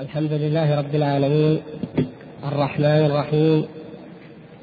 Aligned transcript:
الحمد 0.00 0.32
لله 0.32 0.78
رب 0.78 0.94
العالمين 0.94 1.62
الرحمن 2.48 2.84
الرحيم 2.84 3.66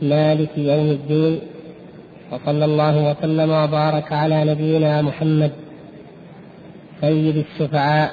مالك 0.02 0.58
يوم 0.58 0.90
الدين 0.92 1.40
وصلى 2.32 2.66
الله 2.66 3.10
وسلم 3.10 3.50
وبارك 3.50 4.14
على 4.14 4.44
نبينا 4.46 5.02
محمد 5.02 5.52
سيد 7.02 7.38
الشفعاء 7.38 8.12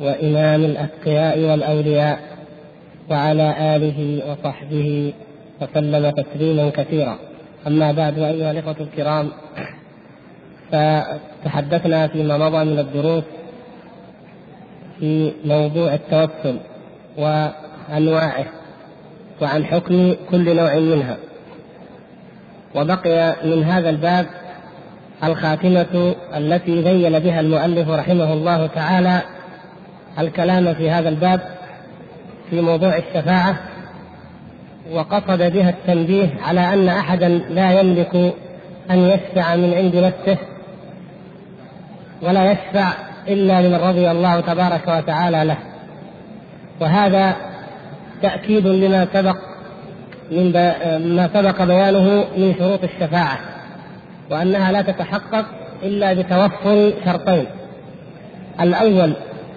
وإمام 0.00 0.64
الأتقياء 0.64 1.38
والأولياء 1.38 2.18
وعلى 3.10 3.76
آله 3.76 4.22
وصحبه 4.28 5.12
وسلم 5.62 6.10
تسليما 6.10 6.70
كثيرا. 6.70 7.18
أما 7.66 7.92
بعد 7.92 8.18
أيها 8.18 8.50
الإخوة 8.50 8.76
الكرام 8.80 9.28
فتحدثنا 10.72 12.06
فيما 12.08 12.38
مضى 12.38 12.64
من 12.64 12.78
الدروس 12.78 13.24
في 15.00 15.32
موضوع 15.44 15.94
التوسل 15.94 16.58
وأنواعه 17.18 18.44
وعن 19.42 19.64
حكم 19.64 20.14
كل 20.30 20.56
نوع 20.56 20.74
منها. 20.74 21.16
وبقي 22.74 23.36
من 23.44 23.64
هذا 23.64 23.90
الباب 23.90 24.26
الخاتمة 25.24 26.14
التي 26.36 26.82
ذيل 26.82 27.20
بها 27.20 27.40
المؤلف 27.40 27.88
رحمه 27.88 28.32
الله 28.32 28.66
تعالى 28.66 29.22
الكلام 30.18 30.74
في 30.74 30.90
هذا 30.90 31.08
الباب 31.08 31.40
في 32.50 32.60
موضوع 32.60 32.96
الشفاعة 32.96 33.56
وقصد 34.92 35.42
بها 35.52 35.70
التنبيه 35.70 36.30
على 36.42 36.60
أن 36.60 36.88
أحدا 36.88 37.28
لا 37.28 37.80
يملك 37.80 38.34
أن 38.90 38.98
يشفع 38.98 39.56
من 39.56 39.74
عند 39.74 39.96
نفسه 39.96 40.38
ولا 42.22 42.52
يشفع 42.52 42.92
إلا 43.28 43.62
لمن 43.62 43.74
رضي 43.74 44.10
الله 44.10 44.40
تبارك 44.40 44.88
وتعالى 44.88 45.44
له. 45.44 45.56
وهذا 46.80 47.36
تأكيد 48.22 48.66
لما 48.66 49.06
سبق 49.12 49.36
من 50.30 50.52
ما 51.16 51.30
سبق 51.34 51.62
بيانه 51.62 52.24
من 52.36 52.54
شروط 52.58 52.84
الشفاعة 52.84 53.38
وأنها 54.30 54.72
لا 54.72 54.82
تتحقق 54.82 55.44
إلا 55.82 56.12
بتوفر 56.12 56.92
شرطين. 57.04 57.46
الأول 58.60 59.12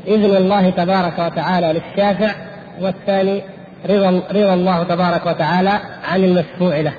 إذن 0.08 0.38
الله 0.38 0.70
تبارك 0.70 1.20
وتعالى 1.20 1.73
للشافع 1.73 2.36
والثاني 2.82 3.42
رضا 3.86 4.22
رضا 4.32 4.54
الله 4.54 4.84
تبارك 4.84 5.26
وتعالى 5.26 5.80
عن 6.04 6.23
المشفوع 6.23 6.80
له. 6.80 6.94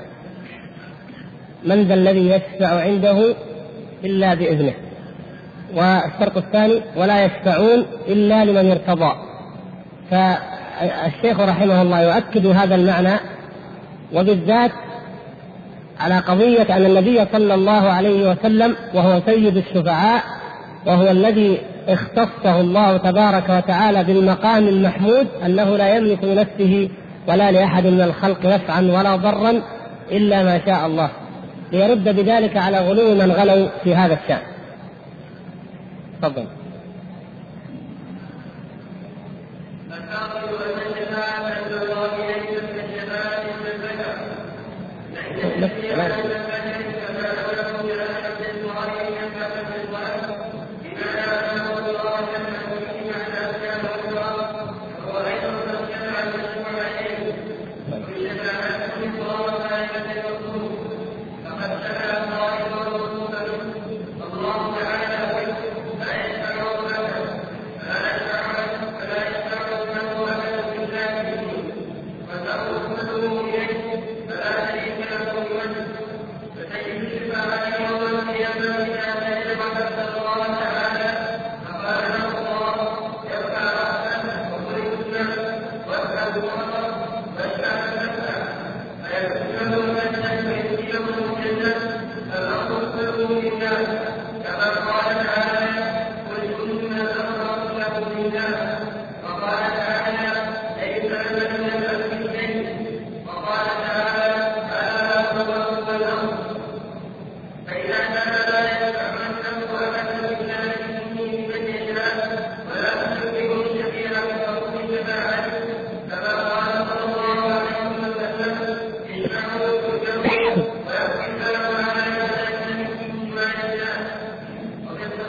من 1.64 1.88
ذا 1.88 1.94
الذي 1.94 2.28
يشفع 2.30 2.80
عنده 2.80 3.34
إلا 4.04 4.34
بإذنه. 4.34 4.74
والشرط 5.74 6.36
الثاني 6.36 6.80
ولا 6.96 7.24
يشفعون 7.24 7.86
إلا 8.08 8.44
لمن 8.44 8.70
ارتضى. 8.70 9.12
فالشيخ 10.10 11.40
رحمه 11.40 11.82
الله 11.82 12.00
يؤكد 12.00 12.46
هذا 12.46 12.74
المعنى 12.74 13.20
وبالذات 14.14 14.70
على 16.00 16.18
قضية 16.18 16.76
أن 16.76 16.86
النبي 16.86 17.24
صلى 17.32 17.54
الله 17.54 17.90
عليه 17.90 18.30
وسلم 18.30 18.76
وهو 18.94 19.20
سيد 19.26 19.56
الشفعاء 19.56 20.22
وهو 20.86 21.10
الذي 21.10 21.58
اختصه 21.88 22.60
الله 22.60 22.96
تبارك 22.96 23.50
وتعالى 23.50 24.04
بالمقام 24.04 24.68
المحمود 24.68 25.26
أنه 25.46 25.76
لا 25.76 25.96
يملك 25.96 26.24
لنفسه 26.24 26.88
ولا 27.28 27.50
لأحد 27.50 27.86
من 27.86 28.00
الخلق 28.00 28.46
نفعا 28.46 28.80
ولا 28.80 29.16
ضرا 29.16 29.62
إلا 30.10 30.42
ما 30.42 30.60
شاء 30.66 30.86
الله. 30.86 31.10
ليرد 31.72 32.04
بذلك 32.04 32.56
على 32.56 32.78
غلو 32.78 33.14
من 33.14 33.32
غلوا 33.32 33.68
في 33.84 33.94
هذا 33.94 34.18
الشأن. 34.22 34.57
تفضل 36.21 36.56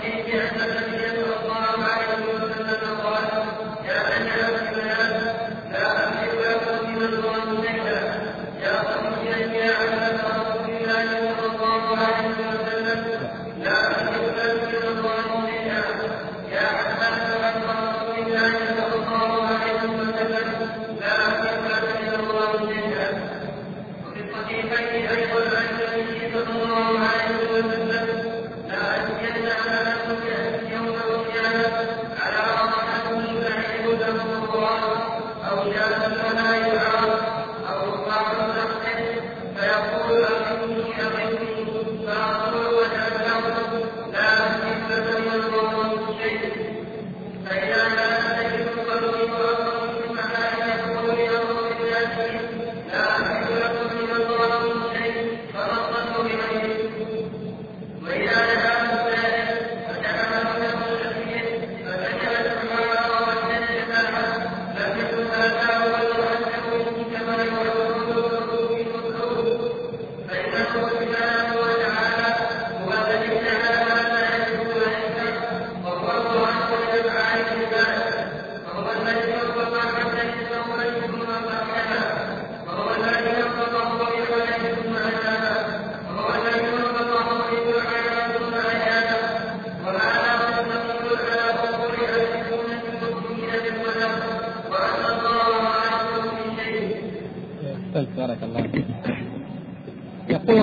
بعزه 0.10 0.99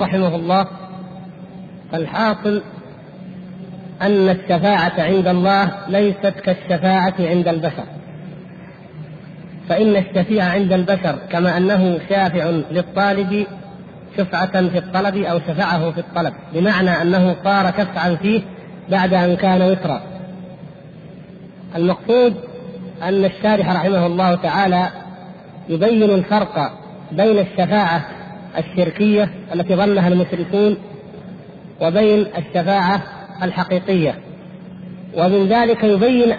رحمه 0.07 0.35
الله 0.35 0.67
الحاصل 1.93 2.61
أن 4.01 4.29
الشفاعة 4.29 4.93
عند 4.97 5.27
الله 5.27 5.71
ليست 5.87 6.33
كالشفاعة 6.45 7.13
عند 7.19 7.47
البشر. 7.47 7.85
فإن 9.69 9.95
الشفيع 9.95 10.45
عند 10.45 10.73
البشر 10.73 11.15
كما 11.29 11.57
أنه 11.57 11.99
شافع 12.09 12.49
للطالب 12.71 13.47
شفعة 14.17 14.67
في 14.67 14.77
الطلب 14.77 15.17
أو 15.17 15.39
شفعه 15.39 15.91
في 15.91 15.99
الطلب 15.99 16.33
بمعنى 16.53 17.01
أنه 17.01 17.35
صار 17.43 17.71
شفعا 17.71 18.15
فيه 18.15 18.41
بعد 18.89 19.13
أن 19.13 19.35
كان 19.35 19.61
وترا. 19.61 20.01
المقصود 21.75 22.33
أن 23.03 23.25
الشارح 23.25 23.71
رحمه 23.71 24.05
الله 24.05 24.35
تعالى 24.35 24.89
يبين 25.69 26.09
الفرق 26.09 26.71
بين 27.11 27.39
الشفاعة 27.39 28.16
الشركية 28.57 29.29
التي 29.53 29.75
ظنها 29.75 30.07
المشركون 30.07 30.77
وبين 31.81 32.25
الشفاعة 32.37 33.01
الحقيقية. 33.43 34.15
ومن 35.17 35.47
ذلك 35.47 35.83
يبين 35.83 36.33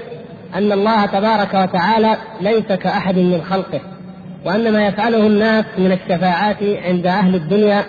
أن 0.54 0.72
الله 0.72 1.06
تبارك 1.06 1.54
وتعالى 1.54 2.16
ليس 2.40 2.66
كأحد 2.66 3.18
من 3.18 3.42
خلقه 3.50 3.80
وأن 4.44 4.72
ما 4.72 4.86
يفعله 4.86 5.26
الناس 5.26 5.64
من 5.78 5.92
الشفاعات 5.92 6.56
عند 6.62 7.06
أهل 7.06 7.34
الدنيا 7.34 7.84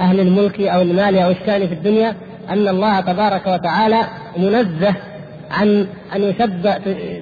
أهل 0.00 0.20
الملك 0.20 0.60
أو 0.60 0.82
المال 0.82 1.18
أو 1.18 1.30
الشأن 1.30 1.68
في 1.68 1.74
الدنيا 1.74 2.14
أن 2.50 2.68
الله 2.68 3.00
تبارك 3.00 3.46
وتعالى 3.46 4.00
منزه 4.36 4.94
عن 5.50 5.86
أن 6.16 6.22
يشبه 6.22 6.78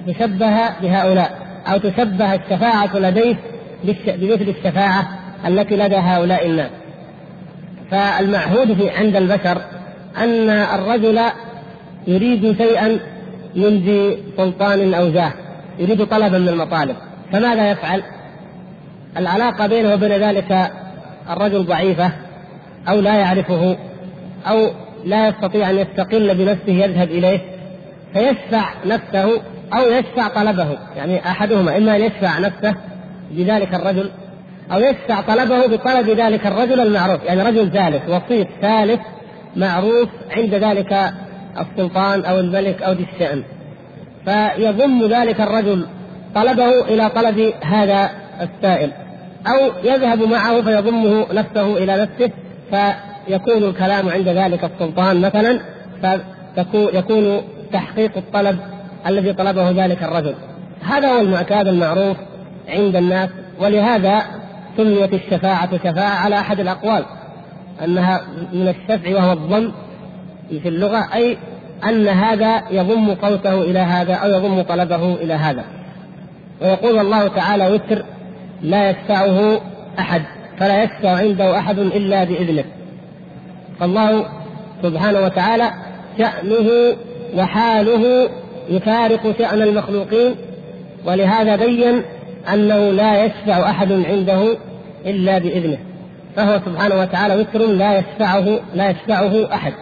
تشبه 0.07 0.69
بهؤلاء 0.81 1.39
أو 1.67 1.77
تشبه 1.77 2.33
الشفاعة 2.33 2.97
لديه 2.97 3.35
بمثل 3.83 4.55
الشفاعة 4.57 5.07
التي 5.47 5.75
لدى 5.75 5.95
هؤلاء 5.95 6.45
الناس. 6.45 6.69
فالمعهود 7.91 8.73
في 8.73 8.89
عند 8.89 9.15
البشر 9.15 9.61
أن 10.17 10.49
الرجل 10.49 11.19
يريد 12.07 12.57
شيئا 12.57 12.99
ذي 13.57 14.17
سلطان 14.37 14.93
أو 14.93 15.11
جاه 15.11 15.33
يريد 15.79 16.05
طلبا 16.05 16.37
من 16.37 16.49
المطالب. 16.49 16.95
فماذا 17.31 17.71
يفعل؟ 17.71 18.03
العلاقة 19.17 19.67
بينه 19.67 19.93
وبين 19.93 20.11
ذلك 20.11 20.71
الرجل 21.29 21.65
ضعيفة 21.65 22.11
أو 22.89 22.99
لا 22.99 23.15
يعرفه 23.15 23.77
أو 24.47 24.71
لا 25.05 25.27
يستطيع 25.27 25.69
أن 25.69 25.77
يستقل 25.77 26.35
بنفسه 26.35 26.71
يذهب 26.71 27.07
إليه 27.07 27.39
فيشفع 28.13 28.73
نفسه 28.85 29.41
أو 29.73 29.91
يشفع 29.91 30.27
طلبه. 30.27 30.77
يعني 30.95 31.19
أحدهما 31.19 31.77
إما 31.77 31.95
أن 31.95 32.01
يشفع 32.01 32.39
نفسه 32.39 32.75
بذلك 33.31 33.73
الرجل 33.73 34.09
أو 34.71 34.79
يشفع 34.79 35.21
طلبه 35.21 35.67
بطلب 35.67 36.09
ذلك 36.09 36.47
الرجل 36.47 36.79
المعروف 36.79 37.23
يعني 37.23 37.41
رجل 37.41 37.71
ثالث 37.71 38.09
وسيط 38.09 38.47
ثالث 38.61 38.99
معروف 39.55 40.09
عند 40.31 40.55
ذلك 40.55 41.13
السلطان 41.59 42.25
أو 42.25 42.39
الملك 42.39 42.81
أو 42.81 42.91
ذي 42.91 43.07
الشأن. 43.13 43.43
فيضم 44.25 45.07
ذلك 45.07 45.41
الرجل 45.41 45.85
طلبه 46.35 46.81
إلى 46.81 47.09
طلب 47.09 47.53
هذا 47.61 48.09
السائل. 48.41 48.91
أو 49.47 49.71
يذهب 49.83 50.23
معه 50.23 50.61
فيضمه 50.61 51.33
نفسه 51.33 51.77
إلى 51.77 52.01
نفسه 52.01 52.31
فيكون 52.71 53.63
الكلام 53.63 54.09
عند 54.09 54.27
ذلك 54.27 54.63
السلطان 54.63 55.21
مثلا 55.21 55.59
فيكون 56.55 57.41
تحقيق 57.73 58.17
الطلب 58.17 58.59
الذي 59.07 59.33
طلبه 59.33 59.85
ذلك 59.85 60.03
الرجل. 60.03 60.35
هذا 60.81 61.07
هو 61.07 61.21
المعتاد 61.21 61.67
المعروف 61.67 62.17
عند 62.69 62.95
الناس 62.95 63.29
ولهذا 63.59 64.40
سميت 64.77 65.13
الشفاعة 65.13 65.77
شفاعة 65.77 66.19
على 66.19 66.39
أحد 66.39 66.59
الأقوال 66.59 67.05
أنها 67.83 68.21
من 68.53 68.67
الشفع 68.67 69.15
وهو 69.15 69.33
الضم 69.33 69.71
في 70.49 70.69
اللغة 70.69 71.07
أي 71.15 71.37
أن 71.83 72.07
هذا 72.07 72.63
يضم 72.71 73.13
قوته 73.13 73.61
إلى 73.61 73.79
هذا 73.79 74.13
أو 74.13 74.29
يضم 74.29 74.61
طلبه 74.61 75.13
إلى 75.13 75.33
هذا. 75.33 75.63
ويقول 76.61 76.99
الله 76.99 77.27
تعالى 77.27 77.67
وتر 77.67 78.05
لا 78.61 78.89
يشفعه 78.89 79.61
أحد 79.99 80.21
فلا 80.59 80.83
يشفع 80.83 81.09
عنده 81.09 81.59
أحد 81.59 81.79
إلا 81.79 82.23
بإذنه 82.23 82.63
فالله 83.79 84.25
سبحانه 84.83 85.19
وتعالى 85.19 85.71
شأنه 86.17 86.95
وحاله 87.35 88.29
يفارق 88.69 89.37
شأن 89.37 89.61
المخلوقين 89.61 90.35
ولهذا 91.05 91.55
بين 91.55 92.03
أنه 92.53 92.91
لا 92.91 93.25
يشفع 93.25 93.69
أحد 93.69 93.91
عنده 93.91 94.57
إلا 95.05 95.37
بإذنه 95.37 95.77
فهو 96.35 96.59
سبحانه 96.65 96.95
وتعالى 96.95 97.35
وتر 97.35 97.59
لا 97.59 97.97
يشفعه 97.97 98.59
لا 98.75 98.89
يشفعه 98.89 99.53
أحد 99.53 99.73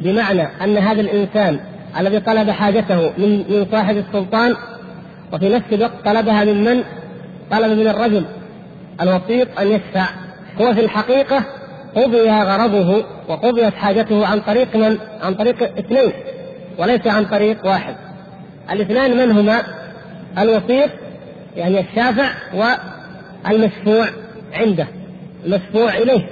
بمعنى 0.00 0.42
أن 0.64 0.78
هذا 0.78 1.00
الإنسان 1.00 1.60
الذي 2.00 2.20
طلب 2.20 2.50
حاجته 2.50 3.10
من 3.18 3.38
من 3.38 3.66
صاحب 3.72 3.96
السلطان 3.96 4.54
وفي 5.32 5.48
نفس 5.48 5.72
الوقت 5.72 5.92
طلبها 6.04 6.44
من 6.44 6.64
من؟ 6.64 6.82
طلب 7.50 7.78
من 7.78 7.88
الرجل 7.88 8.24
الوسيط 9.00 9.60
أن 9.60 9.68
يشفع 9.68 10.06
هو 10.60 10.74
في 10.74 10.80
الحقيقة 10.80 11.44
قضي 11.96 12.30
غرضه 12.30 13.04
وقضيت 13.28 13.74
حاجته 13.74 14.26
عن 14.26 14.40
طريق 14.40 14.76
من؟ 14.76 14.98
عن 15.22 15.34
طريق 15.34 15.62
اثنين 15.62 16.12
وليس 16.78 17.06
عن 17.06 17.24
طريق 17.24 17.66
واحد 17.66 17.94
الاثنان 18.72 19.16
من 19.16 19.38
هما؟ 19.38 19.62
الوسيط 20.38 20.90
يعني 21.56 21.80
الشافع 21.80 22.28
والمشفوع 22.54 24.06
عنده 24.52 24.86
المشفوع 25.46 25.96
إليه. 25.96 26.26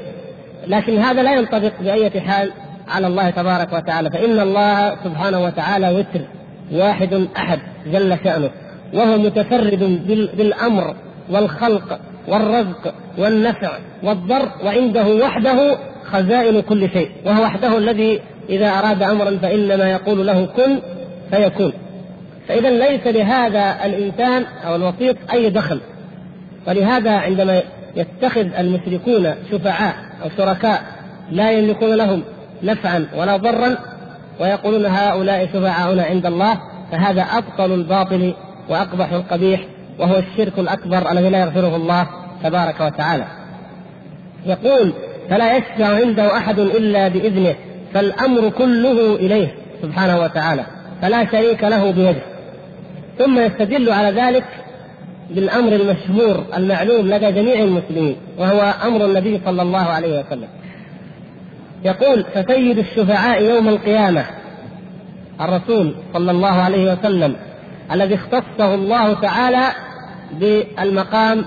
لكن 0.67 0.99
هذا 0.99 1.23
لا 1.23 1.35
ينطبق 1.35 1.73
بأية 1.81 2.21
حال 2.21 2.53
على 2.89 3.07
الله 3.07 3.31
تبارك 3.31 3.73
وتعالى. 3.73 4.11
فإن 4.11 4.41
الله 4.41 4.97
سبحانه 5.05 5.45
وتعالى 5.45 5.91
وتر 5.91 6.21
واحد 6.73 7.29
أحد 7.37 7.59
جل 7.93 8.19
شأنه 8.25 8.51
وهو 8.95 9.19
متفرد 9.19 10.01
بالأمر 10.37 10.95
والخلق 11.31 11.99
والرزق 12.29 12.95
والنفع 13.19 13.79
والضر 14.03 14.49
وعنده 14.65 15.07
وحده 15.07 15.79
خزائن 16.05 16.61
كل 16.61 16.91
شيء 16.91 17.11
وهو 17.27 17.43
وحده 17.43 17.79
الذي 17.79 18.21
إذا 18.49 18.69
أراد 18.69 19.03
أمرا 19.03 19.39
فإنما 19.43 19.91
يقول 19.91 20.27
له 20.27 20.47
كن 20.47 20.79
فيكون. 21.31 21.73
فإذا 22.49 22.71
ليس 22.71 23.07
لهذا 23.07 23.77
الإنسان 23.85 24.45
أو 24.67 24.77
الوسيط 24.77 25.17
أي 25.33 25.51
دخل. 25.51 25.81
ولهذا 26.67 27.11
عندما 27.11 27.63
يتخذ 27.97 28.55
المشركون 28.59 29.35
شفعاء 29.51 29.95
أو 30.25 30.29
شركاء 30.37 30.83
لا 31.31 31.51
يملكون 31.51 31.95
لهم 31.95 32.23
نفعا 32.63 33.07
ولا 33.17 33.37
ضرا 33.37 33.77
ويقولون 34.41 34.87
هؤلاء 34.87 35.47
شفعاؤنا 35.47 36.03
عند 36.03 36.27
الله 36.27 36.61
فهذا 36.93 37.23
أبطل 37.23 37.73
الباطل 37.73 38.35
وأقبح 38.69 39.13
القبيح 39.13 39.61
وهو 39.99 40.17
الشرك 40.17 40.59
الأكبر 40.59 41.11
الذي 41.13 41.29
لا 41.29 41.39
يغفره 41.39 41.77
الله 41.77 42.07
تبارك 42.45 42.81
وتعالى. 42.81 43.25
يقول 44.47 44.93
فلا 45.31 45.57
يشفع 45.57 45.87
عنده 45.87 46.37
أحد 46.37 46.59
إلا 46.59 47.09
بإذنه 47.09 47.55
فالأمر 47.95 48.49
كله 48.51 49.15
إليه 49.15 49.55
سبحانه 49.83 50.21
وتعالى 50.21 50.65
فلا 51.03 51.25
شريك 51.25 51.65
له 51.65 51.91
بيده. 51.91 52.34
ثم 53.19 53.39
يستدل 53.39 53.91
على 53.91 54.21
ذلك 54.21 54.45
بالأمر 55.31 55.73
المشهور 55.73 56.45
المعلوم 56.57 57.07
لدى 57.07 57.33
جميع 57.33 57.55
المسلمين 57.55 58.17
وهو 58.39 58.75
أمر 58.85 59.05
النبي 59.05 59.41
صلى 59.45 59.63
الله 59.63 59.83
عليه 59.83 60.21
وسلم 60.21 60.49
يقول 61.85 62.25
فسيد 62.35 62.79
الشفعاء 62.79 63.43
يوم 63.43 63.69
القيامه 63.69 64.25
الرسول 65.41 65.95
صلى 66.15 66.31
الله 66.31 66.53
عليه 66.53 66.93
وسلم 66.93 67.37
الذي 67.93 68.15
اختصه 68.15 68.75
الله 68.75 69.21
تعالى 69.21 69.65
بالمقام 70.41 71.45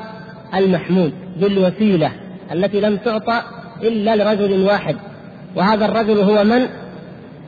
المحمود 0.55 1.13
بالوسيلة 1.37 2.11
التي 2.51 2.81
لم 2.81 2.97
تعطى 2.97 3.41
إلا 3.83 4.15
لرجل 4.15 4.63
واحد 4.63 4.95
وهذا 5.55 5.85
الرجل 5.85 6.19
هو 6.19 6.43
من؟ 6.43 6.67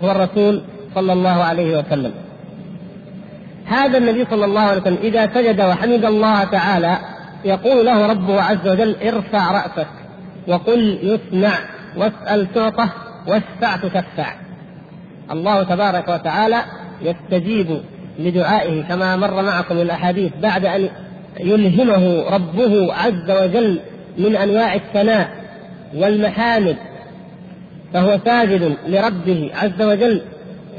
هو 0.04 0.12
الرسول 0.12 0.62
صلى 0.96 1.14
الله 1.14 1.44
عليه 1.44 1.80
وسلم 1.80 2.12
هذا 3.70 3.98
النبي 3.98 4.26
صلى 4.32 4.46
الله 4.46 4.62
عليه 4.62 4.82
وسلم 4.82 4.98
إذا 5.04 5.30
سجد 5.34 5.62
وحمد 5.62 6.06
الله 6.06 6.44
تعالى 6.44 6.98
يقول 7.46 7.86
له 7.86 8.08
ربه 8.08 8.42
عز 8.42 8.68
وجل 8.68 8.96
ارفع 9.04 9.52
رأسك 9.52 9.88
وقل 10.48 11.00
يسمع 11.04 11.52
واسأل 11.98 12.54
تعطى 12.54 12.90
واشفع 13.28 13.76
تشفع 13.76 14.34
الله 15.32 15.64
تبارك 15.64 16.08
وتعالى 16.08 16.62
يستجيب 17.02 17.82
لدعائه 18.20 18.84
كما 18.84 19.16
مر 19.16 19.42
معكم 19.42 19.78
الأحاديث 19.78 20.32
بعد 20.42 20.66
أن 20.66 20.90
يلهمه 21.40 22.30
ربه 22.30 22.94
عز 22.94 23.32
وجل 23.32 23.80
من 24.18 24.36
أنواع 24.36 24.74
الثناء 24.74 25.30
والمحامد 25.96 26.76
فهو 27.94 28.20
ساجد 28.26 28.76
لربه 28.88 29.52
عز 29.56 29.82
وجل 29.82 30.22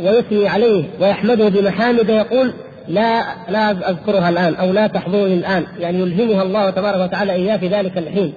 ويثني 0.02 0.48
عليه 0.48 0.84
ويحمده 1.00 1.48
بمحامد 1.48 2.08
يقول 2.08 2.52
لا 2.88 3.24
لا 3.48 3.70
أذكرها 3.70 4.28
الآن 4.28 4.54
أو 4.54 4.72
لا 4.72 4.86
تحضرني 4.86 5.34
الآن 5.34 5.66
يعني 5.78 5.98
يلهمها 5.98 6.42
الله 6.42 6.70
تبارك 6.70 7.00
وتعالى 7.00 7.32
إياه 7.32 7.56
في 7.56 7.68
ذلك 7.68 7.98
الحين. 7.98 8.32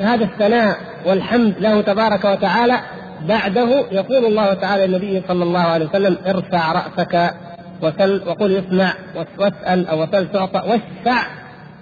هذا 0.00 0.24
الثناء 0.24 0.76
والحمد 1.06 1.54
له 1.58 1.80
تبارك 1.80 2.24
وتعالى 2.24 2.80
بعده 3.28 3.84
يقول 3.92 4.24
الله 4.24 4.54
تعالى 4.54 4.86
للنبي 4.86 5.22
صلى 5.28 5.44
الله 5.44 5.60
عليه 5.60 5.86
وسلم 5.86 6.16
ارفع 6.26 6.72
رأسك 6.72 7.34
وسل 7.82 8.22
وقل 8.26 8.52
يسمع 8.52 8.94
واسأل 9.38 9.86
أو 9.86 10.02
وسل 10.02 10.28
تعطى 10.28 10.58
واشفع 10.68 11.26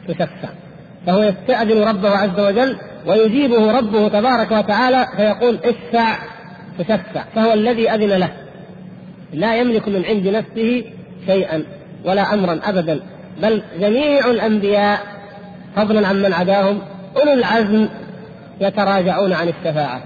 تشفع. 0.08 0.48
فهو 1.06 1.22
يستأذن 1.22 1.82
ربه 1.82 2.10
عز 2.10 2.40
وجل 2.40 2.76
ويجيبه 3.06 3.78
ربه 3.78 4.08
تبارك 4.08 4.50
وتعالى 4.50 5.06
فيقول 5.16 5.58
اشفع 5.64 6.18
تشفع. 6.78 7.24
فهو 7.34 7.52
الذي 7.52 7.90
أذن 7.90 8.18
له. 8.18 8.30
لا 9.32 9.56
يملك 9.56 9.88
من 9.88 10.04
عند 10.04 10.28
نفسه 10.28 10.84
شيئا 11.26 11.64
ولا 12.04 12.34
أمرا 12.34 12.60
أبدا 12.64 13.00
بل 13.42 13.62
جميع 13.80 14.26
الأنبياء 14.30 15.00
فضلا 15.76 16.08
عن 16.08 16.22
من 16.22 16.32
عداهم 16.32 16.78
أولو 17.16 17.32
العزم 17.32 17.88
يتراجعون 18.60 19.32
عن 19.32 19.48
الشفاعة. 19.48 20.00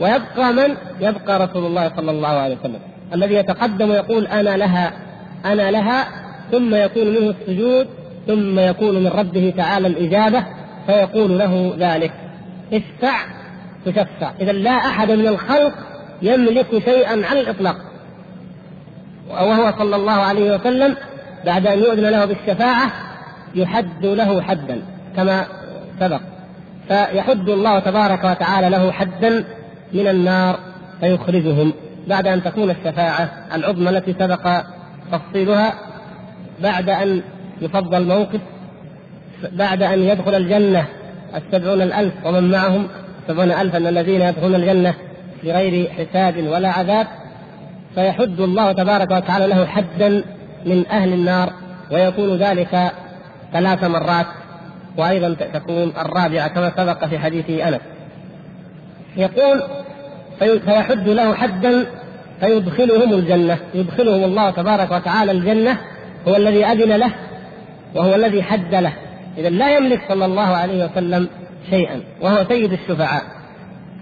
ويبقى 0.00 0.52
من؟ 0.52 0.76
يبقى 1.00 1.46
رسول 1.46 1.66
الله 1.66 1.92
صلى 1.96 2.10
الله 2.10 2.28
عليه 2.28 2.56
وسلم. 2.56 2.80
الذي 3.14 3.34
يتقدم 3.34 3.90
ويقول 3.90 4.26
أنا 4.26 4.56
لها 4.56 4.92
أنا 5.44 5.70
لها 5.70 6.06
ثم 6.52 6.74
يكون 6.74 7.06
منه 7.06 7.34
السجود 7.40 7.86
ثم 8.26 8.58
يكون 8.58 8.94
من 8.94 9.06
ربه 9.06 9.54
تعالى 9.56 9.88
الإجابة 9.88 10.44
فيقول 10.86 11.38
له 11.38 11.74
ذلك. 11.78 12.12
اشفع 12.72 13.16
تشفع. 13.86 14.32
إذا 14.40 14.52
لا 14.52 14.70
أحد 14.70 15.10
من 15.10 15.26
الخلق 15.26 15.74
يملك 16.22 16.84
شيئا 16.84 17.26
على 17.26 17.40
الإطلاق. 17.40 17.76
وهو 19.30 19.72
صلى 19.78 19.96
الله 19.96 20.12
عليه 20.12 20.54
وسلم 20.54 20.96
بعد 21.46 21.66
أن 21.66 21.78
يؤذن 21.78 22.08
له 22.08 22.24
بالشفاعة 22.24 22.92
يحد 23.54 24.06
له 24.06 24.42
حدا 24.42 24.82
كما 25.16 25.46
سبق. 26.00 26.20
فيحد 26.88 27.48
الله 27.48 27.78
تبارك 27.78 28.24
وتعالى 28.24 28.68
له 28.68 28.92
حدا 28.92 29.44
من 29.92 30.06
النار 30.06 30.58
فيخرجهم 31.00 31.72
بعد 32.06 32.26
أن 32.26 32.42
تكون 32.42 32.70
الشفاعة 32.70 33.28
العظمى 33.54 33.90
التي 33.90 34.14
سبق 34.18 34.62
تفصيلها 35.12 35.74
بعد 36.62 36.88
أن 36.88 37.22
يفضل 37.60 38.02
الموقف 38.02 38.40
بعد 39.52 39.82
أن 39.82 39.98
يدخل 39.98 40.34
الجنة 40.34 40.86
السبعون 41.36 41.82
الألف 41.82 42.14
ومن 42.24 42.50
معهم 42.50 42.88
سبعون 43.28 43.52
الفا 43.52 43.78
من 43.78 43.86
الذين 43.86 44.20
يدخلون 44.20 44.54
الجنة 44.54 44.94
بغير 45.44 45.90
حساب 45.90 46.46
ولا 46.46 46.68
عذاب. 46.68 47.06
فيحد 47.94 48.40
الله 48.40 48.72
تبارك 48.72 49.10
وتعالى 49.10 49.46
له 49.46 49.66
حدا 49.66 50.24
من 50.66 50.86
أهل 50.86 51.12
النار 51.12 51.52
ويكون 51.92 52.36
ذلك 52.36 52.92
ثلاث 53.52 53.84
مرات. 53.84 54.26
وأيضا 54.98 55.34
تكون 55.34 55.92
الرابعة 55.98 56.48
كما 56.48 56.72
سبق 56.76 57.04
في 57.04 57.18
حديث 57.18 57.50
أنس. 57.50 57.80
يقول 59.16 59.62
فيحد 60.38 61.08
له 61.08 61.34
حدا 61.34 61.86
فيدخلهم 62.40 63.12
الجنة. 63.12 63.58
يدخلهم 63.74 64.24
الله 64.24 64.50
تبارك 64.50 64.90
وتعالى 64.90 65.32
الجنة 65.32 65.78
هو 66.28 66.36
الذي 66.36 66.64
أذن 66.64 66.92
له 66.92 67.10
وهو 67.94 68.14
الذي 68.14 68.42
حد 68.42 68.74
له. 68.74 68.92
اذا 69.38 69.48
لا 69.48 69.76
يملك 69.76 70.02
صلى 70.08 70.24
الله 70.24 70.56
عليه 70.56 70.84
وسلم 70.84 71.28
شيئا 71.70 72.00
وهو 72.20 72.44
سيد 72.48 72.72
الشفعاء. 72.72 73.22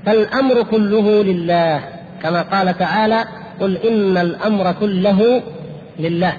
فالأمر 0.07 0.63
كله 0.63 1.23
لله 1.23 1.81
كما 2.23 2.43
قال 2.43 2.79
تعالى 2.79 3.25
قل 3.61 3.77
إن 3.77 4.17
الأمر 4.17 4.73
كله 4.73 5.43
لله. 5.99 6.33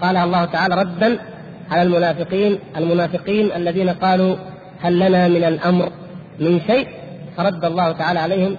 قال 0.00 0.16
الله 0.16 0.44
تعالى 0.44 0.74
ردا 0.74 1.18
على 1.70 1.82
المنافقين 1.82 2.58
المنافقين 2.76 3.52
الذين 3.52 3.90
قالوا 3.90 4.36
هل 4.80 4.98
لنا 4.98 5.28
من 5.28 5.44
الأمر 5.44 5.92
من 6.40 6.60
شيء؟ 6.66 6.88
فرد 7.36 7.64
الله 7.64 7.92
تعالى 7.92 8.18
عليهم 8.18 8.56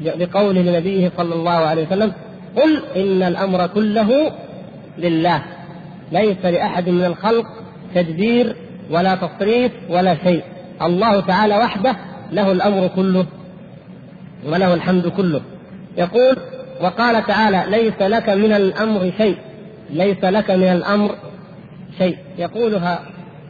بقوله 0.00 0.60
لنبيه 0.60 1.12
صلى 1.16 1.34
الله 1.34 1.50
عليه 1.50 1.86
وسلم 1.86 2.12
قل 2.56 2.82
إن 2.96 3.22
الأمر 3.22 3.66
كله 3.66 4.32
لله. 4.98 5.42
ليس 6.12 6.44
لأحد 6.44 6.88
من 6.88 7.04
الخلق 7.04 7.46
تدبير 7.94 8.56
ولا 8.90 9.14
تصريف 9.14 9.72
ولا 9.88 10.16
شيء. 10.24 10.42
الله 10.82 11.20
تعالى 11.20 11.56
وحده 11.56 11.96
له 12.32 12.52
الأمر 12.52 12.88
كله 12.96 13.26
وله 14.46 14.74
الحمد 14.74 15.08
كله. 15.08 15.40
يقول 15.98 16.36
وقال 16.80 17.26
تعالى 17.26 17.64
ليس 17.68 18.00
لك 18.00 18.28
من 18.28 18.52
الأمر 18.52 19.12
شيء 19.18 19.36
ليس 19.90 20.24
لك 20.24 20.50
من 20.50 20.68
الأمر 20.72 21.14
شيء. 21.98 22.16
يقولها 22.38 23.00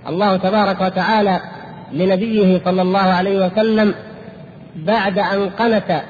الله 0.09 0.37
تبارك 0.37 0.81
وتعالى 0.81 1.41
لنبيه 1.93 2.61
صلى 2.65 2.83
الله 2.83 2.99
عليه 2.99 3.47
وسلم 3.47 3.95
بعد 4.77 5.19
أن 5.19 5.51
قنت 5.51 6.03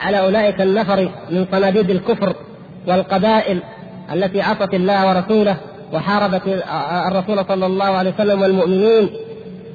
على 0.00 0.18
أولئك 0.18 0.60
النفر 0.60 1.10
من 1.30 1.46
صناديد 1.52 1.90
الكفر 1.90 2.34
والقبائل 2.86 3.62
التي 4.12 4.40
عصت 4.42 4.74
الله 4.74 5.08
ورسوله 5.08 5.56
وحاربت 5.92 6.42
الرسول 7.08 7.44
صلى 7.48 7.66
الله 7.66 7.84
عليه 7.84 8.14
وسلم 8.14 8.42
والمؤمنين 8.42 9.10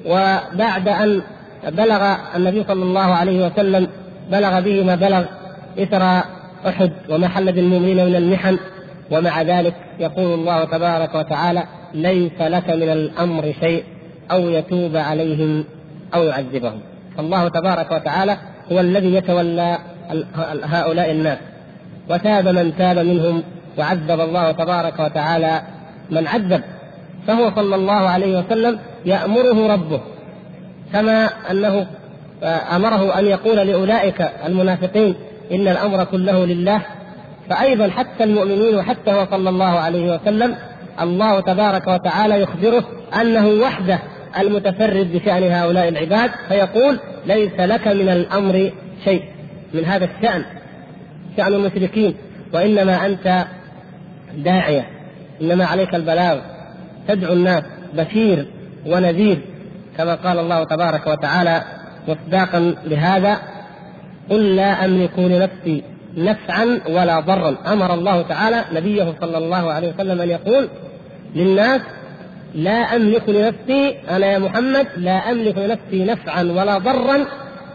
وبعد 0.05 0.88
أن 0.88 1.22
بلغ 1.67 2.15
النبي 2.36 2.63
صلى 2.67 2.84
الله 2.84 3.13
عليه 3.15 3.46
وسلم 3.46 3.88
بلغ 4.31 4.60
به 4.60 4.84
ما 4.84 4.96
بلغ 4.96 5.24
اثر 5.79 6.24
أحد 6.68 6.91
وما 7.10 7.27
حل 7.27 7.51
بالمؤمنين 7.51 8.06
من 8.06 8.15
المحن 8.15 8.58
ومع 9.12 9.41
ذلك 9.41 9.74
يقول 10.00 10.34
الله 10.34 10.63
تبارك 10.63 11.15
وتعالى 11.15 11.63
ليس 11.94 12.41
لك 12.41 12.70
من 12.70 12.89
الأمر 12.89 13.53
شيء 13.60 13.84
أو 14.32 14.50
يتوب 14.50 14.96
عليهم 14.96 15.63
أو 16.13 16.24
يعذبهم. 16.24 16.80
فالله 17.18 17.48
تبارك 17.48 17.91
وتعالى 17.91 18.38
هو 18.72 18.80
الذي 18.80 19.13
يتولى 19.13 19.77
هؤلاء 20.63 21.12
الناس. 21.12 21.38
وتاب 22.10 22.48
من 22.48 22.74
تاب 22.77 22.98
منهم 22.98 23.44
وعذب 23.77 24.20
الله 24.20 24.51
تبارك 24.51 25.00
وتعالى 25.00 25.62
من 26.10 26.27
عذب. 26.27 26.62
فهو 27.27 27.51
صلى 27.56 27.75
الله 27.75 27.94
عليه 27.94 28.39
وسلم 28.39 28.80
يأمره 29.06 29.74
ربه. 29.74 30.01
كما 30.94 31.30
أنه 31.51 31.88
أمره 32.75 33.20
أن 33.20 33.25
يقول 33.25 33.58
لأولئك 33.58 34.32
المنافقين 34.46 35.15
إن 35.51 35.67
الأمر 35.67 36.03
كله 36.03 36.46
لله. 36.46 36.81
فأيضا 37.50 37.89
حتى 37.89 38.24
المؤمنين 38.24 38.75
وحتى 38.75 39.12
هو 39.12 39.27
صلى 39.31 39.50
الله 39.50 39.79
عليه 39.79 40.15
وسلم 40.15 40.55
الله 41.01 41.39
تبارك 41.39 41.88
وتعالى 41.88 42.41
يخبره 42.41 42.84
أنه 43.22 43.48
وحده 43.48 44.00
المتفرد 44.39 45.12
بشأن 45.13 45.51
هؤلاء 45.51 45.88
العباد 45.88 46.31
فيقول 46.50 47.00
ليس 47.25 47.60
لك 47.60 47.88
من 47.88 48.10
الأمر 48.10 48.72
شيء 49.05 49.24
من 49.74 49.86
هذا 49.86 50.05
الشأن 50.05 50.43
شأن 51.38 51.53
المشركين 51.53 52.15
وإنما 52.53 53.05
أنت 53.05 53.46
داعية 54.38 54.88
إنما 55.41 55.65
عليك 55.65 55.96
البلاغ 55.96 56.39
تدعو 57.08 57.34
الناس 57.34 57.63
بشير 57.93 58.48
ونذير 58.86 59.39
كما 59.98 60.15
قال 60.15 60.39
الله 60.39 60.63
تبارك 60.63 61.08
وتعالى 61.08 61.63
مصداقا 62.08 62.75
لهذا 62.86 63.38
قل 64.30 64.56
لا 64.56 64.86
أملك 64.86 65.20
لنفسي 65.20 65.84
نفعا 66.18 66.82
ولا 66.90 67.20
ضرا. 67.20 67.58
أمر 67.74 67.94
الله 67.94 68.22
تعالى 68.22 68.66
نبيه 68.74 69.13
صلى 69.22 69.38
الله 69.38 69.72
عليه 69.72 69.94
وسلم 69.94 70.22
أن 70.22 70.30
يقول 70.30 70.68
للناس 71.36 71.82
لا 72.56 72.96
أملك 72.96 73.30
لنفسي 73.30 73.96
أنا 74.10 74.28
يا 74.28 74.40
محمد 74.40 74.88
لا 74.98 75.32
أملك 75.32 75.58
لنفسي 75.58 76.06
نفعا 76.06 76.44
ولا 76.44 76.78
ضرا 76.78 77.25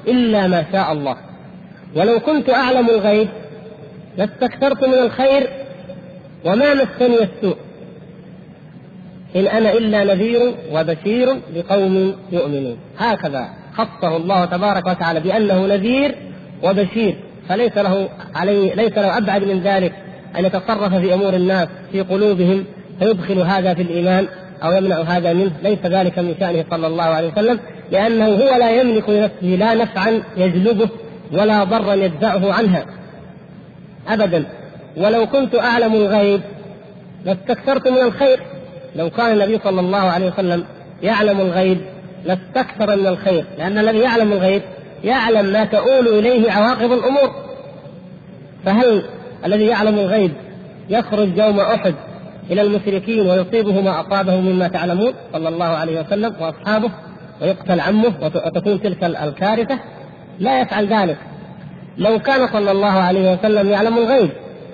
إلا 0.09 0.47
ما 0.47 0.65
شاء 0.73 0.93
الله. 0.93 1.17
ولو 1.97 2.21
كنت 2.21 2.51
أعلم 2.51 2.91
الغيب 2.91 3.29
لاستكثرت 4.19 4.85
من 4.85 4.95
الخير 4.95 5.49
وما 6.45 6.75
مسني 6.75 7.19
السوء. 7.23 7.57
إن 9.37 9.47
أنا 9.47 9.73
إلا 9.73 10.05
نذير 10.05 10.55
وبشير 10.73 11.29
لقوم 11.57 12.17
يؤمنون. 12.33 12.79
هكذا 12.99 13.49
خصه 13.75 14.17
الله 14.17 14.45
تبارك 14.45 14.87
وتعالى 14.87 15.21
بأنه 15.21 15.67
نذير 15.67 16.15
وبشير. 16.63 17.17
فليس 17.49 17.79
له 17.79 18.09
عليه 18.35 18.75
ليس 18.75 18.93
له 18.99 19.19
أبعد 19.19 19.45
من 19.45 19.61
ذلك 19.61 19.93
أن 20.39 20.45
يتصرف 20.45 20.95
في 20.95 21.15
أمور 21.15 21.35
الناس 21.35 21.69
في 21.93 22.01
قلوبهم 22.01 22.65
فيدخل 22.99 23.39
هذا 23.39 23.75
في 23.75 23.83
الإيمان 23.83 24.27
أو 24.63 24.73
يمنع 24.73 25.01
هذا 25.01 25.33
منه. 25.33 25.53
ليس 25.63 25.79
ذلك 25.85 26.19
من 26.19 26.35
شأنه 26.41 26.65
صلى 26.71 26.87
الله 26.87 27.05
عليه 27.05 27.33
وسلم 27.33 27.59
لأنه 27.93 28.27
هو 28.27 28.59
لا 28.59 28.81
يملك 28.81 29.09
لنفسه 29.09 29.47
لا 29.47 29.75
نفعا 29.75 30.23
يجلبه 30.37 30.89
ولا 31.33 31.65
ضرا 31.65 31.95
يدفعه 31.95 32.53
عنها. 32.53 32.85
أبدا. 34.09 34.45
ولو 34.97 35.27
كنت 35.27 35.55
أعلم 35.55 35.95
الغيب 35.95 36.41
لاستكثرت 37.25 37.89
من 37.89 37.99
الخير 37.99 38.41
لو 38.97 39.11
كان 39.11 39.33
النبي 39.33 39.59
صلى 39.65 39.81
الله 39.81 39.99
عليه 39.99 40.33
وسلم 40.33 40.65
يعلم 41.03 41.41
الغيب 41.41 41.79
لاستكثر 42.25 42.97
من 42.97 43.07
الخير 43.07 43.45
لأن 43.59 43.79
الذي 43.79 43.99
يعلم 43.99 44.33
الغيب 44.33 44.63
يعلم 45.05 45.47
ما 45.53 45.65
تؤول 45.65 46.09
إليه 46.09 46.53
عواقب 46.53 46.93
الأمور. 46.93 47.31
فهل 48.65 49.03
الذي 49.45 49.67
يعلم 49.67 49.99
الغيب 49.99 50.33
يخرج 50.91 51.39
يوم 51.39 51.61
أحد 51.61 51.95
إلى 52.51 52.63
المشركين 52.63 53.31
ويصيبه 53.31 53.81
ما 53.81 54.01
أصابه 54.01 54.41
مما 54.41 54.69
تعلمون؟ 54.69 55.13
صلى 55.33 55.49
الله 55.49 55.67
عليه 55.67 56.01
وسلم 56.01 56.35
وأصحابه 56.41 56.91
ويقتل 57.43 57.81
عمه 57.81 58.13
وتكون 58.23 58.83
تلك 58.83 59.05
الكارثة. 59.05 59.79
لا 60.39 60.61
يفعل 60.61 60.87
ذلك. 60.87 61.17
لو 61.99 62.19
كان 62.19 62.49
صلى 62.49 62.71
الله 62.71 62.93
عليه 62.93 63.33
وسلم 63.33 63.71
يعلم 63.71 63.99
الغيب 63.99 64.31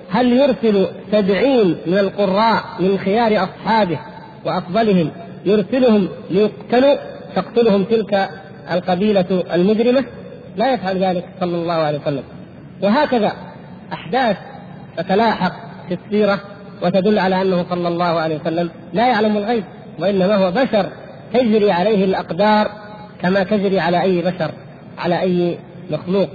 هل 0.09 0.33
يرسل 0.33 0.87
سبعين 1.11 1.77
من 1.87 1.97
القراء 1.97 2.63
من 2.79 2.97
خيار 2.97 3.43
أصحابه 3.43 3.99
وأفضلهم 4.45 5.11
يرسلهم 5.45 6.07
ليقتلوا 6.29 6.95
تقتلهم 7.35 7.83
تلك 7.83 8.29
القبيلة 8.71 9.43
المجرمة 9.53 10.03
لا 10.57 10.73
يفعل 10.73 11.03
ذلك 11.03 11.25
صلى 11.39 11.55
الله 11.55 11.73
عليه 11.73 11.99
وسلم. 11.99 12.23
وهكذا 12.81 13.33
أحداث 13.93 14.37
تتلاحق 14.97 15.53
في 15.87 15.97
السيرة 16.05 16.39
وتدل 16.81 17.19
على 17.19 17.41
أنه 17.41 17.65
صلى 17.69 17.87
الله 17.87 18.05
عليه 18.05 18.39
وسلم 18.39 18.69
لا 18.93 19.07
يعلم 19.07 19.37
الغيب 19.37 19.63
وإنما 19.99 20.35
هو 20.35 20.51
بشر 20.51 20.89
تجري 21.33 21.71
عليه 21.71 22.05
الأقدار 22.05 22.71
كما 23.21 23.43
تجري 23.43 23.79
على 23.79 24.01
أي 24.01 24.21
بشر 24.21 24.51
على 24.97 25.21
أي 25.21 25.57
مخلوق. 25.91 26.29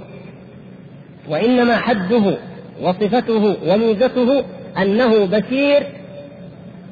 وإنما 1.29 1.77
حده 1.77 2.37
وصفته 2.81 3.55
وميزته 3.67 4.43
أنه 4.77 5.25
بشير 5.25 5.83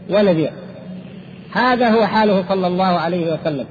ونذير. 0.09 0.51
هذا 1.53 1.89
هو 1.89 2.05
حاله 2.07 2.43
صلى 2.49 2.67
الله 2.67 2.85
عليه 2.85 3.33
وسلم. 3.33 3.65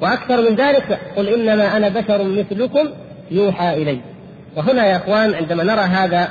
وأكثر 0.00 0.50
من 0.50 0.56
ذلك 0.56 0.98
قل 1.16 1.28
إنما 1.28 1.76
أنا 1.76 1.88
بشر 1.88 2.24
مثلكم 2.24 2.88
يوحى 3.30 3.82
إلي. 3.82 4.00
وهنا 4.56 4.86
يا 4.86 4.96
إخوان 4.96 5.34
عندما 5.34 5.64
نرى 5.64 5.80
هذا 5.80 6.28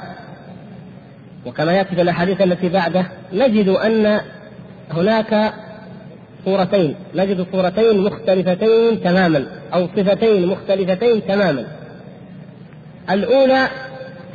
وكما 1.45 1.74
يأتي 1.74 1.95
في 1.95 2.01
الأحاديث 2.01 2.41
التي 2.41 2.69
بعده 2.69 3.05
نجد 3.33 3.67
أن 3.69 4.21
هناك 4.91 5.53
صورتين 6.45 6.95
نجد 7.15 7.45
صورتين 7.51 8.01
مختلفتين 8.01 9.03
تماما 9.03 9.45
أو 9.74 9.88
صفتين 9.97 10.47
مختلفتين 10.47 11.27
تماما. 11.27 11.65
الأولى 13.09 13.67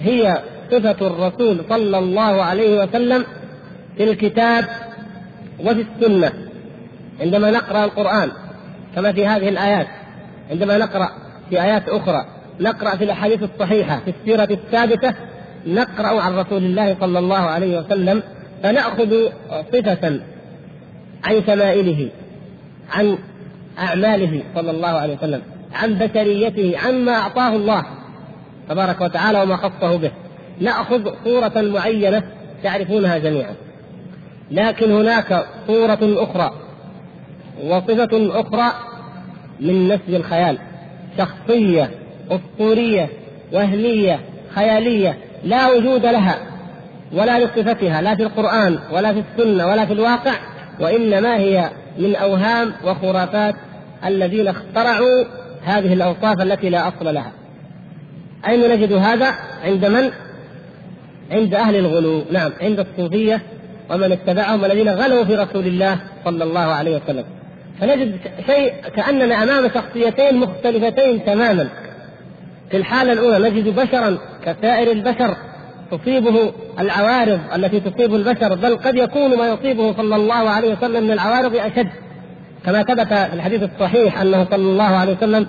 هي 0.00 0.42
صفة 0.70 1.06
الرسول 1.06 1.64
صلى 1.68 1.98
الله 1.98 2.42
عليه 2.42 2.82
وسلم 2.82 3.24
في 3.96 4.04
الكتاب 4.04 4.64
وفي 5.60 5.86
السنة. 6.00 6.32
عندما 7.20 7.50
نقرأ 7.50 7.84
القرآن 7.84 8.30
كما 8.94 9.12
في 9.12 9.26
هذه 9.26 9.49
الآيات. 9.49 9.87
عندما 10.50 10.78
نقرأ 10.78 11.08
في 11.50 11.62
آيات 11.62 11.88
أخرى 11.88 12.26
نقرأ 12.61 12.96
في 12.96 13.04
الأحاديث 13.04 13.42
الصحيحة 13.42 14.00
في 14.04 14.11
السيرة 14.20 14.49
الثابتة 14.50 15.14
نقرأ 15.66 16.20
عن 16.20 16.38
رسول 16.38 16.64
الله 16.64 16.96
صلى 17.00 17.18
الله 17.18 17.37
عليه 17.37 17.78
وسلم 17.78 18.22
فنأخذ 18.62 19.28
صفة 19.72 20.20
عن 21.25 21.42
شمائله 21.46 22.08
عن 22.92 23.18
أعماله 23.78 24.42
صلى 24.54 24.70
الله 24.70 24.88
عليه 24.88 25.16
وسلم 25.16 25.42
عن 25.75 25.94
بشريته 25.94 26.78
عما 26.84 27.12
أعطاه 27.12 27.56
الله 27.56 27.84
تبارك 28.68 29.00
وتعالى 29.00 29.42
وما 29.42 29.56
خصه 29.56 29.96
به. 29.96 30.11
نأخذ 30.61 31.11
صورة 31.25 31.52
معينة 31.56 32.22
تعرفونها 32.62 33.18
جميعا. 33.18 33.54
لكن 34.50 34.92
هناك 34.92 35.46
صورة 35.66 35.99
أخرى 36.02 36.52
وصفة 37.62 38.40
أخرى 38.40 38.73
من 39.61 39.88
نسج 39.88 40.14
الخيال 40.14 40.59
شخصية 41.19 41.90
أسطورية 42.31 43.09
وهمية 43.52 44.21
خيالية 44.54 45.19
لا 45.45 45.69
وجود 45.69 46.07
لها 46.07 46.38
ولا 47.12 47.45
لصفتها 47.45 48.02
لا 48.02 48.14
في 48.14 48.23
القرآن 48.23 48.78
ولا 48.92 49.12
في 49.12 49.23
السنة 49.31 49.66
ولا 49.66 49.87
في 49.87 49.92
الواقع 49.92 50.33
وإنما 50.81 51.37
هي 51.37 51.71
من 51.99 52.16
أوهام 52.16 52.73
وخرافات 52.85 53.54
الذين 54.04 54.49
اخترعوا 54.49 55.25
هذه 55.64 55.92
الأوصاف 55.92 56.40
التي 56.40 56.70
لا 56.70 56.88
أصل 56.88 57.14
لها 57.14 57.33
أين 58.48 58.70
نجد 58.70 58.92
هذا؟ 58.92 59.35
عند 59.64 59.87
من؟ 59.87 60.11
عند 61.31 61.55
أهل 61.55 61.77
الغلو، 61.77 62.25
نعم 62.33 62.53
عند 62.61 62.81
الصوفية 62.81 63.42
ومن 63.90 64.12
اتبعهم 64.12 64.64
الذين 64.64 64.88
غلوا 64.88 65.25
في 65.25 65.35
رسول 65.35 65.66
الله 65.66 65.98
صلى 66.25 66.44
الله 66.44 66.61
عليه 66.61 66.96
وسلم. 66.96 67.25
فنجد 67.80 68.18
شيء 68.46 68.72
كأننا 68.96 69.42
أمام 69.42 69.70
شخصيتين 69.74 70.37
مختلفتين 70.37 71.24
تماما. 71.24 71.68
في 72.70 72.76
الحالة 72.76 73.12
الأولى 73.12 73.50
نجد 73.50 73.68
بشرا 73.68 74.18
كسائر 74.44 74.90
البشر 74.90 75.37
تصيبه 75.90 76.52
العوارض 76.78 77.40
التي 77.54 77.80
تصيب 77.80 78.14
البشر 78.14 78.54
بل 78.54 78.76
قد 78.76 78.96
يكون 78.96 79.38
ما 79.38 79.48
يصيبه 79.48 79.92
صلى 79.96 80.16
الله 80.16 80.50
عليه 80.50 80.72
وسلم 80.74 81.04
من 81.04 81.11
العوارض 81.12 81.56
أشد 81.56 81.88
كما 82.64 82.82
ثبت 82.82 83.06
في 83.06 83.32
الحديث 83.32 83.62
الصحيح 83.62 84.20
أنه 84.20 84.44
صلى 84.44 84.56
الله 84.56 84.85
عليه 84.85 85.16
وسلم 85.16 85.46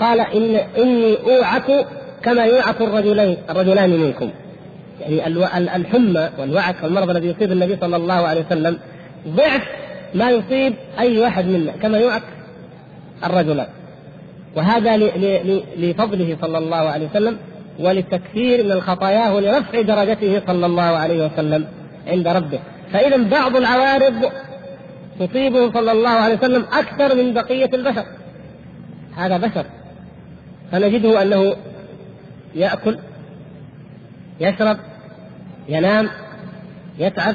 قال 0.00 0.20
إن 0.20 0.56
إني 0.78 1.16
أوعك 1.26 1.86
كما 2.22 2.44
يوعك 2.44 2.80
الرجلين 2.80 3.36
الرجلان 3.50 3.90
منكم 3.90 4.30
يعني 5.00 5.76
الحمى 5.76 6.28
والوعك 6.38 6.76
والمرض 6.82 7.10
الذي 7.10 7.26
يصيب 7.28 7.52
النبي 7.52 7.76
صلى 7.80 7.96
الله 7.96 8.28
عليه 8.28 8.44
وسلم 8.46 8.78
ضعف 9.28 9.62
ما 10.14 10.30
يصيب 10.30 10.74
أي 10.98 11.18
واحد 11.18 11.44
منا 11.44 11.72
كما 11.72 11.98
يوعك 11.98 12.22
الرجلان. 13.24 13.66
وهذا 14.56 14.96
لفضله 15.76 16.36
صلى 16.40 16.58
الله 16.58 16.76
عليه 16.76 17.06
وسلم 17.06 17.38
وللتكثير 17.78 18.64
من 18.64 18.80
خطاياه 18.80 19.34
ولرفع 19.34 19.80
درجته 19.80 20.42
صلى 20.46 20.66
الله 20.66 20.82
عليه 20.82 21.26
وسلم 21.26 21.66
عند 22.06 22.28
ربه. 22.28 22.58
فإذا 22.92 23.16
بعض 23.16 23.56
العوارض 23.56 24.32
تصيبه 25.20 25.72
صلى 25.72 25.92
الله 25.92 26.10
عليه 26.10 26.34
وسلم 26.34 26.64
أكثر 26.72 27.14
من 27.14 27.34
بقية 27.34 27.70
البشر. 27.74 28.04
هذا 29.16 29.36
بشر. 29.36 29.66
فنجده 30.72 31.22
أنه 31.22 31.56
يأكل 32.54 32.98
يشرب 34.40 34.76
ينام 35.68 36.08
يتعب 36.98 37.34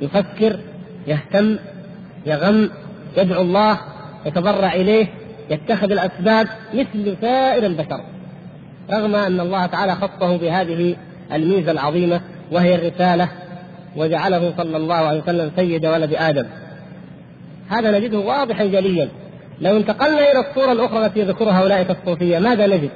يفكر 0.00 0.58
يهتم. 1.06 1.58
يغم 2.26 2.70
يدعو 3.16 3.42
الله 3.42 3.78
يتضرع 4.26 4.72
إليه 4.72 5.06
يتخذ 5.50 5.92
الأسباب 5.92 6.48
مثل 6.74 7.16
سائر 7.20 7.66
البشر. 7.66 8.00
رغم 8.90 9.14
أن 9.14 9.40
الله 9.40 9.66
تعالى 9.66 9.94
خصه 9.94 10.36
بهذه 10.36 10.96
الميزة 11.32 11.72
العظيمة 11.72 12.20
وهي 12.52 12.74
الرسالة 12.74 13.28
وجعله 13.96 14.54
صلى 14.56 14.76
الله 14.76 14.94
عليه 14.94 15.22
وسلم 15.22 15.50
سيد 15.56 15.86
ولد 15.86 16.14
آدم. 16.14 16.46
هذا 17.68 17.98
نجده 17.98 18.18
واضحا 18.18 18.64
جليا. 18.64 19.08
لو 19.60 19.76
انتقلنا 19.76 20.32
إلى 20.32 20.48
الصورة 20.48 20.72
الأخرى 20.72 21.06
التي 21.06 21.20
يذكرها 21.20 21.62
أولئك 21.62 21.90
الصوفية 21.90 22.38
ماذا 22.38 22.66
نجد؟ 22.66 22.90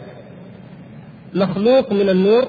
مخلوق 1.35 1.93
من 1.93 2.09
النور 2.09 2.49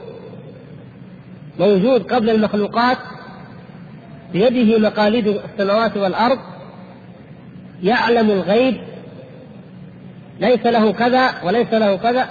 موجود 1.60 2.14
قبل 2.14 2.30
المخلوقات 2.30 2.98
بيده 4.34 4.80
مقاليد 4.80 5.28
السماوات 5.28 5.98
والأرض 5.98 6.40
يعلم 7.84 8.32
الغيب 8.32 8.78
ليس 10.40 10.66
له 10.66 10.92
كذا 10.92 11.30
وليس 11.44 11.74
له 11.74 11.96
كذا 11.96 12.28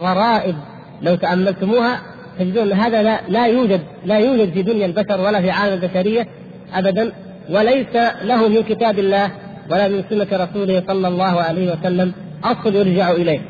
غرائب 0.00 0.54
لو 1.02 1.14
تأملتموها 1.14 2.00
تجدون 2.38 2.72
هذا 2.72 3.02
لا, 3.02 3.20
لا 3.28 3.46
يوجد 3.46 3.80
لا 4.04 4.18
يوجد 4.18 4.52
في 4.52 4.62
دنيا 4.62 4.86
البشر 4.86 5.20
ولا 5.20 5.40
في 5.40 5.50
عالم 5.50 5.82
البشرية 5.82 6.26
ابدا 6.74 7.12
وليس 7.50 7.96
له 8.22 8.48
من 8.48 8.62
كتاب 8.62 8.98
الله 8.98 9.30
ولا 9.70 9.88
من 9.88 10.04
سنة 10.10 10.26
رسوله 10.32 10.82
صلى 10.86 11.08
الله 11.08 11.40
عليه 11.42 11.72
وسلم 11.72 12.12
أصل 12.44 12.74
يرجع 12.74 13.10
إليه. 13.10 13.40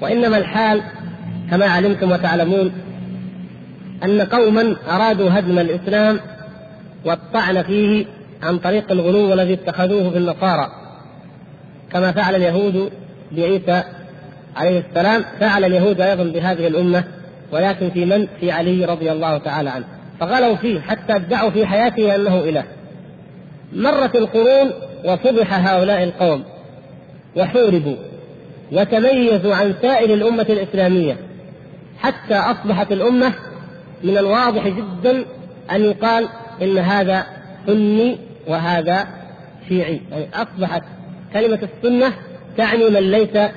وإنما 0.00 0.38
الحال 0.38 0.82
كما 1.50 1.66
علمتم 1.66 2.12
وتعلمون 2.12 2.72
أن 4.04 4.20
قوما 4.20 4.76
أرادوا 4.90 5.30
هدم 5.38 5.58
الإسلام 5.58 6.20
والطعن 7.04 7.62
فيه 7.62 8.06
عن 8.44 8.58
طريق 8.58 8.92
الغلو 8.92 9.32
الذي 9.32 9.52
اتخذوه 9.52 10.10
في 10.10 10.18
النصارى. 10.18 10.68
كما 11.92 12.12
فعل 12.12 12.34
اليهود 12.34 12.92
بعيسى 13.32 13.82
عليه 14.56 14.82
السلام 14.88 15.24
فعل 15.40 15.64
اليهود 15.64 16.00
أيضا 16.00 16.24
بهذه 16.24 16.66
الأمة 16.66 17.04
ولكن 17.52 17.90
في 17.90 18.04
من؟ 18.04 18.26
في 18.40 18.50
علي 18.50 18.84
رضي 18.84 19.12
الله 19.12 19.38
تعالى 19.38 19.70
عنه. 19.70 19.84
فغلوا 20.20 20.56
فيه 20.56 20.80
حتى 20.80 21.16
ادعوا 21.16 21.50
في 21.50 21.66
حياته 21.66 22.14
أنه 22.14 22.40
إله. 22.40 22.64
مرت 23.72 24.16
القرون 24.16 24.70
وفضح 25.04 25.68
هؤلاء 25.68 26.02
القوم 26.02 26.44
وحوربوا 27.36 27.96
وتميزوا 28.72 29.54
عن 29.54 29.74
سائر 29.82 30.14
الأمة 30.14 30.46
الإسلامية 30.48 31.16
حتى 31.98 32.34
أصبحت 32.34 32.92
الأمة 32.92 33.32
من 34.04 34.18
الواضح 34.18 34.68
جدا 34.68 35.24
أن 35.72 35.84
يقال 35.84 36.28
إن 36.62 36.78
هذا 36.78 37.26
سني 37.66 38.18
وهذا 38.48 39.06
شيعي 39.68 40.00
يعني 40.10 40.26
أصبحت 40.34 40.82
كلمة 41.32 41.58
السنة 41.62 42.12
تعني 42.56 42.90
من 42.90 43.10
ليس 43.10 43.50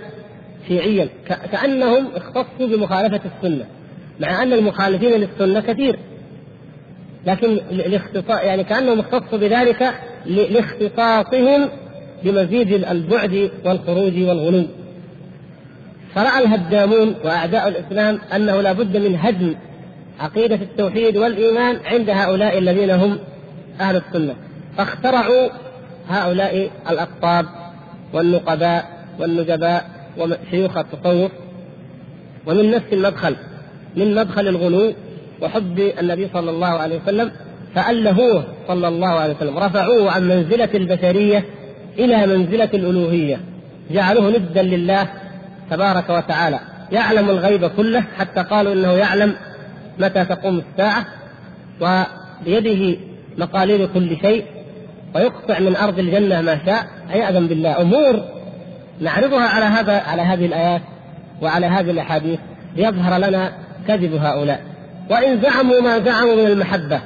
شيعيا 0.68 1.10
كأنهم 1.52 2.08
اختصوا 2.16 2.68
بمخالفة 2.68 3.22
السنة 3.36 3.66
مع 4.20 4.44
أن 4.44 4.54
المخالفين 4.54 5.12
للسنة 5.12 5.60
كثير. 5.60 6.00
لكن 7.26 7.48
الاختصاص 7.72 8.42
يعني 8.44 8.64
كأنهم 8.64 9.00
اختصوا 9.00 9.38
بذلك 9.38 9.94
لاختصاصهم 10.26 11.70
بمزيد 12.24 12.72
البعد 12.74 13.52
والخروج 13.66 14.24
والغلو. 14.24 14.64
فرأى 16.16 16.44
الهدامون 16.44 17.16
وأعداء 17.26 17.68
الإسلام 17.68 18.20
أنه 18.36 18.62
لا 18.62 18.72
بد 18.72 18.98
من 18.98 19.16
هدم 19.20 19.56
عقيدة 20.20 20.56
التوحيد 20.56 21.18
والإيمان 21.18 21.80
عند 21.86 22.10
هؤلاء 22.10 22.58
الذين 22.58 22.92
هم 22.92 23.20
أهل 23.82 23.96
السنة. 23.96 24.36
فاخترعوا 24.78 25.50
هؤلاء 26.10 26.70
الأقطاب 26.90 27.46
والنقباء 28.14 28.86
والنجباء 29.20 29.90
وشيوخ 30.18 30.78
التصوف 30.78 31.32
ومن 32.46 32.72
نفس 32.72 32.86
المدخل 32.94 33.36
من 33.96 34.16
مدخل 34.16 34.48
الغلو 34.48 34.94
وحب 35.42 35.80
النبي 35.80 36.30
صلى 36.34 36.50
الله 36.50 36.68
عليه 36.68 37.00
وسلم 37.04 37.32
فألهوه 37.76 38.44
صلى 38.68 38.88
الله 38.88 39.08
عليه 39.08 39.36
وسلم 39.36 39.58
رفعوه 39.58 40.12
عن 40.12 40.28
منزلة 40.28 40.70
البشرية 40.76 41.46
إلى 42.00 42.28
منزلة 42.28 42.70
الألوهية 42.74 43.40
جعلوه 43.92 44.30
ندا 44.30 44.62
لله 44.62 45.08
تبارك 45.72 46.10
وتعالى 46.10 46.60
يعلم 46.92 47.30
الغيب 47.30 47.68
كله 47.68 48.04
حتى 48.18 48.44
قالوا 48.44 48.74
إنه 48.74 48.92
يعلم 48.92 49.36
متى 50.00 50.26
تقوم 50.26 50.62
الساعة 50.72 51.06
وبيده 51.82 52.98
مقاليد 53.38 53.90
كل 53.94 54.18
شيء 54.22 54.46
ويقطع 55.16 55.60
من 55.60 55.76
أرض 55.76 56.00
الجنة 56.00 56.42
ما 56.42 56.60
شاء 56.66 56.88
عياذا 57.10 57.40
بالله. 57.40 57.82
أمور 57.82 58.22
نعرضها 59.02 59.48
على 59.48 59.66
هذا 59.66 59.94
على 59.94 60.22
هذه 60.22 60.46
الآيات 60.46 60.82
وعلى 61.42 61.66
هذه 61.66 61.92
الأحاديث 61.92 62.40
ليظهر 62.76 63.18
لنا 63.18 63.52
كذب 63.88 64.14
هؤلاء. 64.14 64.60
وإن 65.10 65.42
زعموا 65.42 65.82
ما 65.82 66.00
زعموا 66.00 66.36
من 66.36 66.46
المحبة 66.46 67.02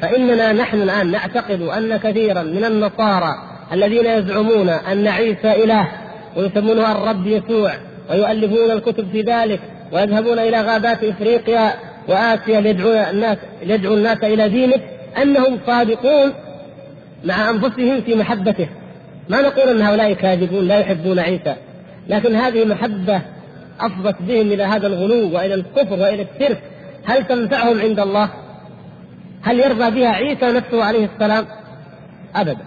فإننا 0.00 0.52
نحن 0.52 0.82
الآن 0.82 1.10
نعتقد 1.10 1.62
أن 1.62 1.96
كثيرا 1.96 2.42
من 2.42 2.64
النصارى 2.64 3.34
الذين 3.72 4.06
يزعمون 4.06 4.68
أن 4.68 5.08
عيسى 5.08 5.64
إله 5.64 5.88
ويسمونه 6.36 6.92
الرب 6.92 7.26
يسوع 7.26 7.72
ويؤلفون 8.10 8.70
الكتب 8.70 9.10
في 9.12 9.20
ذلك 9.20 9.60
ويذهبون 9.92 10.38
إلى 10.38 10.60
غابات 10.60 11.04
إفريقيا 11.04 11.72
وآسيا 12.08 12.60
ليدعو 12.60 13.10
الناس 13.10 13.38
ليدعو 13.62 13.94
الناس 13.94 14.24
إلى 14.24 14.48
دينه 14.48 14.76
أنهم 15.22 15.58
صادقون 15.66 16.32
مع 17.24 17.50
أنفسهم 17.50 18.00
في 18.00 18.14
محبته. 18.14 18.68
ما 19.28 19.40
نقول 19.42 19.68
أن 19.68 19.82
هؤلاء 19.82 20.12
كاذبون 20.12 20.68
لا 20.68 20.78
يحبون 20.78 21.18
عيسى. 21.18 21.54
لكن 22.08 22.34
هذه 22.34 22.64
محبة 22.64 23.22
أفضت 23.80 24.22
بهم 24.22 24.52
إلى 24.52 24.62
هذا 24.62 24.86
الغلو 24.86 25.34
وإلى 25.34 25.54
الكفر 25.54 25.92
وإلى 25.92 26.26
الشرك. 26.34 26.62
هل 27.04 27.26
تنفعهم 27.26 27.80
عند 27.80 28.00
الله؟ 28.00 28.30
هل 29.42 29.60
يرضى 29.60 29.90
بها 29.90 30.08
عيسى 30.08 30.46
نفسه 30.46 30.84
عليه 30.84 31.08
السلام؟ 31.14 31.46
أبدا. 32.34 32.64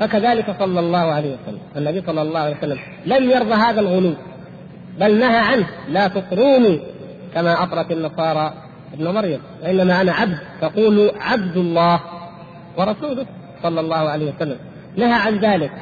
فكذلك 0.00 0.56
صلى 0.58 0.80
الله 0.80 0.98
عليه 0.98 1.36
وسلم. 1.36 1.58
النبي 1.76 2.02
صلى 2.06 2.22
الله 2.22 2.40
عليه 2.40 2.56
وسلم 2.56 2.78
لم 3.06 3.30
يرضى 3.30 3.54
هذا 3.54 3.80
الغلو 3.80 4.14
بل 5.00 5.18
نهى 5.18 5.38
عنه. 5.38 5.66
لا 5.88 6.08
تطروني 6.08 6.80
كما 7.34 7.62
أطرت 7.62 7.90
النصارى 7.90 8.54
ابن 8.94 9.08
مريم 9.08 9.40
وإنما 9.62 10.00
أنا 10.00 10.12
عبد 10.12 10.38
تقول 10.60 11.10
عبد 11.20 11.56
الله 11.56 12.00
ورسوله. 12.76 13.26
صلى 13.64 13.80
الله 13.80 13.96
عليه 13.96 14.32
وسلم. 14.36 14.56
نهى 14.96 15.12
عن 15.12 15.38
ذلك. 15.38 15.72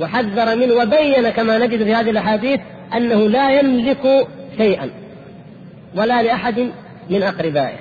وحذر 0.00 0.56
منه 0.56 0.74
وبين 0.74 1.30
كما 1.30 1.58
نجد 1.58 1.84
في 1.84 1.94
هذه 1.94 2.10
الأحاديث 2.10 2.60
أنه 2.96 3.28
لا 3.28 3.60
يملك 3.60 4.26
شيئا. 4.56 4.90
ولا 5.96 6.22
لأحد 6.22 6.70
من 7.10 7.22
أقربائه. 7.22 7.78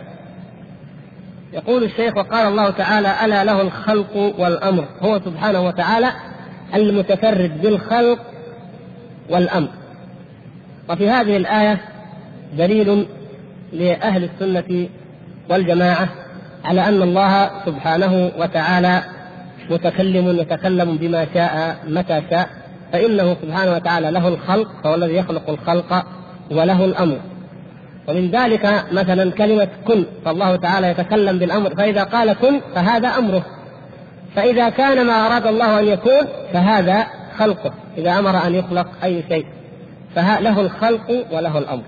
يقول 1.54 1.84
الشيخ 1.84 2.18
وقال 2.18 2.48
الله 2.48 2.70
تعالى 2.70 3.16
ألا 3.26 3.44
له 3.44 3.62
الخلق 3.62 4.16
والأمر. 4.38 4.86
هو 5.02 5.20
سبحانه 5.20 5.62
وتعالى 5.62 6.12
المتفرد 6.76 7.62
بالخلق 7.62 8.20
والأمر. 9.30 9.70
وفي 10.90 11.10
هذه 11.10 11.38
الآية 11.38 11.82
دليل 12.58 13.08
لأهل 13.74 14.24
السنة 14.24 14.90
والجماعة 15.50 16.10
على 16.66 16.88
أن 16.88 17.02
الله 17.02 17.52
سبحانه 17.66 18.32
وتعالى 18.38 19.04
متكلم 19.70 20.40
يتكلم 20.40 20.98
بما 20.98 21.28
شاء 21.34 21.78
متى 21.88 22.22
شاء. 22.30 22.50
فإنه 22.94 23.38
سبحانه 23.42 23.76
وتعالى 23.76 24.12
له 24.12 24.28
الخلق 24.28 24.68
فهو 24.84 24.96
الذي 24.96 25.16
يخلق 25.16 25.50
الخلق 25.50 26.06
وله 26.52 26.86
الأمر. 26.86 27.18
ومن 28.08 28.32
ذلك 28.32 28.86
مثلا 28.92 29.32
كلمة 29.32 29.68
كن 29.88 30.06
فالله 30.26 30.56
تعالى 30.56 30.88
يتكلم 30.88 31.40
بالأمر. 31.40 31.76
فإذا 31.76 32.04
قال 32.04 32.34
كن 32.34 32.62
فهذا 32.76 33.08
أمره. 33.08 33.46
فإذا 34.36 34.70
كان 34.70 35.06
ما 35.06 35.14
أراد 35.14 35.48
الله 35.48 35.80
أن 35.80 35.88
يكون 35.88 36.28
فهذا 36.54 37.08
خلقه. 37.38 37.74
إذا 37.98 38.20
أمر 38.20 38.48
أن 38.48 38.56
يخلق 38.56 38.88
أي 39.04 39.24
شيء 39.30 39.46
فله 40.16 40.62
الخلق 40.62 41.26
وله 41.32 41.58
الأمر. 41.58 41.84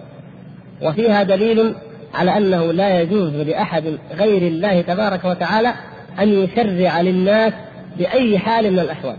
وفيها 0.81 1.23
دليل 1.23 1.73
على 2.13 2.37
أنه 2.37 2.71
لا 2.73 3.01
يجوز 3.01 3.33
لأحد 3.33 3.97
غير 4.19 4.41
الله 4.41 4.81
تبارك 4.81 5.25
وتعالى 5.25 5.73
أن 6.19 6.29
يشرع 6.29 7.01
للناس 7.01 7.53
بأي 7.97 8.39
حال 8.39 8.71
من 8.71 8.79
الأحوال. 8.79 9.15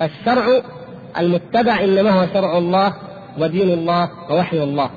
فالشرع 0.00 0.62
المتبع 1.18 1.80
إنما 1.84 2.10
هو 2.10 2.26
شرع 2.34 2.58
الله 2.58 2.94
ودين 3.38 3.70
الله 3.70 4.10
ووحي 4.30 4.62
الله. 4.62 4.90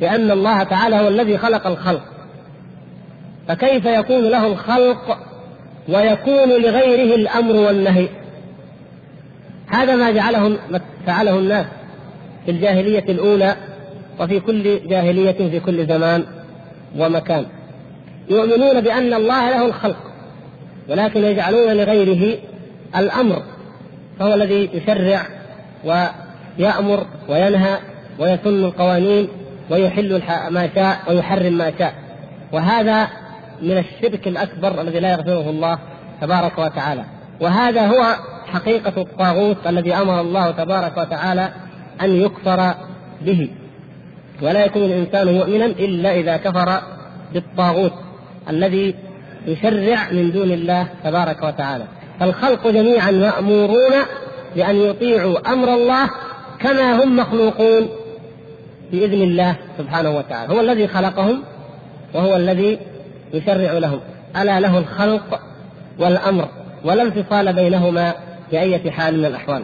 لأن 0.00 0.30
الله 0.30 0.62
تعالى 0.62 0.96
هو 0.96 1.08
الذي 1.08 1.38
خلق 1.38 1.66
الخلق. 1.66 2.02
فكيف 3.48 3.86
يكون 3.86 4.24
له 4.24 4.46
الخلق 4.46 5.18
ويكون 5.88 6.48
لغيره 6.48 7.14
الأمر 7.14 7.56
والنهي؟ 7.56 8.08
هذا 9.66 9.96
ما 9.96 10.10
جعله 10.10 10.56
فعله 11.06 11.38
الناس 11.38 11.66
في 12.44 12.50
الجاهلية 12.50 13.04
الأولى 13.08 13.56
وفي 14.20 14.40
كل 14.40 14.88
جاهلية 14.88 15.50
في 15.50 15.60
كل 15.60 15.86
زمان 15.86 16.24
ومكان. 16.98 17.46
يؤمنون 18.30 18.80
بأن 18.80 19.14
الله 19.14 19.50
له 19.50 19.66
الخلق. 19.66 20.13
ولكن 20.88 21.24
يجعلون 21.24 21.72
لغيره 21.72 22.38
الأمر 22.96 23.42
فهو 24.18 24.34
الذي 24.34 24.70
يشرع 24.72 25.26
ويأمر 25.84 27.06
وينهى 27.28 27.78
ويسن 28.18 28.64
القوانين 28.64 29.28
ويحل 29.70 30.22
ما 30.50 30.68
شاء 30.74 30.98
ويحرم 31.08 31.52
ما 31.52 31.72
شاء. 31.78 31.94
وهذا 32.52 33.08
من 33.62 33.78
الشرك 33.78 34.28
الأكبر 34.28 34.80
الذي 34.80 35.00
لا 35.00 35.12
يغفره 35.12 35.50
الله 35.50 35.78
تبارك 36.20 36.58
وتعالى. 36.58 37.04
وهذا 37.40 37.86
هو 37.86 38.16
حقيقة 38.46 39.02
الطاغوت 39.02 39.66
الذي 39.66 39.94
أمر 39.94 40.20
الله 40.20 40.50
تبارك 40.50 40.96
وتعالى 40.96 41.48
أن 42.02 42.10
يكفر 42.10 42.74
به. 43.22 43.50
ولا 44.42 44.64
يكون 44.64 44.82
الإنسان 44.82 45.34
مؤمنا 45.34 45.66
إلا 45.66 46.14
إذا 46.14 46.36
كفر 46.36 46.80
بالطاغوت 47.34 47.92
الذي 48.50 48.94
يشرع 49.46 50.10
من 50.12 50.32
دون 50.32 50.52
الله 50.52 50.86
تبارك 51.04 51.42
وتعالى. 51.42 51.84
فالخلق 52.20 52.68
جميعا 52.68 53.10
مأمورون 53.10 53.92
بأن 54.56 54.76
يطيعوا 54.76 55.52
أمر 55.52 55.74
الله 55.74 56.10
كما 56.60 57.04
هم 57.04 57.16
مخلوقون 57.16 57.88
بإذن 58.92 59.22
الله 59.22 59.56
سبحانه 59.78 60.10
وتعالى. 60.10 60.54
هو 60.54 60.60
الذي 60.60 60.88
خلقهم 60.88 61.42
وهو 62.14 62.36
الذي 62.36 62.78
يشرع 63.34 63.72
لهم. 63.72 64.00
ألا 64.36 64.60
له 64.60 64.78
الخلق 64.78 65.40
والأمر 65.98 66.48
ولا 66.84 67.02
انفصال 67.02 67.52
بينهما 67.52 68.14
بأية 68.52 68.90
حال 68.90 69.18
من 69.18 69.24
الأحوال. 69.24 69.62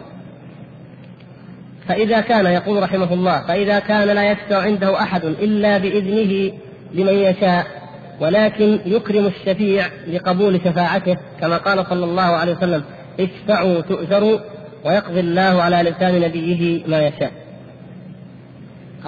فإذا 1.87 2.21
كان 2.21 2.45
يقول 2.45 2.83
رحمه 2.83 3.13
الله 3.13 3.41
فإذا 3.47 3.79
كان 3.79 4.07
لا 4.07 4.31
يشفع 4.31 4.61
عنده 4.61 5.01
أحد 5.01 5.25
إلا 5.25 5.77
بإذنه 5.77 6.51
لمن 6.93 7.13
يشاء 7.13 7.80
ولكن 8.19 8.79
يكرم 8.85 9.25
الشفيع 9.25 9.87
لقبول 10.07 10.61
شفاعته 10.65 11.17
كما 11.41 11.57
قال 11.57 11.85
صلى 11.89 12.05
الله 12.05 12.21
عليه 12.21 12.55
وسلم 12.57 12.83
اشفعوا 13.19 13.81
تؤجروا 13.81 14.39
ويقضي 14.85 15.19
الله 15.19 15.61
على 15.61 15.89
لسان 15.89 16.21
نبيه 16.21 16.87
ما 16.87 17.07
يشاء. 17.07 17.31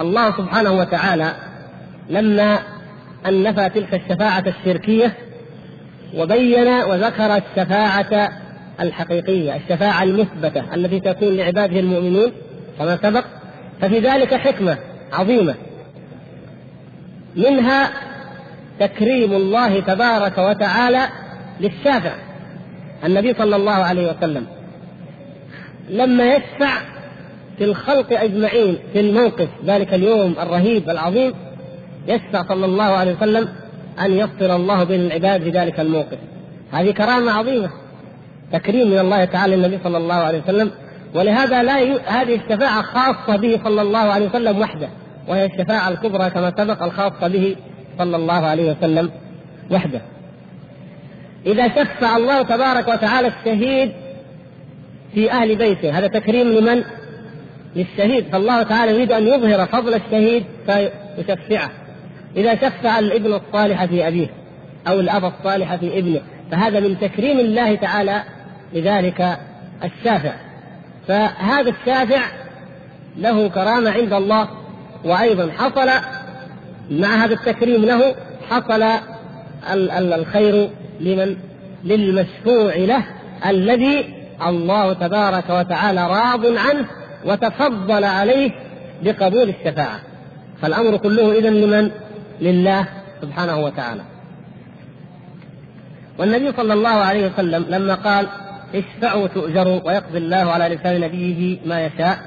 الله 0.00 0.30
سبحانه 0.30 0.72
وتعالى 0.72 1.32
لما 2.10 2.58
أن 3.26 3.42
نفى 3.42 3.68
تلك 3.68 3.94
الشفاعة 3.94 4.44
الشركية 4.46 5.12
وبين 6.14 6.68
وذكر 6.68 7.36
الشفاعة 7.36 8.28
الحقيقية 8.80 9.56
الشفاعة 9.56 10.02
المثبتة 10.02 10.74
التي 10.74 11.00
تكون 11.00 11.36
لعباده 11.36 11.80
المؤمنون 11.80 12.32
كما 12.78 12.98
سبق 13.02 13.24
ففي 13.80 13.98
ذلك 13.98 14.34
حكمة 14.34 14.78
عظيمة. 15.12 15.54
منها 17.36 17.90
تكريم 18.80 19.32
الله 19.32 19.80
تبارك 19.80 20.38
وتعالى 20.38 21.08
للشافع 21.60 22.12
النبي 23.04 23.34
صلى 23.34 23.56
الله 23.56 23.72
عليه 23.72 24.12
وسلم. 24.12 24.46
لما 25.90 26.34
يشفع 26.34 26.80
في 27.58 27.64
الخلق 27.64 28.20
أجمعين 28.20 28.78
في 28.92 29.00
الموقف 29.00 29.48
ذلك 29.66 29.94
اليوم 29.94 30.34
الرهيب 30.42 30.90
العظيم 30.90 31.34
يشفع 32.08 32.42
صلى 32.48 32.66
الله 32.66 32.84
عليه 32.84 33.14
وسلم 33.16 33.48
أن 34.00 34.12
يفصل 34.12 34.50
الله 34.50 34.84
بين 34.84 35.00
العباد 35.00 35.42
في 35.42 35.50
ذلك 35.50 35.80
الموقف. 35.80 36.18
هذه 36.72 36.90
كرامة 36.90 37.32
عظيمة 37.32 37.70
تكريم 38.52 38.90
من 38.90 38.98
الله 38.98 39.24
تعالى 39.24 39.56
للنبي 39.56 39.78
صلى 39.84 39.96
الله 39.98 40.14
عليه 40.14 40.42
وسلم. 40.42 40.70
ولهذا 41.14 41.62
لا 41.62 41.80
ي... 41.80 42.00
هذه 42.06 42.34
الشفاعة 42.34 42.82
خاصة 42.82 43.36
به 43.36 43.60
صلى 43.64 43.82
الله 43.82 43.98
عليه 43.98 44.28
وسلم 44.28 44.58
وحده 44.58 44.88
وهي 45.28 45.44
الشفاعة 45.44 45.88
الكبرى 45.88 46.30
كما 46.30 46.52
سبق 46.56 46.82
الخاصة 46.82 47.28
به 47.28 47.56
صلى 47.98 48.16
الله 48.16 48.46
عليه 48.46 48.72
وسلم 48.72 49.10
وحده. 49.70 50.00
إذا 51.46 51.68
شفع 51.68 52.16
الله 52.16 52.42
تبارك 52.42 52.88
وتعالى 52.88 53.28
الشهيد 53.28 53.92
في 55.14 55.32
أهل 55.32 55.56
بيته 55.56 55.98
هذا 55.98 56.06
تكريم 56.06 56.48
لمن؟ 56.48 56.84
للشهيد. 57.76 58.24
فالله 58.32 58.62
تعالى 58.62 58.92
يريد 58.92 59.12
أن 59.12 59.26
يظهر 59.26 59.66
فضل 59.66 59.94
الشهيد 59.94 60.44
فيشفعه. 60.66 61.70
إذا 62.36 62.54
شفع 62.54 62.98
الابن 62.98 63.34
الصالح 63.34 63.84
في 63.84 64.08
أبيه 64.08 64.28
أو 64.88 65.00
الأب 65.00 65.24
الصالح 65.24 65.74
في 65.74 65.98
ابنه 65.98 66.20
فهذا 66.50 66.80
من 66.80 66.98
تكريم 67.00 67.38
الله 67.38 67.74
تعالى 67.74 68.22
لذلك 68.72 69.38
الشافع. 69.84 70.32
فهذا 71.08 71.70
الشافع 71.70 72.22
له 73.16 73.48
كرامة 73.48 73.90
عند 73.90 74.12
الله 74.12 74.48
وأيضا 75.04 75.52
حصل 75.52 75.90
مع 76.90 77.24
هذا 77.24 77.34
التكريم 77.34 77.84
له 77.84 78.14
حصل 78.50 78.82
الخير 80.14 80.70
لمن 81.00 81.36
للمشفوع 81.84 82.76
له 82.76 83.04
الذي 83.46 84.14
الله 84.46 84.92
تبارك 84.92 85.50
وتعالى 85.50 86.06
راض 86.06 86.46
عنه 86.46 86.86
وتفضل 87.24 88.04
عليه 88.04 88.50
بقبول 89.02 89.48
الشفاعة 89.48 90.00
فالأمر 90.62 90.96
كله 90.96 91.38
إذا 91.38 91.50
لمن؟ 91.50 91.90
لله 92.40 92.86
سبحانه 93.22 93.58
وتعالى 93.58 94.02
والنبي 96.18 96.52
صلى 96.56 96.72
الله 96.72 96.88
عليه 96.88 97.26
وسلم 97.26 97.64
لما 97.68 97.94
قال 97.94 98.26
اشفعوا 98.74 99.26
تؤجروا 99.26 99.80
ويقضي 99.84 100.18
الله 100.18 100.36
على 100.36 100.74
لسان 100.74 101.00
نبيه 101.00 101.58
ما 101.66 101.86
يشاء 101.86 102.18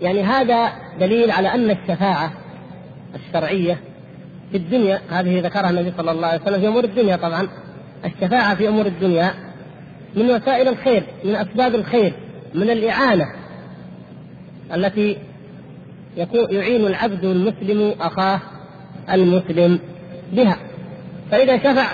يعني 0.00 0.22
هذا 0.22 0.72
دليل 1.00 1.30
على 1.30 1.54
أن 1.54 1.70
الشفاعة 1.70 2.32
الشرعية 3.14 3.80
في 4.50 4.56
الدنيا 4.56 5.00
هذه 5.10 5.40
ذكرها 5.40 5.70
النبي 5.70 5.92
صلى 5.96 6.10
الله 6.10 6.26
عليه 6.26 6.42
وسلم 6.42 6.60
في 6.60 6.68
أمور 6.68 6.84
الدنيا 6.84 7.16
طبعا 7.16 7.48
الشفاعة 8.04 8.54
في 8.54 8.68
أمور 8.68 8.86
الدنيا 8.86 9.34
من 10.16 10.30
وسائل 10.30 10.68
الخير 10.68 11.02
من 11.24 11.34
أسباب 11.34 11.74
الخير 11.74 12.12
من 12.54 12.70
الإعانة 12.70 13.26
التي 14.74 15.18
يكون 16.16 16.46
يعين 16.50 16.86
العبد 16.86 17.24
المسلم 17.24 17.94
أخاه 18.00 18.40
المسلم 19.10 19.78
بها. 20.32 20.56
فإذا 21.30 21.58
شفع 21.58 21.86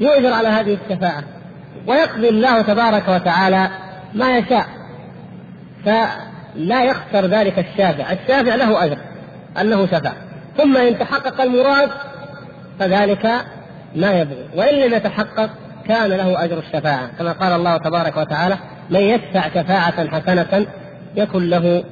يؤجر 0.00 0.32
على 0.32 0.48
هذه 0.48 0.78
الشفاعة 0.84 1.24
ويقضي 1.86 2.28
الله 2.28 2.62
تبارك 2.62 3.08
وتعالى 3.08 3.70
ما 4.14 4.38
يشاء. 4.38 4.66
فلا 5.84 6.84
يخسر 6.84 7.26
ذلك 7.26 7.58
الشافع 7.58 8.12
الشافع 8.12 8.54
له 8.54 8.84
أجر 8.84 8.98
أنه 9.60 9.86
شفع. 9.86 10.12
ثم 10.62 10.76
إن 10.76 10.98
تحقق 10.98 11.40
المراد 11.40 11.90
فذلك 12.78 13.26
ما 13.96 14.20
يبغي. 14.20 14.44
وإن 14.56 14.74
لم 14.74 14.94
يتحقق 14.94 15.50
كان 15.88 16.10
له 16.10 16.44
أجر 16.44 16.58
الشفاعة. 16.58 17.10
كما 17.18 17.32
قال 17.32 17.52
الله 17.52 17.76
تبارك 17.76 18.16
وتعالى 18.16 18.56
من 18.90 19.00
يشفع 19.00 19.48
شفاعة 19.48 20.08
حسنة 20.08 20.66
يكن 21.16 21.50
له 21.50 21.84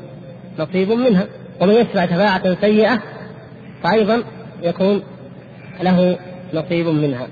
نصيب 0.59 0.91
منها. 0.91 1.27
ومن 1.61 1.75
يشفع 1.75 2.07
شفاعة 2.07 2.61
سيئة 2.61 3.03
فأيضا 3.83 4.23
يكون 4.63 5.03
له 5.83 6.19
نصيب 6.55 6.87
منها 6.87 7.27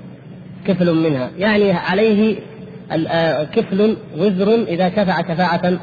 كفل 0.67 0.93
منها. 0.93 1.29
يعني 1.37 1.71
عليه 1.71 2.35
آه، 2.91 3.43
كفل 3.43 3.97
وزر 4.17 4.55
إذا 4.55 4.89
شفع 4.89 5.21
شفاعة 5.21 5.79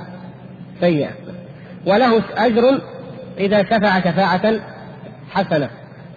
سيئة. 0.81 1.11
وله 1.87 2.23
أجر 2.37 2.81
إذا 3.39 3.65
شفع 3.65 4.01
شفاعة 4.01 4.74
حسنة 5.35 5.71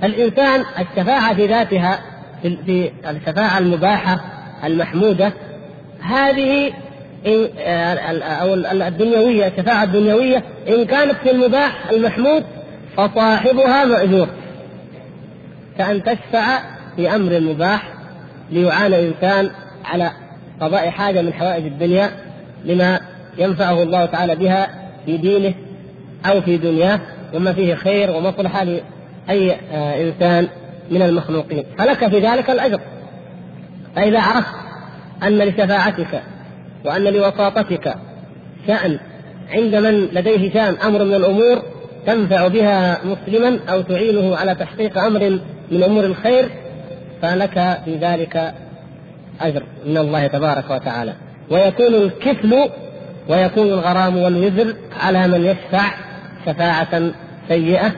الإنسان 0.03 0.63
الشفاعة 0.79 1.35
في 1.35 1.47
ذاتها 1.47 1.99
في 2.41 2.91
الشفاعة 3.09 3.57
المباحة 3.57 4.19
المحمودة 4.63 5.33
هذه 6.01 6.73
آه، 7.25 7.93
أو 8.21 8.53
الدنيوية 8.53 9.47
الشفاعة 9.47 9.83
الدنيوية 9.83 10.43
إن 10.67 10.85
كانت 10.85 11.15
في 11.23 11.31
المباح 11.31 11.89
المحمود 11.89 12.43
فصاحبها 12.97 13.85
مأجور. 13.85 14.27
كأن 15.77 16.03
تشفع 16.03 16.59
في 16.95 17.15
أمر 17.15 17.39
مباح 17.39 17.93
ليعان 18.51 18.93
إنسان 18.93 19.49
على 19.85 20.11
قضاء 20.61 20.89
حاجة 20.89 21.21
من 21.21 21.33
حوائج 21.33 21.65
الدنيا 21.65 22.11
لما 22.65 22.99
ينفعه 23.37 23.83
الله 23.83 24.05
تعالى 24.05 24.35
بها 24.35 24.67
في 25.05 25.17
دينه 25.17 25.53
أو 26.25 26.41
في 26.41 26.57
دنياه 26.57 26.99
وما 27.33 27.53
فيه 27.53 27.75
خير 27.75 28.11
ومصلحة 28.11 28.65
لأي 29.27 29.51
آه، 29.71 30.01
إنسان 30.01 30.47
من 30.91 31.01
المخلوقين. 31.01 31.63
فلك 31.77 32.07
في 32.07 32.19
ذلك 32.19 32.49
الأجر. 32.49 32.79
فإذا 33.95 34.19
عرفت 34.19 34.55
أن 35.23 35.37
لشفاعتك 35.37 36.23
وأن 36.85 37.03
لوساطتك 37.03 37.95
شأن 38.67 38.99
عند 39.49 39.75
من 39.75 40.07
لديه 40.13 40.53
شأن 40.53 40.75
أمر 40.75 41.03
من 41.03 41.13
الأمور 41.13 41.61
تنفع 42.07 42.47
بها 42.47 42.99
مسلما 43.05 43.59
أو 43.69 43.81
تعينه 43.81 44.35
على 44.35 44.55
تحقيق 44.55 44.97
أمر 44.97 45.39
من 45.71 45.83
أمور 45.83 46.03
الخير 46.03 46.49
فلك 47.21 47.79
في 47.85 47.95
ذلك 47.95 48.53
أجر 49.41 49.63
من 49.85 49.97
الله 49.97 50.27
تبارك 50.27 50.71
وتعالى. 50.71 51.13
ويكون 51.51 51.95
الكفل 51.95 52.69
ويكون 53.29 53.67
الغرام 53.67 54.17
والوزر 54.17 54.75
على 54.99 55.27
من 55.27 55.45
يشفع 55.45 55.93
شفاعة 56.45 57.11
سيئة 57.47 57.91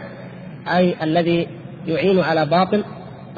أي 0.78 0.96
الذي 1.04 1.48
يعين 1.88 2.20
على 2.20 2.46
باطل 2.46 2.84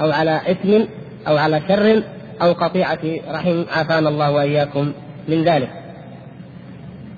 أو 0.01 0.11
على 0.11 0.41
إثم 0.51 0.85
أو 1.27 1.37
على 1.37 1.61
شر 1.67 2.03
أو 2.41 2.51
قطيعة 2.53 2.99
رحم 3.31 3.63
عافانا 3.71 4.09
الله 4.09 4.31
وإياكم 4.31 4.91
من 5.27 5.43
ذلك. 5.43 5.69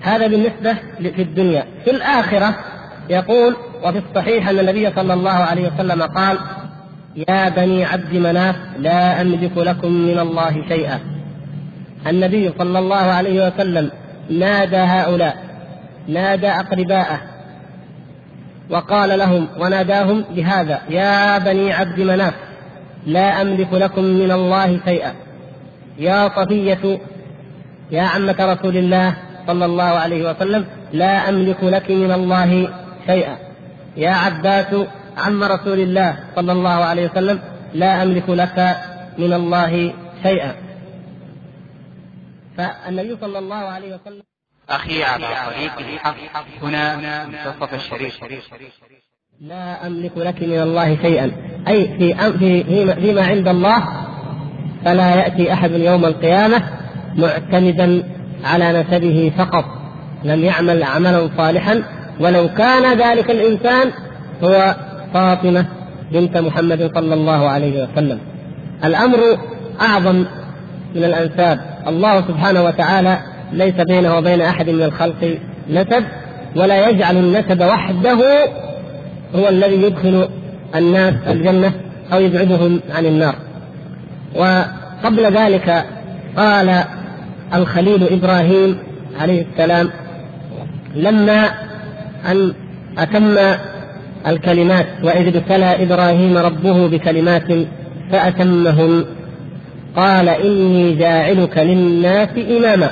هذا 0.01 0.27
بالنسبة 0.27 0.73
في 0.99 1.21
الدنيا. 1.21 1.65
في 1.85 1.91
الآخرة 1.91 2.55
يقول 3.09 3.55
وفي 3.83 3.97
الصحيح 4.09 4.49
أن 4.49 4.59
النبي 4.59 4.91
صلى 4.95 5.13
الله 5.13 5.31
عليه 5.31 5.71
وسلم 5.73 6.01
قال 6.01 6.37
يا 7.15 7.49
بني 7.49 7.85
عبد 7.85 8.13
مناف 8.13 8.55
لا 8.79 9.21
أملك 9.21 9.57
لكم 9.57 9.91
من 9.91 10.19
الله 10.19 10.67
شيئا. 10.67 10.99
النبي 12.07 12.51
صلى 12.59 12.79
الله 12.79 12.95
عليه 12.95 13.47
وسلم 13.47 13.91
نادى 14.29 14.77
هؤلاء 14.77 15.37
نادى 16.07 16.47
أقرباءه 16.47 17.21
وقال 18.69 19.19
لهم 19.19 19.47
وناداهم 19.59 20.25
بهذا 20.29 20.81
يا 20.89 21.37
بني 21.37 21.73
عبد 21.73 21.99
مناف 21.99 22.33
لا 23.05 23.41
أملك 23.41 23.73
لكم 23.73 24.03
من 24.03 24.31
الله 24.31 24.79
شيئا. 24.85 25.13
يا 25.97 26.29
صفية 26.29 26.99
يا 27.91 28.01
عمة 28.01 28.35
رسول 28.39 28.77
الله 28.77 29.17
صلى 29.47 29.65
الله 29.65 29.83
عليه 29.83 30.29
وسلم 30.29 30.65
لا 30.93 31.29
أملك 31.29 31.63
لك 31.63 31.91
من 31.91 32.11
الله 32.11 32.69
شيئا. 33.05 33.37
يا 33.97 34.11
عباس 34.11 34.87
عم 35.17 35.43
رسول 35.43 35.79
الله 35.79 36.19
صلى 36.35 36.51
الله 36.51 36.69
عليه 36.69 37.09
وسلم 37.11 37.39
لا 37.73 38.03
أملك 38.03 38.29
لك 38.29 38.77
من 39.17 39.33
الله 39.33 39.93
شيئا. 40.23 40.55
فالنبي 42.57 43.17
صلى 43.21 43.39
الله 43.39 43.55
عليه 43.55 43.95
وسلم 43.95 44.23
أخي 44.69 45.03
على 45.03 45.25
طريق 45.45 45.71
الحق. 45.79 46.15
هنا 46.63 47.25
منتصف 47.25 47.73
الشريف. 47.73 48.19
لا 49.41 49.87
أملك 49.87 50.11
لك 50.17 50.43
من 50.43 50.61
الله 50.61 50.97
شيئا. 51.01 51.31
أي 51.67 51.87
في 51.97 52.15
في 52.39 52.93
فيما 52.93 53.25
عند 53.25 53.47
الله 53.47 53.83
فلا 54.85 55.15
يأتي 55.15 55.53
أحد 55.53 55.71
يوم 55.71 56.05
القيامة 56.05 56.63
معتمدا 57.15 58.03
على 58.43 58.83
نسبه 58.83 59.31
فقط. 59.37 59.65
لم 60.23 60.43
يعمل 60.43 60.83
عملا 60.83 61.29
صالحا. 61.37 61.83
ولو 62.19 62.49
كان 62.53 62.97
ذلك 62.97 63.31
الإنسان 63.31 63.91
هو 64.43 64.75
فاطمة 65.13 65.65
بنت 66.11 66.37
محمد 66.37 66.91
صلى 66.95 67.13
الله 67.13 67.49
عليه 67.49 67.83
وسلم. 67.83 68.19
الأمر 68.83 69.17
أعظم 69.81 70.25
من 70.95 71.03
الأنساب. 71.03 71.83
الله 71.87 72.21
سبحانه 72.21 72.63
وتعالى 72.63 73.32
ليس 73.53 73.73
بينه 73.73 74.17
وبين 74.17 74.41
أحد 74.41 74.69
من 74.69 74.83
الخلق 74.83 75.37
نسب 75.69 76.03
ولا 76.55 76.89
يجعل 76.89 77.17
النسب 77.17 77.61
وحده 77.61 78.47
هو 79.35 79.49
الذي 79.49 79.81
يدخل 79.81 80.29
الناس 80.75 81.13
الجنة 81.27 81.73
أو 82.13 82.19
يبعدهم 82.19 82.79
عن 82.95 83.05
النار. 83.05 83.35
وقبل 84.35 85.37
ذلك 85.37 85.85
قال 86.37 86.83
الخليل 87.53 88.03
إبراهيم 88.03 88.77
عليه 89.21 89.45
السلام 89.51 89.89
لما 90.95 91.51
أن 92.31 92.53
أتم 92.97 93.37
الكلمات 94.27 94.85
وإذ 95.03 95.35
ابتلى 95.35 95.83
إبراهيم 95.83 96.37
ربه 96.37 96.87
بكلمات 96.87 97.47
فأتمهن 98.11 99.05
قال 99.95 100.29
إني 100.29 100.95
جاعلك 100.95 101.57
للناس 101.57 102.29
إماما. 102.57 102.89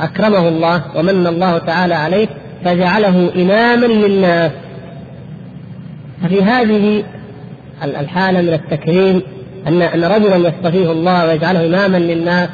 أكرمه 0.00 0.48
الله 0.48 0.82
ومن 0.96 1.26
الله 1.26 1.58
تعالى 1.58 1.94
عليه 1.94 2.28
فجعله 2.64 3.30
إماما 3.36 3.86
للناس. 3.86 4.52
ففي 6.22 6.42
هذه 6.42 7.04
الحالة 7.84 8.40
من 8.40 8.52
التكريم 8.52 9.22
أن 9.66 9.82
أن 9.82 10.04
رجلا 10.04 10.36
يصطفيه 10.36 10.92
الله 10.92 11.26
ويجعله 11.26 11.66
إماما 11.66 11.96
للناس 11.96 12.48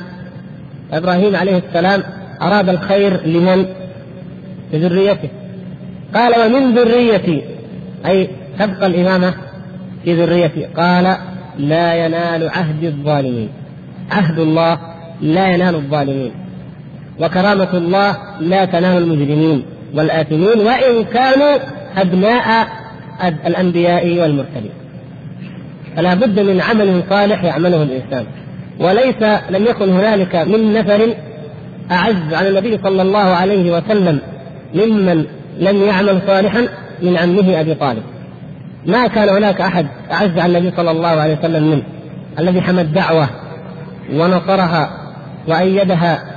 إبراهيم 0.92 1.36
عليه 1.36 1.62
السلام 1.68 2.02
أراد 2.42 2.68
الخير 2.68 3.26
لمن؟ 3.26 3.66
لذريته. 4.72 5.28
قال 6.14 6.32
ومن 6.46 6.74
ذريتي. 6.74 7.42
أي 8.06 8.28
تبقى 8.58 8.86
الإمامة 8.86 9.34
في 10.04 10.14
ذريتي. 10.14 10.64
قال 10.64 11.16
لا 11.58 11.94
ينال 11.94 12.48
عهد 12.48 12.84
الظالمين. 12.84 13.48
عهد 14.10 14.38
الله 14.38 14.78
لا 15.20 15.46
ينال 15.46 15.74
الظالمين. 15.74 16.32
وكرامة 17.20 17.68
الله 17.74 18.16
لا 18.40 18.64
تنال 18.64 19.02
المجرمين 19.02 19.62
والآثمين 19.94 20.58
وإن 20.58 21.04
كانوا 21.04 21.56
أبناء 21.96 22.66
الأنبياء 23.46 24.06
والمرسلين. 24.06 24.72
فلا 25.96 26.14
بد 26.14 26.40
من 26.40 26.60
عمل 26.60 27.02
صالح 27.10 27.44
يعمله 27.44 27.82
الإنسان. 27.82 28.24
وليس 28.80 29.40
لم 29.50 29.64
يكن 29.64 29.88
هنالك 29.88 30.36
من 30.36 30.72
نفر 30.72 31.14
أعز 31.90 32.34
على 32.34 32.48
النبي 32.48 32.78
صلى 32.82 33.02
الله 33.02 33.18
عليه 33.18 33.72
وسلم 33.72 34.18
ممن 34.74 35.24
لم 35.58 35.82
يعمل 35.82 36.20
صالحا 36.26 36.68
من 37.02 37.16
عمه 37.16 37.60
أبي 37.60 37.74
طالب. 37.74 38.02
ما 38.86 39.06
كان 39.06 39.28
هناك 39.28 39.60
أحد 39.60 39.86
أعز 40.12 40.38
على 40.38 40.58
النبي 40.58 40.76
صلى 40.76 40.90
الله 40.90 41.08
عليه 41.08 41.38
وسلم 41.38 41.70
منه. 41.70 41.82
الذي 42.38 42.60
حمى 42.60 42.80
الدعوة 42.80 43.28
ونصرها 44.14 44.90
وأيدها 45.48 46.33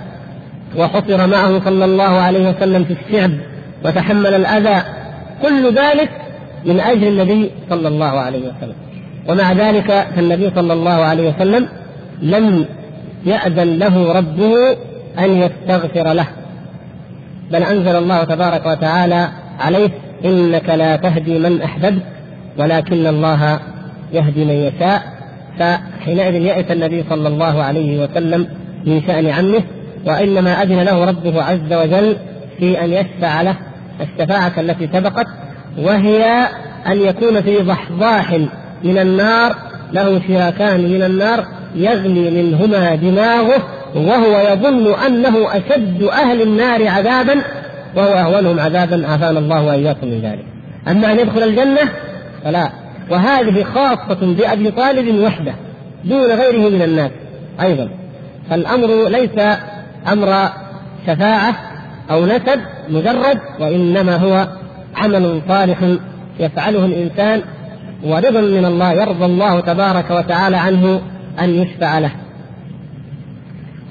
وحصر 0.77 1.27
معه 1.27 1.65
صلى 1.65 1.85
الله 1.85 2.03
عليه 2.03 2.49
وسلم 2.49 2.83
في 2.83 2.93
الشعب 2.93 3.31
وتحمل 3.85 4.33
الأذى 4.33 4.83
كل 5.41 5.73
ذلك 5.75 6.09
من 6.65 6.79
أجل 6.79 7.07
النبي 7.07 7.51
صلى 7.69 7.87
الله 7.87 8.05
عليه 8.05 8.39
وسلم. 8.39 8.75
ومع 9.29 9.51
ذلك 9.51 10.07
فالنبي 10.15 10.51
صلى 10.55 10.73
الله 10.73 10.91
عليه 10.91 11.29
وسلم 11.29 11.67
لم 12.21 12.65
يأذن 13.25 13.79
له 13.79 14.11
ربه 14.11 14.77
أن 15.19 15.41
يستغفر 15.41 16.13
له. 16.13 16.27
بل 17.51 17.63
أنزل 17.63 17.95
الله 17.95 18.23
تبارك 18.23 18.65
وتعالى 18.65 19.29
عليه 19.59 19.89
إنك 20.25 20.69
لا 20.69 20.95
تهدي 20.95 21.39
من 21.39 21.61
أحببت 21.61 22.03
ولكن 22.57 23.07
الله 23.07 23.59
يهدي 24.13 24.45
من 24.45 24.53
يشاء. 24.53 25.17
فحينئذ 25.59 26.35
يأس 26.35 26.71
النبي 26.71 27.03
صلى 27.09 27.27
الله 27.27 27.63
عليه 27.63 28.03
وسلم 28.03 28.47
من 28.85 29.01
شأن 29.07 29.27
عمه 29.27 29.61
وإنما 30.07 30.63
أذن 30.63 30.79
له 30.79 31.05
ربه 31.05 31.43
عز 31.43 31.73
وجل 31.73 32.17
في 32.59 32.83
أن 32.83 32.93
يشفع 32.93 33.41
له 33.41 33.55
الشفاعة 34.01 34.53
التي 34.57 34.89
سبقت 34.93 35.27
وهي 35.77 36.47
أن 36.87 37.01
يكون 37.01 37.41
في 37.41 37.57
ضحضاح 37.57 38.31
من 38.83 38.97
النار 38.97 39.55
له 39.93 40.21
شراكان 40.27 40.81
من 40.81 41.03
النار 41.03 41.45
يغلي 41.75 42.43
منهما 42.43 42.95
دماغه 42.95 43.63
وهو 43.95 44.39
يظن 44.53 44.93
أنه 45.05 45.57
أشد 45.57 46.03
أهل 46.03 46.41
النار 46.41 46.87
عذابا 46.87 47.41
وهو 47.95 48.13
أهونهم 48.13 48.59
عذابا 48.59 49.07
عافانا 49.07 49.39
الله 49.39 49.65
وإياكم 49.65 50.07
من 50.07 50.21
ذلك. 50.21 50.45
أما 50.87 51.11
أن 51.11 51.19
يدخل 51.19 51.43
الجنة 51.43 51.89
فلا. 52.43 52.69
وهذه 53.11 53.63
خاصة 53.63 54.33
بأبي 54.33 54.71
طالب 54.71 55.19
وحده 55.19 55.53
دون 56.05 56.31
غيره 56.31 56.69
من 56.69 56.81
الناس 56.81 57.11
أيضا. 57.61 57.89
فالأمر 58.49 59.09
ليس 59.09 59.57
أمر 60.11 60.49
شفاعة 61.07 61.55
أو 62.11 62.25
نسب 62.25 62.59
مجرد 62.89 63.39
وإنما 63.59 64.15
هو 64.15 64.47
عمل 64.95 65.41
صالح 65.47 65.77
يفعله 66.39 66.85
الإنسان 66.85 67.41
ورضا 68.03 68.41
من 68.41 68.65
الله 68.65 68.93
يرضى 68.93 69.25
الله 69.25 69.59
تبارك 69.59 70.11
وتعالى 70.11 70.57
عنه 70.57 71.01
أن 71.39 71.49
يشفع 71.49 71.99
له. 71.99 72.11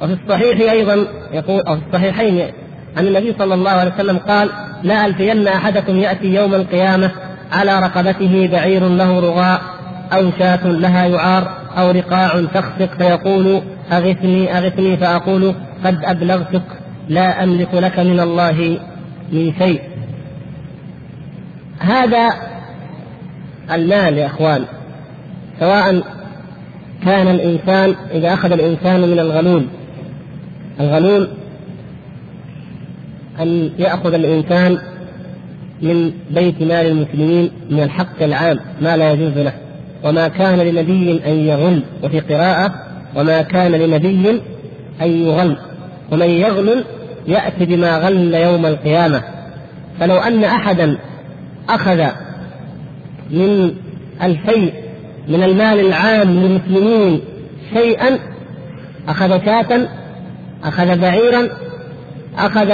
وفي 0.03 0.13
الصحيح 0.13 0.71
أيضا 0.71 1.07
يقول 1.33 1.61
أو 1.61 1.77
في 1.77 1.83
الصحيحين 1.87 2.53
عن 2.97 3.07
النبي 3.07 3.35
صلى 3.39 3.55
الله 3.55 3.71
عليه 3.71 3.95
وسلم 3.95 4.19
قال 4.19 4.51
لا 4.83 5.07
ألفين 5.07 5.49
أحدكم 5.49 5.97
يأتي 5.97 6.35
يوم 6.35 6.55
القيامة 6.55 7.11
على 7.53 7.81
رقبته 7.81 8.49
بعير 8.53 8.89
له 8.89 9.21
رغاء 9.21 9.61
أو 10.13 10.31
شاة 10.39 10.67
لها 10.67 11.07
يعار 11.07 11.49
أو 11.79 11.91
رقاع 11.91 12.45
تخفق 12.55 12.99
فيقول 12.99 13.63
أغثني 13.93 14.59
أغثني 14.59 14.97
فأقول 14.97 15.55
قد 15.85 16.05
أبلغتك 16.05 16.63
لا 17.09 17.45
أملك 17.45 17.75
لك 17.75 17.99
من 17.99 18.21
الله 18.21 18.79
من 19.33 19.53
شيء. 19.59 19.81
هذا 21.79 22.33
المال 23.73 24.19
يا 24.19 24.27
إخوان 24.27 24.65
سواء 25.61 26.03
كان 27.05 27.29
الإنسان 27.29 27.95
إذا 28.11 28.35
أخذ 28.35 28.53
الإنسان 28.53 29.01
من 29.01 29.19
الغلول 29.19 29.67
الغلول 30.81 31.29
أن 33.41 33.71
يأخذ 33.79 34.15
الإنسان 34.15 34.79
من 35.83 36.13
بيت 36.31 36.63
مال 36.63 36.87
المسلمين 36.87 37.51
من 37.71 37.83
الحق 37.83 38.23
العام 38.23 38.61
ما 38.81 38.97
لا 38.97 39.13
يجوز 39.13 39.39
له. 39.39 39.53
وما 40.05 40.29
كان 40.29 40.59
لنبي 40.59 41.21
أن 41.27 41.33
يغل 41.33 41.83
وفي 42.03 42.21
قراءة 42.21 42.75
وما 43.17 43.43
كان 43.43 43.73
لنبي 43.73 44.41
ان 45.03 45.09
يغل 45.09 45.57
ومن 46.13 46.31
يغلل 46.31 46.85
يأتي 47.27 47.65
بما 47.65 47.99
غل 47.99 48.35
يوم 48.35 48.67
القيامة. 48.67 49.23
فلو 50.01 50.17
أن 50.17 50.45
أحدا 50.45 50.99
أخذ 51.69 52.07
من 53.31 53.75
الفيء 54.23 54.73
من 55.29 55.43
المال 55.43 55.81
العام 55.81 56.31
للمسلمين 56.31 57.21
شيئا 57.75 58.19
أخذ 59.09 59.45
شاة 59.45 59.89
أخذ 60.65 60.99
بعيرا 61.01 61.49
أخذ 62.39 62.69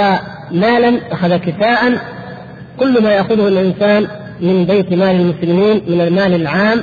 مالا 0.51 0.99
أخذ 1.11 1.37
كساء 1.37 2.01
كل 2.79 3.03
ما 3.03 3.11
يأخذه 3.11 3.47
الإنسان 3.47 4.07
من 4.41 4.65
بيت 4.65 4.91
مال 4.91 5.15
المسلمين 5.15 5.81
من 5.87 6.01
المال 6.01 6.33
العام 6.33 6.81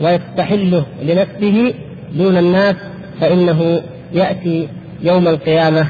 ويستحله 0.00 0.84
لنفسه 1.02 1.74
دون 2.14 2.36
الناس 2.36 2.76
فإنه 3.20 3.82
يأتي 4.14 4.68
يوم 5.02 5.28
القيامة 5.28 5.86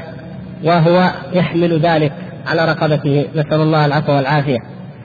وهو 0.63 1.11
يحمل 1.33 1.79
ذلك 1.79 2.13
على 2.47 2.65
رقبته. 2.65 3.25
نسأل 3.35 3.61
الله 3.61 3.85
العفو 3.85 4.11
والعافية. 4.11 4.57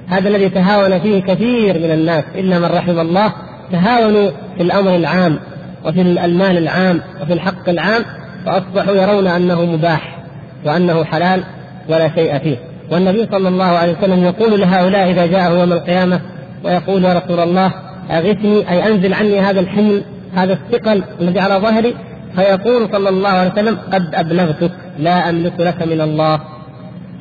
هذا 0.08 0.28
الذي 0.28 0.48
تهاون 0.48 1.00
فيه 1.00 1.22
كثير 1.22 1.78
من 1.78 1.90
الناس. 1.90 2.24
الا 2.34 2.58
من 2.58 2.64
رحم 2.64 2.98
الله. 2.98 3.32
تهاونوا 3.72 4.30
في 4.56 4.62
الأمر 4.62 4.96
العام 4.96 5.38
وفي 5.84 6.00
المال 6.00 6.58
العام 6.58 7.00
وفي 7.22 7.32
الحق 7.32 7.68
العام 7.68 8.04
فأصبحوا 8.46 8.94
يرون 8.94 9.26
أنه 9.26 9.64
مباح 9.64 10.18
وأنه 10.64 11.04
حلال 11.04 11.42
ولا 11.88 12.14
شيء 12.14 12.38
فيه. 12.38 12.56
والنبي 12.90 13.26
صلى 13.32 13.48
الله 13.48 13.64
عليه 13.64 13.92
وسلم 13.98 14.24
يقول 14.24 14.60
لهؤلاء 14.60 15.10
إذا 15.10 15.26
جاءه 15.26 15.60
يوم 15.60 15.72
القيامة 15.72 16.20
ويقول 16.64 17.04
يا 17.04 17.12
رسول 17.12 17.40
الله 17.40 17.72
أغثني 18.10 18.70
أي 18.70 18.88
أنزل 18.88 19.14
عني 19.14 19.40
هذا 19.40 19.60
الحمل 19.60 20.02
هذا 20.34 20.52
الثقل 20.52 21.02
الذي 21.20 21.40
على 21.40 21.54
ظهري 21.54 21.94
فيقول 22.38 22.88
صلى 22.92 23.08
الله 23.08 23.28
عليه 23.28 23.52
وسلم 23.52 23.78
قد 23.92 24.14
أبلغتك 24.14 24.72
لا 24.98 25.28
أملك 25.30 25.60
لك 25.60 25.82
من 25.82 26.00
الله 26.00 26.40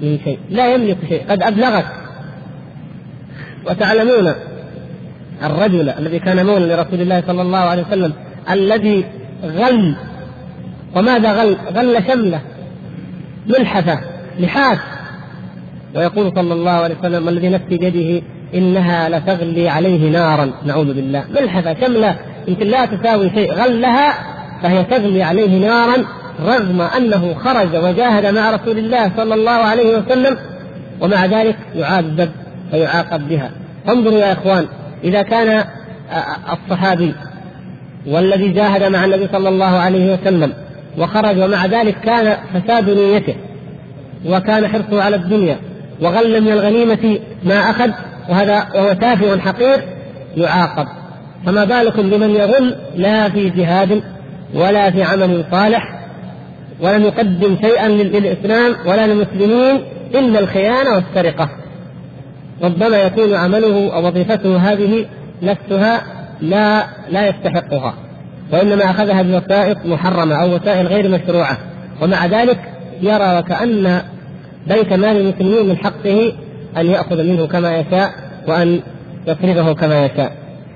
من 0.01 0.19
شيء. 0.23 0.39
لا 0.49 0.73
يملك 0.73 0.97
شيء 1.09 1.23
قد 1.29 1.43
أبلغك. 1.43 1.85
وتعلمون 3.69 4.33
الرجل 5.43 5.89
الذي 5.89 6.19
كان 6.19 6.45
مولى 6.45 6.65
لرسول 6.65 7.01
الله 7.01 7.23
صلى 7.27 7.41
الله 7.41 7.57
عليه 7.57 7.83
وسلم 7.83 8.13
الذي 8.51 9.05
غل. 9.45 9.95
وماذا 10.95 11.31
غل؟ 11.31 11.57
غل 11.75 12.03
شملة 12.07 12.41
ملحفة 13.47 13.99
لحاف. 14.39 14.79
ويقول 15.95 16.31
صلى 16.35 16.53
الله 16.53 16.71
عليه 16.71 16.95
وسلم 16.99 17.29
الذي 17.29 17.49
نفسي 17.49 17.77
بيده 17.77 18.25
إنها 18.53 19.09
لتغلي 19.09 19.69
عليه 19.69 20.11
نارا. 20.11 20.51
نعوذ 20.65 20.93
بالله. 20.93 21.25
ملحفة 21.41 21.73
شملة. 21.85 22.15
يمكن 22.47 22.67
لا 22.67 22.85
تساوي 22.85 23.29
شيء. 23.29 23.53
غلها 23.53 24.36
فهي 24.63 24.83
تغلي 24.83 25.23
عليه 25.23 25.59
نارا 25.67 26.05
رغم 26.45 26.81
أنه 26.81 27.33
خرج 27.33 27.75
وجاهد 27.75 28.25
مع 28.25 28.51
رسول 28.51 28.77
الله 28.77 29.11
صلى 29.17 29.33
الله 29.33 29.51
عليه 29.51 29.97
وسلم 29.97 30.37
ومع 31.01 31.25
ذلك 31.25 31.57
يعذب 31.75 32.29
فيعاقب 32.71 33.27
بها. 33.27 33.51
انظروا 33.89 34.19
يا 34.19 34.31
إخوان 34.33 34.65
إذا 35.03 35.21
كان 35.21 35.63
الصحابي 36.53 37.13
والذي 38.07 38.49
جاهد 38.49 38.83
مع 38.83 39.05
النبي 39.05 39.27
صلى 39.31 39.49
الله 39.49 39.79
عليه 39.79 40.13
وسلم 40.13 40.53
وخرج 40.97 41.39
ومع 41.39 41.65
ذلك 41.65 41.99
كان 41.99 42.37
فساد 42.53 42.89
نيته 42.89 43.35
وكان 44.25 44.67
حرصه 44.67 45.03
على 45.03 45.15
الدنيا 45.15 45.57
وغل 46.01 46.41
من 46.41 46.51
الغنيمة 46.51 47.19
ما 47.43 47.55
أخذ 47.55 47.91
وهذا 48.29 48.67
وهو 48.75 48.93
تافه 48.93 49.39
حقير 49.39 49.79
يعاقب. 50.37 50.87
فما 51.45 51.65
بالكم 51.65 52.09
بمن 52.09 52.29
يغل 52.29 52.75
لا 52.95 53.29
في 53.29 53.49
جهاد 53.49 54.03
ولا 54.53 54.91
في 54.91 55.03
عمل 55.03 55.45
صالح 55.51 55.99
ولم 56.81 57.03
يقدم 57.03 57.57
شيئا 57.61 57.87
للإسلام 57.87 58.75
ولا 58.85 59.07
للمسلمين 59.07 59.81
إلا 60.15 60.39
الخيانة 60.39 60.89
والسرقة. 60.95 61.49
ربما 62.63 62.97
يكون 62.97 63.33
عمله 63.33 63.93
أو 63.93 64.07
وظيفته 64.07 64.57
هذه 64.57 65.05
نفسها 65.41 66.01
لا 66.41 66.83
لا 67.09 67.27
يستحقها 67.27 67.93
وإنما 68.53 68.91
أخذها 68.91 69.21
بوسائط 69.21 69.85
محرمة 69.85 70.35
أو 70.35 70.55
وسائل 70.55 70.87
غير 70.87 71.09
مشروعة. 71.09 71.57
ومع 72.01 72.25
ذلك 72.25 72.59
يرى 73.01 73.37
وكأن 73.39 74.01
بيت 74.67 74.93
مال 74.93 75.17
المسلمين 75.17 75.65
من 75.65 75.77
حقه 75.77 76.33
أن 76.77 76.85
يأخذ 76.85 77.23
منه 77.23 77.47
كما 77.47 77.77
يشاء 77.77 78.11
وأن 78.47 78.81
يصرفه 79.27 79.73
كما 79.73 80.05
يشاء. 80.05 80.31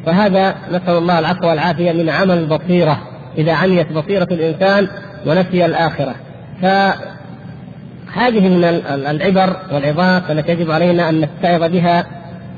فهذا 0.05 0.55
نسأل 0.71 0.97
الله 0.97 1.19
العفو 1.19 1.47
والعافية 1.47 1.91
من 1.91 2.09
عمل 2.09 2.37
البصيرة 2.37 3.10
إذا 3.37 3.53
عميت 3.53 3.91
بصيرة 3.91 4.27
الإنسان 4.31 4.87
ونسي 5.25 5.65
الآخرة. 5.65 6.15
فهذه 6.61 8.49
من 8.49 8.63
العبر 9.09 9.55
والعظات 9.71 10.31
التي 10.31 10.51
يجب 10.51 10.71
علينا 10.71 11.09
أن 11.09 11.21
نتعظ 11.21 11.71
بها 11.71 12.05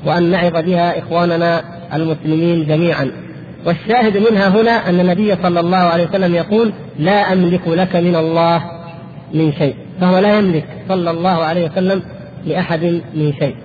وأن 0.06 0.30
نعظ 0.30 0.52
بها 0.52 0.98
إخواننا 0.98 1.62
المسلمين 1.94 2.66
جميعا. 2.66 3.10
والشاهد 3.66 4.16
منها 4.30 4.48
هنا 4.48 4.88
أن 4.88 5.00
النبي 5.00 5.36
صلى 5.42 5.60
الله 5.60 5.76
عليه 5.76 6.08
وسلم 6.08 6.34
يقول 6.34 6.72
لا 6.98 7.32
أملك 7.32 7.68
لك 7.68 7.96
من 7.96 8.16
الله 8.16 8.62
من 9.34 9.52
شيء. 9.52 9.74
فهو 10.00 10.18
لا 10.18 10.38
يملك 10.38 10.64
صلى 10.88 11.10
الله 11.10 11.44
عليه 11.44 11.70
وسلم 11.70 12.02
لأحد 12.46 12.84
من 13.14 13.32
شيء. 13.38 13.56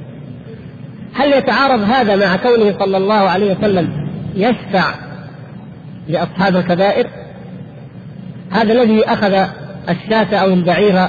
هل 1.13 1.33
يتعارض 1.33 1.81
هذا 1.81 2.15
مع 2.15 2.35
كونه 2.35 2.79
صلى 2.79 2.97
الله 2.97 3.15
عليه 3.29 3.55
وسلم 3.55 4.09
يشفع 4.35 4.93
لأصحاب 6.09 6.55
الكبائر 6.55 7.07
هذا 8.51 8.73
الذي 8.73 9.05
أخذ 9.05 9.47
الشاة 9.89 10.35
أو 10.35 10.47
البعير 10.47 11.07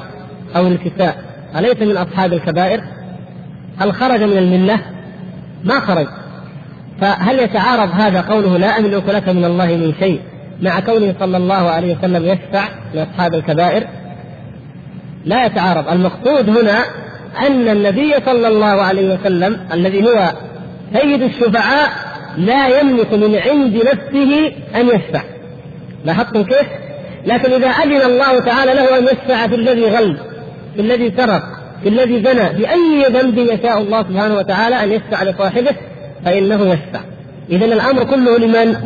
أو 0.56 0.66
الكساء 0.66 1.16
أليس 1.56 1.82
من 1.82 1.96
أصحاب 1.96 2.32
الكبائر؟ 2.32 2.80
هل 3.78 3.94
خرج 3.94 4.22
من 4.22 4.38
الملة 4.38 4.80
ما 5.64 5.80
خرج. 5.80 6.06
فهل 7.00 7.38
يتعارض 7.38 7.90
هذا 7.90 8.20
قوله 8.20 8.58
لا 8.58 8.78
أملك 8.78 9.08
لك 9.08 9.28
من 9.28 9.44
الله 9.44 9.66
من 9.66 9.94
شيء 10.00 10.20
مع 10.62 10.80
كونه 10.80 11.14
صلى 11.20 11.36
الله 11.36 11.70
عليه 11.70 11.96
وسلم 11.98 12.24
يشفع 12.24 12.68
لأصحاب 12.94 13.34
الكبائر؟ 13.34 13.86
لا 15.24 15.46
يتعارض. 15.46 15.88
المقصود 15.88 16.48
هنا 16.48 16.84
أن 17.46 17.68
النبي 17.68 18.14
صلى 18.26 18.48
الله 18.48 18.82
عليه 18.82 19.14
وسلم 19.14 19.60
الذي 19.72 20.04
هو 20.04 20.32
سيد 20.94 21.22
الشفعاء 21.22 22.09
لا 22.36 22.80
يملك 22.80 23.12
من 23.12 23.34
عند 23.34 23.76
نفسه 23.76 24.52
أن 24.76 24.86
يشفع 24.86 25.22
لاحظتم 26.04 26.42
كيف؟ 26.42 26.66
لكن 27.26 27.52
إذا 27.52 27.68
أذن 27.68 28.02
الله 28.10 28.40
تعالى 28.40 28.74
له 28.74 28.98
أن 28.98 29.04
يشفع 29.04 29.46
في 29.46 29.54
الذي 29.54 29.84
غل 29.84 30.16
في 30.74 30.80
الذي 30.80 31.12
سرق 31.16 31.42
في 31.82 31.88
الذي 31.88 32.22
زنى 32.22 32.58
بأي 32.58 33.04
ذنب 33.08 33.38
يشاء 33.38 33.78
الله 33.78 34.02
سبحانه 34.02 34.34
وتعالى 34.34 34.84
أن 34.84 34.92
يشفع 34.92 35.22
لصاحبه 35.22 35.76
فإنه 36.24 36.66
يشفع 36.66 37.00
إذا 37.50 37.64
الأمر 37.64 38.04
كله 38.04 38.38
لمن؟ 38.38 38.76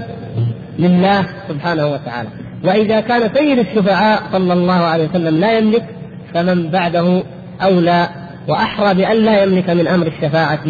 لله 0.78 1.26
سبحانه 1.48 1.86
وتعالى 1.86 2.28
وإذا 2.64 3.00
كان 3.00 3.30
سيد 3.34 3.58
الشفعاء 3.58 4.22
صلى 4.32 4.52
الله 4.52 4.74
عليه 4.74 5.08
وسلم 5.08 5.40
لا 5.40 5.58
يملك 5.58 5.84
فمن 6.34 6.70
بعده 6.70 7.22
أولى 7.62 8.08
وأحرى 8.48 8.94
بأن 8.94 9.16
لا 9.16 9.42
يملك 9.42 9.70
من 9.70 9.88
أمر 9.88 10.06
الشفاعة 10.06 10.64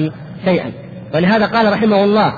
شيئا 0.44 0.72
ولهذا 1.14 1.46
قال 1.46 1.72
رحمه 1.72 2.04
الله 2.04 2.34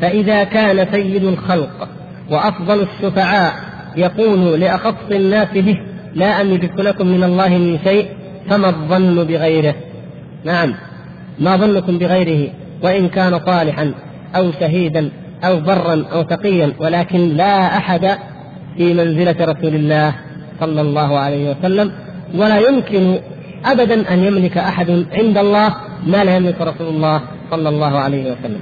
فإذا 0.00 0.44
كان 0.44 0.86
سيد 0.92 1.24
الخلق 1.24 1.88
وأفضل 2.30 2.82
الشفعاء 2.82 3.52
يقول 3.96 4.60
لأخص 4.60 4.94
الناس 5.10 5.48
به 5.54 5.80
لا 6.14 6.40
أملك 6.40 6.72
لكم 6.78 7.06
من 7.06 7.24
الله 7.24 7.48
من 7.48 7.78
شيء 7.84 8.08
فما 8.50 8.68
الظن 8.68 9.24
بغيره. 9.24 9.74
نعم 10.44 10.74
ما 11.38 11.56
ظنكم 11.56 11.98
بغيره 11.98 12.50
وإن 12.82 13.08
كان 13.08 13.40
صالحا 13.46 13.92
أو 14.36 14.52
شهيدا 14.52 15.10
أو 15.44 15.60
برا 15.60 16.04
أو 16.12 16.22
تقيا 16.22 16.72
ولكن 16.78 17.18
لا 17.36 17.76
أحد 17.76 18.18
في 18.76 18.94
منزلة 18.94 19.36
رسول 19.40 19.74
الله 19.74 20.14
صلى 20.60 20.80
الله 20.80 21.18
عليه 21.18 21.50
وسلم 21.50 21.92
ولا 22.34 22.58
يمكن 22.58 23.18
أبدا 23.64 24.14
أن 24.14 24.24
يملك 24.24 24.58
أحد 24.58 24.90
عند 25.12 25.38
الله 25.38 25.74
ما 26.06 26.24
لا 26.24 26.36
يملك 26.36 26.60
رسول 26.60 26.86
الله 26.86 27.20
صلى 27.50 27.68
الله 27.68 27.98
عليه 27.98 28.32
وسلم. 28.32 28.60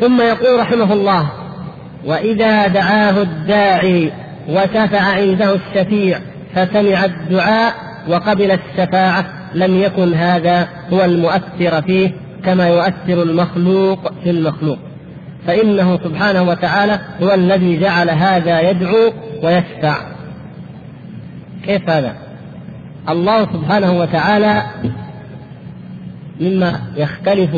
ثم 0.00 0.20
يقول 0.20 0.60
رحمه 0.60 0.92
الله 0.92 1.30
وإذا 2.06 2.66
دعاه 2.66 3.22
الداعي 3.22 4.12
وشفع 4.48 5.00
عنده 5.00 5.54
الشفيع 5.54 6.18
فسمع 6.54 7.04
الدعاء 7.04 7.74
وقبل 8.08 8.50
الشفاعة 8.50 9.24
لم 9.54 9.76
يكن 9.76 10.14
هذا 10.14 10.68
هو 10.92 11.04
المؤثر 11.04 11.82
فيه 11.82 12.10
كما 12.44 12.68
يؤثر 12.68 13.22
المخلوق 13.22 14.12
في 14.24 14.30
المخلوق 14.30 14.78
فإنه 15.46 15.98
سبحانه 15.98 16.42
وتعالى 16.42 17.00
هو 17.22 17.34
الذي 17.34 17.80
جعل 17.80 18.10
هذا 18.10 18.70
يدعو 18.70 19.12
ويشفع 19.42 19.96
كيف 21.64 21.90
هذا؟ 21.90 22.14
الله 23.08 23.42
سبحانه 23.52 23.92
وتعالى 23.92 24.62
مما 26.40 26.80
يختلف 26.96 27.50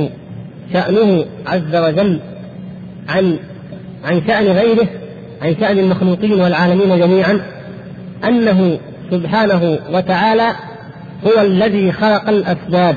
شأنه 0.73 1.25
عز 1.47 1.77
وجل 1.77 2.21
عن 3.09 3.39
عن 4.05 4.23
شأن 4.27 4.47
غيره 4.47 4.87
عن 5.43 5.57
شأن 5.61 5.79
المخلوقين 5.79 6.41
والعالمين 6.41 6.99
جميعا 6.99 7.41
أنه 8.25 8.79
سبحانه 9.11 9.79
وتعالى 9.93 10.53
هو 11.27 11.41
الذي 11.41 11.93
خلق 11.93 12.29
الأسباب. 12.29 12.97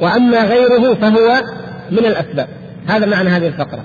وأما 0.00 0.44
غيره 0.44 0.94
فهو 0.94 1.42
من 1.90 1.98
الأسباب. 1.98 2.48
هذا 2.86 3.06
معنى 3.06 3.28
هذه 3.28 3.46
الفقرة. 3.46 3.84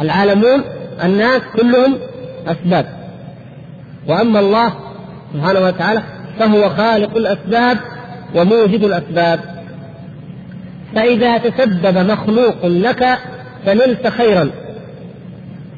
العالمون 0.00 0.62
الناس 1.04 1.40
كلهم 1.56 1.96
أسباب. 2.46 2.86
وأما 4.08 4.40
الله 4.40 4.72
سبحانه 5.34 5.60
وتعالى 5.60 6.02
فهو 6.38 6.68
خالق 6.68 7.16
الأسباب 7.16 7.78
وموجد 8.34 8.84
الأسباب. 8.84 9.55
فإذا 10.94 11.38
تسبب 11.38 11.98
مخلوق 11.98 12.66
لك 12.66 13.18
فنلت 13.66 14.06
خيرا. 14.08 14.50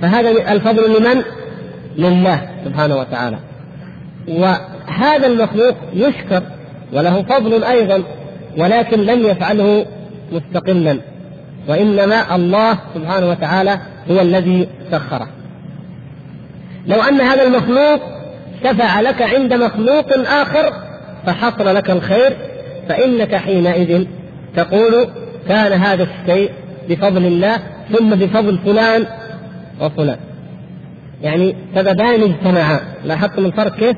فهذا 0.02 0.52
الفضل 0.52 0.98
لمن؟ 0.98 1.22
لله 1.98 2.48
سبحانه 2.64 2.96
وتعالى. 2.96 3.38
وهذا 4.28 5.26
المخلوق 5.26 5.74
يشكر 5.94 6.42
وله 6.92 7.22
فضل 7.22 7.64
أيضا 7.64 8.02
ولكن 8.58 9.00
لم 9.00 9.26
يفعله 9.26 9.86
مستقلا. 10.32 10.98
وإنما 11.68 12.36
الله 12.36 12.78
سبحانه 12.94 13.30
وتعالى 13.30 13.78
هو 14.10 14.20
الذي 14.20 14.68
سخره. 14.90 15.28
لو 16.86 17.02
أن 17.02 17.20
هذا 17.20 17.42
المخلوق 17.42 18.00
شفع 18.64 19.00
لك 19.00 19.22
عند 19.22 19.54
مخلوق 19.54 20.28
آخر 20.28 20.72
فحصل 21.26 21.74
لك 21.74 21.90
الخير 21.90 22.36
فإنك 22.88 23.34
حينئذ 23.34 24.06
تقول 24.58 25.08
كان 25.48 25.72
هذا 25.72 26.02
الشيء 26.02 26.50
بفضل 26.88 27.26
الله 27.26 27.58
ثم 27.92 28.10
بفضل 28.10 28.58
فلان 28.58 29.06
وفلان. 29.80 30.16
يعني 31.22 31.56
سببان 31.74 32.22
اجتمعا. 32.22 32.80
لاحظتم 33.04 33.46
الفرق 33.46 33.76
كيف؟ 33.76 33.96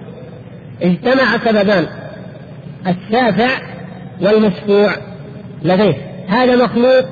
اجتمع 0.82 1.38
سببان. 1.44 1.86
الشافع 2.86 3.48
والمشفوع 4.22 4.90
لديه. 5.62 5.94
هذا 6.28 6.64
مخلوق 6.64 7.04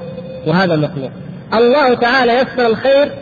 وهذا 0.47 0.77
مخلوق. 0.77 1.11
الله 1.55 1.95
تعالى 1.95 2.33
يسر 2.33 2.67
الخير 2.67 3.13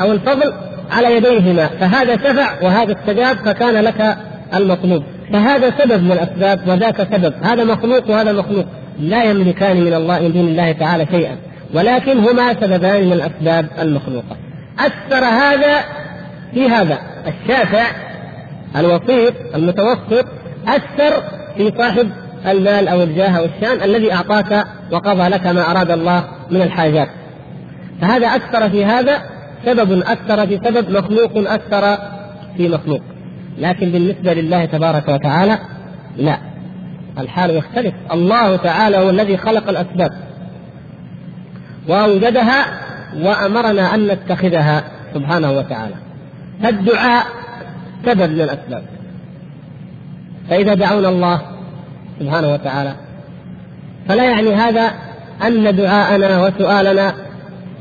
أو 0.00 0.12
الفضل 0.12 0.52
على 0.90 1.16
يديهما. 1.16 1.66
فهذا 1.66 2.16
شفع 2.16 2.62
وهذا 2.62 2.92
استجاب 2.92 3.36
فكان 3.36 3.84
لك 3.84 4.16
المطلوب. 4.54 5.02
فهذا 5.32 5.72
سبب 5.78 6.02
من 6.02 6.12
الأسباب 6.12 6.68
وذاك 6.68 6.96
سبب. 6.96 7.34
هذا 7.42 7.64
مخلوق 7.64 8.10
وهذا 8.10 8.32
مخلوق. 8.32 8.64
لا 9.00 9.24
يملكان 9.24 9.84
من 9.84 9.94
الله 9.94 10.20
من 10.20 10.32
دون 10.32 10.48
الله 10.48 10.72
تعالى 10.72 11.06
شيئا 11.06 11.36
ولكن 11.74 12.18
هما 12.18 12.54
سببان 12.54 13.06
من 13.06 13.12
الأسباب 13.12 13.68
المخلوقة. 13.78 14.36
اثر 14.78 15.24
هذا 15.24 15.84
في 16.54 16.68
هذا 16.68 16.98
الشافع 17.26 17.84
الوسيط 18.76 19.34
المتوسط 19.54 20.26
اثر 20.68 21.22
في 21.56 21.72
صاحب 21.78 22.10
المال 22.46 22.88
أو 22.88 23.02
الجاه 23.02 23.38
أو 23.38 23.44
الشان 23.44 23.82
الذي 23.82 24.12
أعطاك 24.12 24.66
وقضى 24.92 25.28
لك 25.28 25.46
ما 25.46 25.70
أراد 25.70 25.90
الله 25.90 26.24
من 26.50 26.62
الحاجات. 26.62 27.08
فهذا 28.00 28.26
اثر 28.26 28.70
في 28.70 28.84
هذا 28.84 29.22
سبب 29.64 30.02
اثر 30.02 30.46
في 30.46 30.60
سبب 30.64 30.90
مخلوق 30.90 31.50
اثر 31.50 31.98
في 32.56 32.68
مخلوق. 32.68 33.00
لكن 33.58 33.90
بالنسبة 33.90 34.34
لله 34.34 34.64
تبارك 34.64 35.08
وتعالى 35.08 35.58
لا. 36.16 36.38
الحال 37.18 37.50
يختلف. 37.50 37.94
الله 38.12 38.56
تعالى 38.56 38.96
هو 38.96 39.10
الذي 39.10 39.36
خلق 39.36 39.68
الأسباب. 39.68 40.12
وأوجدها 41.88 42.66
وأمرنا 43.16 43.94
أن 43.94 44.06
نتخذها 44.06 44.84
سبحانه 45.14 45.52
وتعالى. 45.52 45.94
فالدعاء 46.62 47.26
سبب 48.06 48.30
من 48.30 48.40
الأسباب 48.40 48.82
فإذا 50.50 50.74
دعونا 50.74 51.08
الله 51.08 51.40
سبحانه 52.20 52.52
وتعالى 52.52 52.92
فلا 54.08 54.24
يعني 54.24 54.54
هذا 54.54 54.92
أن 55.46 55.76
دعاءنا 55.76 56.42
وسؤالنا 56.42 57.14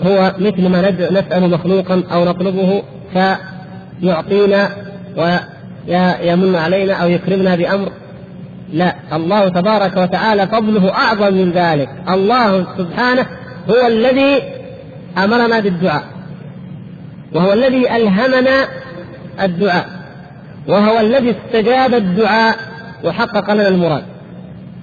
هو 0.05 0.33
مثل 0.39 0.69
ما 0.69 0.91
نسأل 1.11 1.49
مخلوقا 1.49 2.03
أو 2.11 2.25
نطلبه 2.25 2.83
فيعطينا 4.01 4.69
ويمن 5.17 6.55
علينا 6.55 6.93
أو 6.93 7.09
يكرمنا 7.09 7.55
بأمر 7.55 7.91
لا. 8.73 8.95
الله 9.13 9.47
تبارك 9.47 9.97
وتعالى 9.97 10.47
فضله 10.47 10.93
أعظم 10.93 11.33
من 11.33 11.51
ذلك. 11.51 11.89
الله 12.09 12.67
سبحانه 12.77 13.25
هو 13.69 13.87
الذي 13.87 14.43
أمرنا 15.17 15.59
بالدعاء. 15.59 16.03
وهو 17.33 17.53
الذي 17.53 17.95
ألهمنا 17.95 18.67
الدعاء. 19.41 19.89
وهو 20.67 20.99
الذي 20.99 21.31
استجاب 21.31 21.93
الدعاء 21.93 22.55
وحقق 23.03 23.53
لنا 23.53 23.67
المراد. 23.67 24.03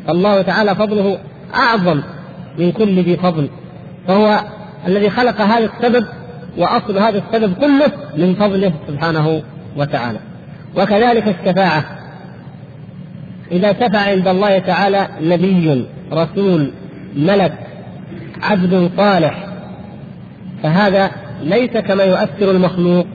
الله 0.09 0.43
تعالى 0.43 0.75
فضله 0.75 1.19
أعظم 1.55 2.03
من 2.59 2.73
كل 2.73 3.03
ذي 3.03 3.17
فضل. 3.17 3.49
فهو 4.09 4.41
الذي 4.87 5.11
خلق 5.11 5.41
هذا 5.41 5.71
السبب 5.77 6.07
وأصل 6.59 6.99
هذا 6.99 7.23
السبب 7.29 7.55
كله 7.55 7.93
من 8.17 8.35
فضله 8.35 8.73
سبحانه 8.89 9.43
وتعالى. 9.77 10.19
وكذلك 10.77 11.37
الشفاعة. 11.41 12.02
إذا 13.53 13.73
شفع 13.73 13.99
عند 13.99 14.29
الله 14.29 14.59
تعالى 14.59 15.09
نبي 15.21 15.87
رسول 16.13 16.71
ملك 17.17 17.53
عبد 18.43 18.91
صالح 18.97 19.47
فهذا 20.63 21.11
ليس 21.43 21.71
كما 21.71 22.05
يؤثر 22.05 22.51
المخلوق 22.51 23.07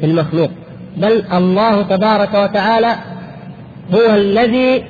في 0.00 0.06
المخلوق 0.06 0.50
بل 0.96 1.24
الله 1.32 1.82
تبارك 1.82 2.34
وتعالى 2.34 2.94
هو 3.94 4.14
الذي 4.14 4.84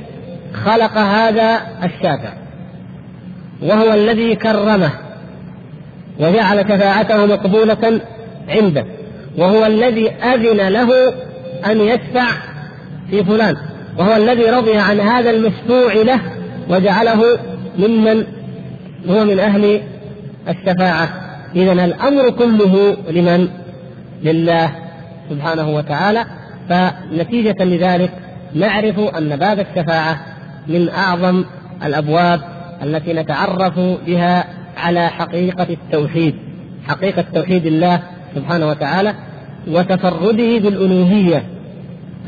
خلق 0.64 0.98
هذا 0.98 1.60
الشافع 1.84 2.32
وهو 3.62 3.92
الذي 3.94 4.34
كرمه 4.34 4.90
وجعل 6.20 6.58
شفاعته 6.58 7.26
مقبولة 7.26 8.00
عنده 8.48 8.84
وهو 9.38 9.66
الذي 9.66 10.10
أذن 10.10 10.68
له 10.68 10.88
أن 11.66 11.80
يشفع 11.80 12.26
في 13.10 13.24
فلان. 13.24 13.56
وهو 13.98 14.16
الذي 14.16 14.50
رضي 14.50 14.76
عن 14.76 15.00
هذا 15.00 15.30
المشفوع 15.30 15.92
له 15.92 16.20
وجعله 16.68 17.22
ممن 17.78 18.24
هو 19.08 19.24
من 19.24 19.40
أهل 19.40 19.80
الشفاعة. 20.48 21.08
إذا 21.56 21.72
الأمر 21.72 22.30
كله 22.30 22.96
لمن؟ 23.10 23.48
لله 24.22 24.70
سبحانه 25.30 25.70
وتعالى. 25.70 26.24
فنتيجة 26.68 27.64
لذلك 27.64 28.10
نعرف 28.54 28.98
أن 28.98 29.36
باب 29.36 29.60
الشفاعة 29.60 30.20
من 30.66 30.88
أعظم 30.88 31.44
الأبواب 31.84 32.40
التي 32.82 33.12
نتعرف 33.12 33.78
بها 34.06 34.44
على 34.76 35.08
حقيقة 35.08 35.66
التوحيد 35.70 36.34
حقيقة 36.88 37.24
توحيد 37.34 37.66
الله 37.66 38.02
سبحانه 38.34 38.68
وتعالى 38.68 39.14
وتفرده 39.68 40.58
بالألوهية 40.58 41.44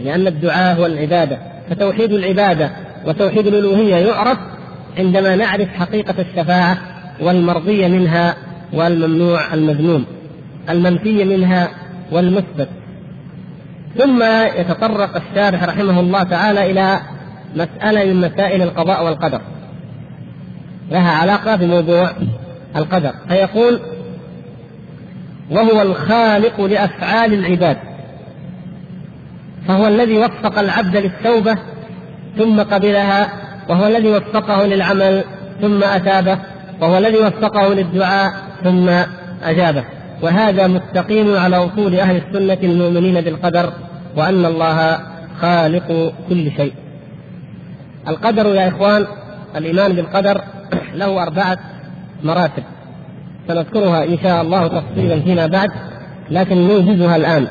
لأن 0.05 0.27
الدعاء 0.27 0.81
هو 0.81 0.87
العبادة. 0.87 1.39
فتوحيد 1.73 2.13
العبادة 2.13 2.71
وتوحيد 3.07 3.47
الألوهية 3.47 3.97
يعرف 3.97 4.39
عندما 4.99 5.37
نعرف 5.37 5.69
حقيقة 5.69 6.15
الشفاعة 6.19 6.79
والمرضية 7.21 7.89
منها 7.89 8.37
والممنوع 8.73 9.55
المذموم 9.55 10.05
المنفي 10.71 11.25
منها 11.25 11.69
والمثبت. 12.13 12.69
ثم 13.99 14.23
يتطرق 14.57 15.17
الشارح 15.17 15.65
رحمه 15.65 16.01
الله 16.01 16.23
تعالى 16.23 16.71
إلى 16.71 17.01
مسألة 17.57 18.05
من 18.05 18.21
مسائل 18.21 18.63
القضاء 18.63 19.05
والقدر. 19.05 19.41
لها 20.91 21.11
علاقة 21.11 21.57
بموضوع 21.57 22.11
القدر. 22.77 23.13
فيقول 23.29 23.81
وهو 25.51 25.83
الخالق 25.83 26.61
لأفعال 26.61 27.35
العباد 27.35 27.77
فهو 29.69 29.87
الذي 29.87 30.19
وفق 30.19 30.59
العبد 30.59 30.97
للتوبة 30.97 31.57
ثم 32.39 32.63
قبلها 32.63 33.29
وهو 33.69 33.87
الذي 33.87 34.09
وفقه 34.09 34.67
للعمل 34.67 35.25
ثم 35.61 35.83
أتابه 35.83 36.39
وهو 36.83 36.99
الذي 36.99 37.19
وفقه 37.19 37.75
للدعاء 37.75 38.33
ثم 38.65 38.89
أجابه. 39.45 39.85
وهذا 40.23 40.67
مستقيم 40.67 41.37
على 41.37 41.57
أصول 41.57 41.95
أهل 41.95 42.17
السنة 42.17 42.59
المؤمنين 42.63 43.21
بالقدر 43.21 43.73
وأن 44.17 44.45
الله 44.45 44.99
خالق 45.41 46.13
كل 46.29 46.51
شيء. 46.57 46.73
القدر 48.09 48.55
يا 48.55 48.69
إخوان 48.69 49.07
الإيمان 49.57 49.93
بالقدر 49.93 50.41
له 51.01 51.23
أربعة 51.23 51.59
مراتب. 52.23 52.63
سنذكرها 53.49 54.05
إن 54.05 54.19
شاء 54.23 54.43
الله 54.43 54.67
تفصيلا 54.67 55.21
فيما 55.21 55.47
بعد 55.47 55.71
لكن 56.31 56.69
نوجزها 56.69 57.17
الآن. 57.17 57.47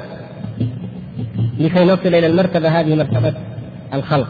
لكي 1.61 1.83
نصل 1.83 2.07
إلى 2.07 2.27
المرتبة 2.27 2.69
هذه 2.69 2.95
مرتبة 2.95 3.33
الخلق 3.93 4.27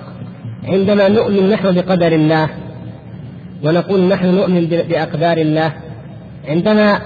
عندما 0.64 1.08
نؤمن 1.08 1.50
نحن 1.50 1.72
بقدر 1.72 2.12
الله 2.12 2.50
ونقول 3.64 4.08
نحن 4.08 4.36
نؤمن 4.36 4.66
بأقدار 4.66 5.38
الله 5.38 5.74
عندما 6.48 7.00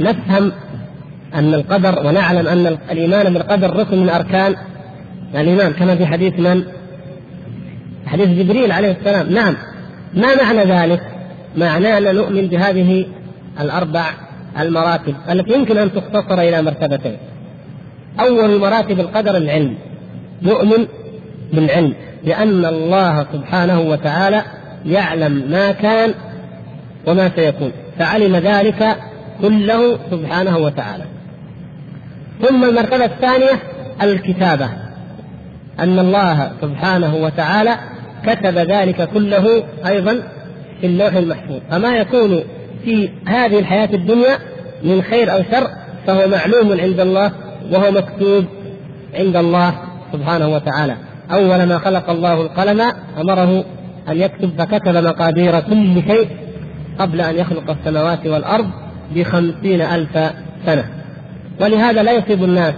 نفهم 0.00 0.52
أن 1.34 1.54
القدر 1.54 2.06
ونعلم 2.06 2.48
أن 2.48 2.78
الإيمان 2.90 3.32
بالقدر 3.32 3.76
ركن 3.76 3.98
من 3.98 4.08
أركان 4.08 4.54
الإيمان 5.34 5.72
كما 5.72 5.96
في 5.96 6.06
حديث 6.06 6.40
من؟ 6.40 6.62
حديث 8.06 8.28
جبريل 8.28 8.72
عليه 8.72 8.96
السلام 9.00 9.32
نعم 9.32 9.56
ما 10.14 10.34
معنى 10.42 10.64
ذلك؟ 10.64 11.00
معناه 11.56 11.98
أن 11.98 12.14
نؤمن 12.14 12.46
بهذه 12.46 13.06
الأربع 13.60 14.04
المراتب 14.60 15.14
التي 15.30 15.52
يمكن 15.52 15.78
أن 15.78 15.92
تختصر 15.92 16.40
إلى 16.40 16.62
مرتبتين 16.62 17.16
أول 18.20 18.58
مراتب 18.58 19.00
القدر 19.00 19.36
العلم. 19.36 19.74
نؤمن 20.42 20.86
بالعلم 21.52 21.94
لأن 22.24 22.64
الله 22.64 23.26
سبحانه 23.32 23.80
وتعالى 23.80 24.42
يعلم 24.86 25.50
ما 25.50 25.72
كان 25.72 26.14
وما 27.06 27.30
سيكون 27.36 27.72
فعلم 27.98 28.36
ذلك 28.36 28.96
كله 29.42 29.98
سبحانه 30.10 30.58
وتعالى. 30.58 31.04
ثم 32.42 32.64
المرتبة 32.64 33.04
الثانية 33.04 33.62
الكتابة 34.02 34.70
أن 35.78 35.98
الله 35.98 36.50
سبحانه 36.62 37.16
وتعالى 37.16 37.76
كتب 38.26 38.58
ذلك 38.58 39.08
كله 39.08 39.62
أيضا 39.86 40.22
في 40.80 40.86
اللوح 40.86 41.14
المحفوظ. 41.14 41.60
فما 41.70 41.96
يكون 41.96 42.42
في 42.84 43.08
هذه 43.26 43.58
الحياة 43.58 43.88
الدنيا 43.94 44.38
من 44.82 45.02
خير 45.02 45.32
أو 45.32 45.42
شر 45.52 45.70
فهو 46.06 46.28
معلوم 46.28 46.80
عند 46.80 47.00
الله 47.00 47.32
وهو 47.70 47.90
مكتوب 47.90 48.44
عند 49.14 49.36
الله 49.36 49.74
سبحانه 50.12 50.48
وتعالى. 50.48 50.96
أول 51.32 51.62
ما 51.62 51.78
خلق 51.78 52.10
الله 52.10 52.40
القلم 52.40 52.80
أمره 53.20 53.64
أن 54.08 54.16
يكتب 54.16 54.50
فكتب 54.58 54.96
مقادير 54.96 55.60
كل 55.60 56.02
شيء 56.08 56.28
قبل 56.98 57.20
أن 57.20 57.34
يخلق 57.34 57.70
السماوات 57.70 58.26
والأرض 58.26 58.70
بخمسين 59.14 59.80
ألف 59.80 60.18
سنة. 60.66 60.84
ولهذا 61.60 62.02
لا 62.02 62.12
يصيب 62.12 62.44
الناس 62.44 62.74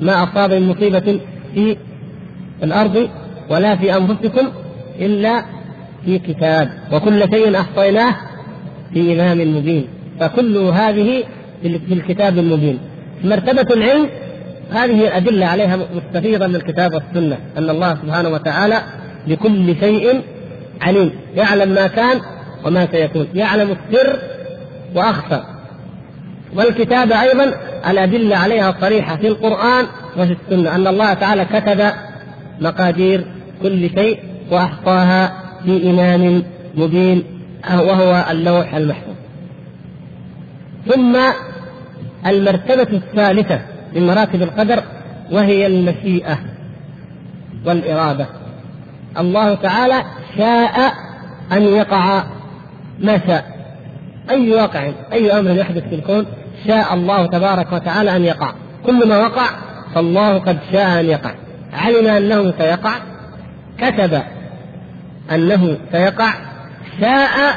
ما 0.00 0.22
أصاب 0.22 0.52
من 0.52 0.68
مصيبة 0.68 1.20
في 1.54 1.76
الأرض 2.62 3.08
ولا 3.50 3.76
في 3.76 3.96
أنفسكم 3.96 4.48
إلا 4.98 5.44
في 6.04 6.18
كتاب. 6.18 6.68
وكل 6.92 7.30
شيء 7.30 7.60
أحصيناه 7.60 8.16
في 8.92 9.12
إمام 9.12 9.56
مبين. 9.56 9.86
فكل 10.20 10.56
هذه 10.56 11.24
في 11.62 11.94
الكتاب 11.94 12.38
المبين. 12.38 12.78
مرتبة 13.24 13.74
العلم 13.74 14.08
هذه 14.70 15.08
الأدلة 15.08 15.46
عليها 15.46 15.76
مستفيضة 15.76 16.46
من 16.46 16.56
الكتاب 16.56 16.94
والسنة 16.94 17.38
أن 17.58 17.70
الله 17.70 17.94
سبحانه 17.94 18.28
وتعالى 18.28 18.82
بكل 19.26 19.76
شيء 19.80 20.22
عليم 20.80 21.12
يعلم 21.34 21.68
ما 21.68 21.86
كان 21.86 22.20
وما 22.64 22.88
سيكون 22.92 23.26
يعلم 23.34 23.70
السر 23.70 24.18
وأخفى. 24.94 25.42
والكتابة 26.56 27.22
أيضا 27.22 27.54
الأدلة 27.90 28.36
عليها 28.36 28.74
صريحة 28.80 29.16
في 29.16 29.28
القرآن 29.28 29.86
وفي 30.18 30.36
السنة 30.42 30.74
أن 30.74 30.86
الله 30.86 31.14
تعالى 31.14 31.44
كتب 31.44 31.92
مقادير 32.60 33.24
كل 33.62 33.90
شيء 33.90 34.18
وأحصاها 34.50 35.32
في 35.64 35.90
إمام 35.90 36.42
مبين 36.74 37.24
وهو 37.74 38.24
اللوح 38.30 38.74
المحفوظ. 38.74 39.14
ثم 40.88 41.16
المرتبة 42.26 42.96
الثالثة 42.96 43.60
من 43.94 44.06
مراتب 44.06 44.42
القدر 44.42 44.82
وهي 45.32 45.66
المشيئة 45.66 46.38
والإرادة. 47.66 48.26
الله 49.18 49.54
تعالى 49.54 50.04
شاء 50.36 50.92
أن 51.52 51.62
يقع 51.62 52.24
ما 52.98 53.26
شاء. 53.26 53.44
أي 54.30 54.52
واقع 54.52 54.92
أي 55.12 55.38
أمر 55.38 55.50
يحدث 55.50 55.88
في 55.88 55.94
الكون 55.94 56.26
شاء 56.66 56.94
الله 56.94 57.26
تبارك 57.26 57.72
وتعالى 57.72 58.16
أن 58.16 58.24
يقع. 58.24 58.52
كل 58.86 59.08
ما 59.08 59.18
وقع 59.18 59.46
فالله 59.94 60.38
قد 60.38 60.58
شاء 60.72 61.00
أن 61.00 61.06
يقع. 61.06 61.34
علم 61.72 62.06
أنه 62.06 62.54
سيقع 62.58 62.92
كتب 63.78 64.22
أنه 65.32 65.78
سيقع 65.92 66.32
شاء 67.00 67.54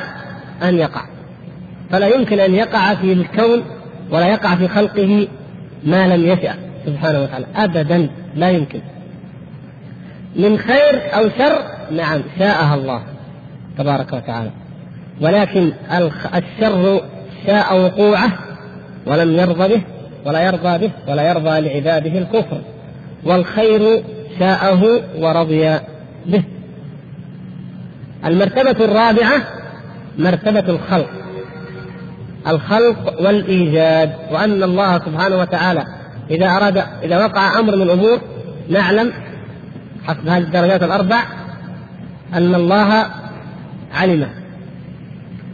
أن 0.64 0.78
يقع. 0.78 1.06
فلا 1.92 2.08
يمكن 2.08 2.40
أن 2.40 2.56
يقع 2.56 2.96
في 2.96 3.14
الكون 3.14 3.64
ولا 4.12 4.28
يقع 4.28 4.56
في 4.56 4.68
خلقه 4.68 5.28
ما 5.84 6.08
لم 6.08 6.26
يشأ 6.26 6.56
سبحانه 6.86 7.24
وتعالى. 7.24 7.46
أبدا 7.56 8.10
لا 8.36 8.50
يمكن. 8.50 8.82
من 10.36 10.58
خير 10.58 11.16
أو 11.16 11.30
شر 11.38 11.62
نعم 11.92 12.22
شاءها 12.40 12.76
الله 12.76 13.02
تبارك 13.78 14.14
وتعالى. 14.14 14.50
ولكن 15.22 15.74
الشر 16.36 17.02
شاء 17.48 17.82
وقوعه 17.82 18.32
ولم 19.06 19.32
يرضى 19.32 19.68
به 19.68 19.82
ولا 20.26 20.44
يرضى 20.44 20.78
به 20.78 20.92
ولا 21.08 21.30
يرضى 21.30 21.60
لعباده 21.60 22.20
الكفر. 22.20 22.62
والخير 23.24 24.04
شاءه 24.40 25.02
ورضي 25.20 25.80
به. 26.26 26.44
المرتبة 28.26 28.86
الرابعة 28.86 29.42
مرتبة 30.18 30.70
الخلق. 30.70 31.10
الخلق 32.48 33.22
والإيجاد 33.22 34.14
وأن 34.32 34.64
الله 34.64 35.00
سبحانه 35.00 35.36
وتعالى 35.36 35.84
إذا 36.32 36.48
أراد 36.48 36.84
إذا 37.04 37.26
وقع 37.26 37.60
أمر 37.60 37.76
من 37.76 37.82
الأمور 37.82 38.22
نعلم 38.70 39.14
حسب 40.08 40.28
هذه 40.28 40.38
الدرجات 40.38 40.84
الأربع 40.84 41.24
أن 42.34 42.56
الله 42.56 43.06
علمه 43.94 44.30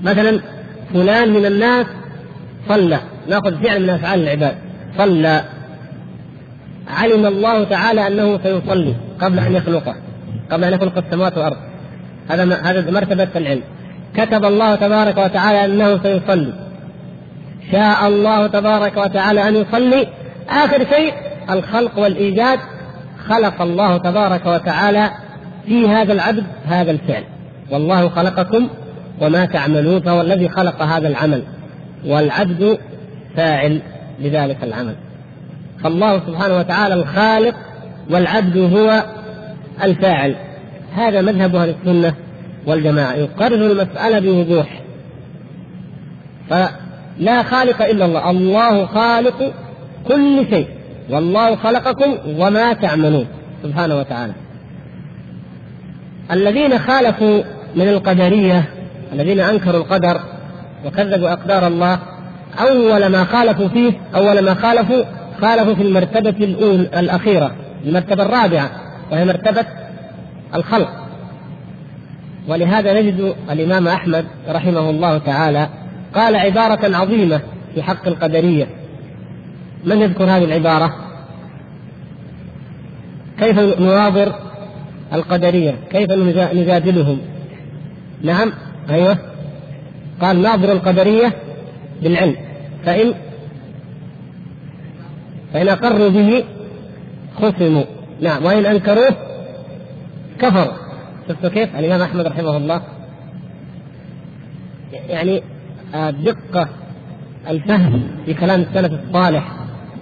مثلا 0.03 0.39
فلان 0.93 1.33
من 1.33 1.45
الناس 1.45 1.85
صلى 2.69 2.99
نأخذ 3.29 3.63
فعل 3.63 3.83
من 3.83 3.89
أفعال 3.89 4.23
العباد 4.23 4.55
صلى. 4.97 5.43
علم 6.87 7.25
الله 7.25 7.63
تعالى 7.63 8.07
أنه 8.07 8.39
سيصلي 8.43 8.95
قبل 9.21 9.39
أن 9.39 9.55
يخلقه 9.55 9.95
قبل 10.51 10.63
أن 10.63 10.73
يخلق 10.73 10.97
السماوات 10.97 11.37
والأرض. 11.37 11.57
هذا 12.29 12.55
هذا 12.63 12.91
مرتبة 12.91 13.27
العلم. 13.35 13.61
كتب 14.15 14.45
الله 14.45 14.75
تبارك 14.75 15.17
وتعالى 15.17 15.65
أنه 15.65 16.03
سيصلي. 16.03 16.53
شاء 17.72 18.07
الله 18.07 18.47
تبارك 18.47 18.97
وتعالى 18.97 19.47
أن 19.47 19.55
يصلي. 19.55 20.07
آخر 20.49 20.86
شيء 20.95 21.13
الخلق 21.49 21.99
والإيجاد 21.99 22.59
خلق 23.28 23.61
الله 23.61 23.97
تبارك 23.97 24.45
وتعالى 24.45 25.11
في 25.65 25.88
هذا 25.88 26.13
العبد 26.13 26.43
هذا 26.65 26.91
الفعل. 26.91 27.24
والله 27.72 28.09
خلقكم 28.09 28.67
وما 29.22 29.45
تعملون 29.45 30.01
فهو 30.01 30.22
الذي 30.22 30.49
خلق 30.49 30.82
هذا 30.82 31.07
العمل. 31.07 31.43
والعبد 32.05 32.78
فاعل 33.36 33.82
لذلك 34.19 34.63
العمل. 34.63 34.95
فالله 35.84 36.19
سبحانه 36.28 36.57
وتعالى 36.57 36.93
الخالق 36.93 37.55
والعبد 38.09 38.57
هو 38.57 39.03
الفاعل. 39.84 40.36
هذا 40.95 41.22
مذهب 41.22 41.55
أهل 41.55 41.69
السنة 41.69 42.13
والجماعة. 42.67 43.13
يقرر 43.13 43.72
المسألة 43.72 44.19
بوضوح. 44.19 44.82
فلا 47.20 47.43
خالق 47.43 47.82
إلا 47.82 48.05
الله. 48.05 48.30
الله 48.30 48.86
خالق 48.86 49.53
كل 50.07 50.45
شيء. 50.49 50.68
والله 51.09 51.55
خلقكم 51.55 52.18
وما 52.38 52.74
تعملون. 52.74 53.28
سبحانه 53.64 53.99
وتعالى. 53.99 54.34
الذين 56.32 56.80
خالفوا 56.80 57.43
من 57.76 57.89
القدرية 57.89 58.70
الذين 59.14 59.39
أنكروا 59.39 59.82
القدر 59.82 60.20
وكذبوا 60.86 61.34
أقدار 61.34 61.68
الله 61.68 61.99
أول 62.59 63.05
ما 63.05 63.24
خالفوا 63.24 63.68
فيه 63.68 63.93
أول 64.16 64.39
ما 64.39 64.53
خالفوا 64.53 65.03
خالفوا 65.41 65.74
في 65.74 65.82
المرتبة 65.82 66.45
الاولى 66.45 66.99
الأخيرة 66.99 67.51
المرتبة 67.86 68.24
الرابعة 68.24 68.72
وهي 69.12 69.26
مرتبة 69.26 69.66
الخلق. 70.55 70.89
ولهذا 72.47 73.01
نجد 73.01 73.36
الإمام 73.51 73.88
أحمد 73.88 74.26
رحمه 74.49 74.89
الله 74.89 75.18
تعالى 75.18 75.70
قال 76.14 76.36
عبارة 76.36 76.97
عظيمة 76.97 77.41
في 77.76 77.84
حق 77.84 78.07
القدرية. 78.07 78.68
من 79.86 80.01
يذكر 80.01 80.24
هذه 80.24 80.43
العبارة؟ 80.43 80.95
كيف 83.39 83.59
نناظر 83.59 84.36
القدرية؟ 85.14 85.76
كيف 85.89 86.12
نجادلهم؟ 86.53 87.20
نعم 88.24 88.51
أيوه. 88.89 89.18
قال 90.22 90.41
ناظر 90.41 90.72
القدرية 90.72 91.34
بالعلم. 92.03 92.36
فان 92.86 93.14
فإن 95.53 95.70
أقروا 95.70 96.09
به 96.09 96.43
خصموا. 97.38 97.84
نعم 98.22 98.45
وإن 98.45 98.66
أنكروه 98.66 99.16
كفروا. 100.39 100.74
شفتوا 101.30 101.49
كيف؟ 101.49 101.76
الإمام 101.76 102.01
أحمد 102.01 102.28
رحمه 102.28 102.57
الله. 102.57 102.82
يعني 105.09 105.43
دقة 105.95 106.67
الفهم 107.49 108.03
في 108.25 108.33
كلام 108.33 108.61
السلف 108.61 108.91
الصالح. 109.03 109.43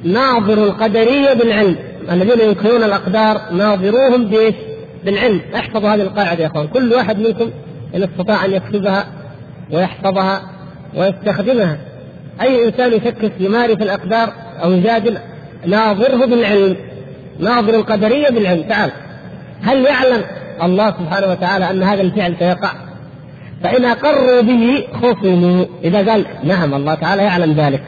ناظر 0.03 0.63
القدرية 0.63 1.33
بالعلم. 1.33 1.75
الذين 2.11 2.49
ينكرون 2.49 2.83
الأقدار 2.83 3.41
ناظروهم 3.51 4.25
بإيش؟ 4.25 4.55
بالعلم. 5.05 5.41
احفظوا 5.55 5.89
هذه 5.89 6.01
القاعدة 6.01 6.43
يا 6.43 6.47
أخوان. 6.47 6.67
كل 6.67 6.93
واحد 6.93 7.19
منكم 7.19 7.49
إن 7.95 8.03
استطاع 8.03 8.45
أن 8.45 8.51
يكتبها 8.51 9.07
ويحفظها 9.71 10.41
ويستخدمها. 10.95 11.77
أي 12.41 12.65
إنسان 12.65 12.93
يفكر 12.93 13.29
في 13.37 13.47
معرفة 13.47 13.83
الأقدار 13.83 14.33
أو 14.63 14.71
يجادل 14.71 15.17
ناظره 15.65 16.25
بالعلم. 16.25 16.75
ناظر 17.39 17.75
القدرية 17.75 18.29
بالعلم. 18.29 18.63
تعال. 18.69 18.91
هل 19.61 19.85
يعلم 19.85 20.23
الله 20.63 20.91
سبحانه 20.91 21.27
وتعالى 21.27 21.69
أن 21.69 21.83
هذا 21.83 22.01
الفعل 22.01 22.35
سيقع؟ 22.39 22.88
فان 23.63 23.85
اقروا 23.85 24.41
به 24.41 24.83
خصموا 24.93 25.65
إذا 25.83 26.11
قال 26.11 26.25
نعم 26.43 26.73
الله 26.73 26.95
تعالى 26.95 27.23
يعلم 27.23 27.53
ذلك. 27.53 27.83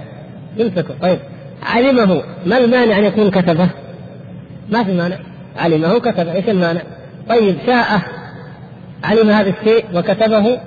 يمسكوا 0.57 0.95
طيب. 1.01 1.19
علمه. 1.63 2.23
ما 2.45 2.57
المانع 2.57 2.97
أن 2.97 3.03
يكون 3.03 3.31
كتبه؟ 3.31 3.69
ما 4.69 4.83
في 4.83 4.93
مانع. 4.93 5.17
علمه 5.57 5.99
كتبه. 5.99 6.33
إيش 6.33 6.49
المانع؟ 6.49 6.81
طيب 7.29 7.55
شاءه. 7.65 8.01
علم 9.03 9.29
هذا 9.29 9.49
الشيء 9.49 9.85
وكتبه 9.93 10.57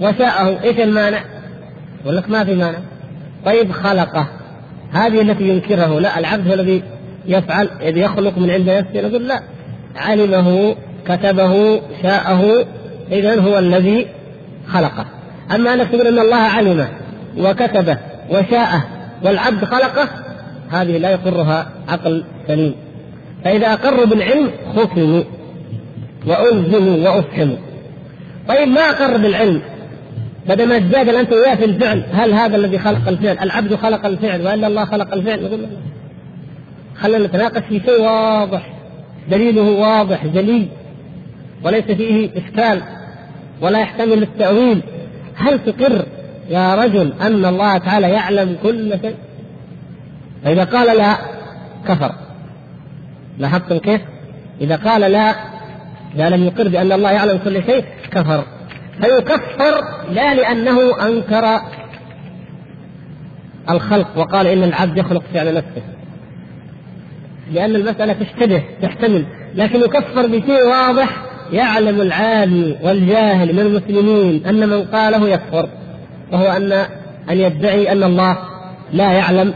وشاءه. 0.00 0.62
إيش 0.64 0.80
المانع؟ 0.80 1.20
يقول 2.04 2.16
لك 2.16 2.30
ما 2.30 2.44
في 2.44 2.54
مانع. 2.54 2.78
طيب 3.44 3.72
خلقه. 3.72 4.26
هذه 4.92 5.20
التي 5.20 5.48
ينكره. 5.48 6.00
لا 6.00 6.18
العبد 6.18 6.48
هو 6.48 6.54
الذي 6.54 6.82
يفعل. 7.26 7.68
إذ 7.82 7.96
يخلق 7.96 8.38
من 8.38 8.50
عند 8.50 8.70
نفسه 8.70 9.08
نقول 9.08 9.28
لا. 9.28 9.42
علمه 9.96 10.76
كتبه 11.06 11.80
شاءه. 12.02 12.66
اذا 13.12 13.40
هو 13.40 13.58
الذي 13.58 14.06
خلقه. 14.68 15.06
أما 15.54 15.74
انك 15.74 15.88
تقول 15.88 16.06
أن 16.06 16.18
الله 16.18 16.36
علمه 16.36 16.88
وكتبه 17.38 17.98
وشاءه 18.30 18.84
والعبد 19.22 19.64
خلقه 19.64 20.08
هذه 20.70 20.98
لا 20.98 21.10
يقرها 21.10 21.66
عقل 21.88 22.24
سليم. 22.48 22.74
فإذا 23.44 23.72
أقروا 23.72 24.04
بالعلم 24.04 24.50
خصموا 24.76 25.22
وألزموا 26.26 27.08
وأفهموا 27.08 27.56
طيب 28.48 28.68
ما 28.68 28.80
أقر 28.80 29.16
بالعلم؟ 29.16 29.62
بدل 30.48 30.68
ما 30.68 30.78
تجادل 30.78 31.16
أنت 31.16 31.32
وياه 31.32 31.54
في 31.54 31.64
الفعل 31.64 32.02
هل 32.12 32.32
هذا 32.32 32.56
الذي 32.56 32.78
خلق 32.78 33.08
الفعل؟ 33.08 33.38
العبد 33.38 33.74
خلق 33.74 34.06
الفعل 34.06 34.46
وإلا 34.46 34.66
الله 34.66 34.84
خلق 34.84 35.14
الفعل؟ 35.14 35.44
نقول 35.44 35.66
خلينا 37.00 37.26
نتناقش 37.26 37.62
في 37.68 37.80
شيء 37.80 38.00
واضح. 38.00 38.72
دليله 39.30 39.62
واضح 39.62 40.26
جلي. 40.26 40.68
وليس 41.64 41.84
فيه 41.84 42.30
إشكال. 42.36 42.82
ولا 43.62 43.78
يحتمل 43.78 44.22
التأويل. 44.22 44.82
هل 45.36 45.64
تقر 45.64 46.06
يا 46.50 46.74
رجل 46.74 47.12
أن 47.20 47.44
الله 47.44 47.78
تعالى 47.78 48.10
يعلم 48.10 48.56
كل 48.62 48.98
شيء؟ 49.02 49.16
فإذا 50.44 50.64
قال 50.64 50.98
لا 50.98 51.16
كفر. 51.88 52.14
لاحظتم 53.38 53.78
كيف؟ 53.78 54.00
إذا 54.60 54.76
قال 54.76 55.00
لا 55.00 55.34
إذا 56.14 56.28
لم 56.28 56.44
يقر 56.44 56.68
بأن 56.68 56.92
الله 56.92 57.10
يعلم 57.10 57.38
كل 57.44 57.62
شيء 57.64 57.84
كفر. 58.10 58.44
فيكفر 59.00 59.84
لا 60.10 60.34
لأنه 60.34 61.06
أنكر 61.06 61.60
الخلق 63.70 64.18
وقال 64.18 64.46
إن 64.46 64.62
العبد 64.62 64.98
يخلق 64.98 65.22
فعل 65.34 65.54
نفسه. 65.54 65.82
لأن 67.52 67.76
المسألة 67.76 68.12
تشتبه 68.12 68.62
تحتمل. 68.82 69.24
لكن 69.54 69.80
يكفر 69.80 70.26
بشيء 70.26 70.66
واضح 70.66 71.31
يعلم 71.52 72.00
العالم 72.00 72.76
والجاهل 72.82 73.52
من 73.52 73.60
المسلمين 73.60 74.46
أن 74.46 74.68
من 74.68 74.84
قاله 74.84 75.28
يكفر 75.28 75.68
وهو 76.32 76.46
أن 76.46 76.72
أن 77.30 77.38
يدعي 77.38 77.92
أن 77.92 78.02
الله 78.02 78.38
لا 78.92 79.12
يعلم 79.12 79.54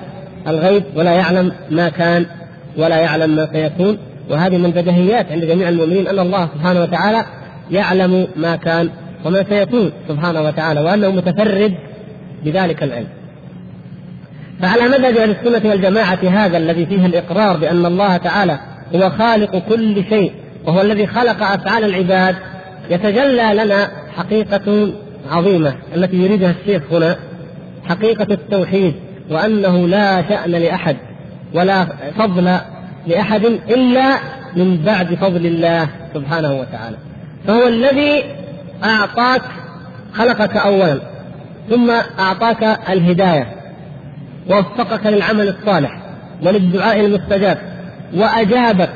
الغيب 0.48 0.84
ولا 0.96 1.12
يعلم 1.12 1.52
ما 1.70 1.88
كان 1.88 2.26
ولا 2.78 2.96
يعلم 2.96 3.36
ما 3.36 3.48
سيكون 3.52 3.98
وهذه 4.30 4.56
من 4.58 4.70
بديهيات 4.70 5.32
عند 5.32 5.44
جميع 5.44 5.68
المؤمنين 5.68 6.08
أن 6.08 6.18
الله 6.18 6.48
سبحانه 6.54 6.82
وتعالى 6.82 7.24
يعلم 7.70 8.26
ما 8.36 8.56
كان 8.56 8.90
وما 9.24 9.44
سيكون 9.48 9.92
سبحانه 10.08 10.42
وتعالى 10.42 10.80
وأنه 10.80 11.10
متفرد 11.10 11.74
بذلك 12.44 12.82
العلم. 12.82 13.08
فعلى 14.62 14.88
مذهب 14.88 15.16
أهل 15.16 15.30
السنة 15.30 15.70
والجماعة 15.70 16.18
هذا 16.28 16.56
الذي 16.58 16.86
فيه 16.86 17.06
الإقرار 17.06 17.56
بأن 17.56 17.86
الله 17.86 18.16
تعالى 18.16 18.58
هو 18.94 19.10
خالق 19.10 19.58
كل 19.68 20.04
شيء 20.08 20.32
وهو 20.66 20.80
الذي 20.80 21.06
خلق 21.06 21.42
أفعال 21.42 21.84
العباد 21.84 22.36
يتجلى 22.90 23.54
لنا 23.54 23.90
حقيقة 24.16 24.92
عظيمة 25.30 25.74
التي 25.94 26.16
يريدها 26.16 26.54
الشيخ 26.60 26.82
هنا 26.92 27.16
حقيقة 27.88 28.26
التوحيد 28.30 28.94
وأنه 29.30 29.88
لا 29.88 30.28
شأن 30.28 30.50
لأحد 30.50 30.96
ولا 31.54 31.86
فضل 32.18 32.58
لأحد 33.06 33.44
إلا 33.44 34.16
من 34.56 34.76
بعد 34.76 35.14
فضل 35.14 35.46
الله 35.46 35.88
سبحانه 36.14 36.52
وتعالى. 36.52 36.96
فهو 37.46 37.68
الذي 37.68 38.24
أعطاك 38.84 39.42
خلقك 40.14 40.56
اولا 40.56 40.98
ثم 41.70 41.90
أعطاك 42.18 42.78
الهداية 42.90 43.46
ووفقك 44.50 45.06
للعمل 45.06 45.48
الصالح 45.48 45.98
وللدعاء 46.42 47.00
المستجاب 47.00 47.58
وأجابك 48.14 48.90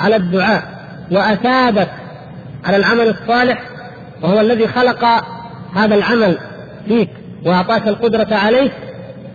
على 0.00 0.16
الدعاء 0.16 0.71
واثابك 1.12 1.88
على 2.64 2.76
العمل 2.76 3.08
الصالح 3.08 3.62
وهو 4.22 4.40
الذي 4.40 4.68
خلق 4.68 5.04
هذا 5.74 5.94
العمل 5.94 6.38
فيك 6.88 7.08
وأعطاك 7.46 7.88
القدرة 7.88 8.34
عليه 8.34 8.70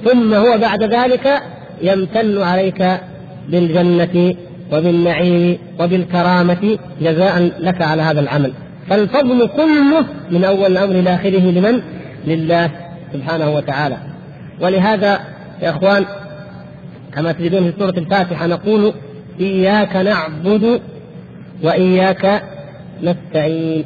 ثم 0.05 0.33
هو 0.33 0.57
بعد 0.57 0.83
ذلك 0.83 1.41
يمتن 1.81 2.41
عليك 2.41 2.99
بالجنة 3.49 4.35
وبالنعيم 4.71 5.57
وبالكرامة 5.79 6.77
جزاء 7.01 7.51
لك 7.59 7.81
على 7.81 8.01
هذا 8.01 8.19
العمل 8.19 8.53
فالفضل 8.89 9.47
كله 9.47 10.05
من 10.31 10.43
أول 10.43 10.71
الأمر 10.71 10.95
إلى 10.95 11.15
آخره 11.15 11.51
لمن؟ 11.51 11.81
لله 12.27 12.69
سبحانه 13.13 13.49
وتعالى 13.55 13.97
ولهذا 14.61 15.19
يا 15.61 15.69
إخوان 15.69 16.05
كما 17.13 17.31
تجدون 17.31 17.71
في 17.71 17.79
سورة 17.79 17.93
الفاتحة 17.97 18.47
نقول 18.47 18.93
إياك 19.39 19.95
نعبد 19.95 20.81
وإياك 21.63 22.43
نستعين. 23.03 23.85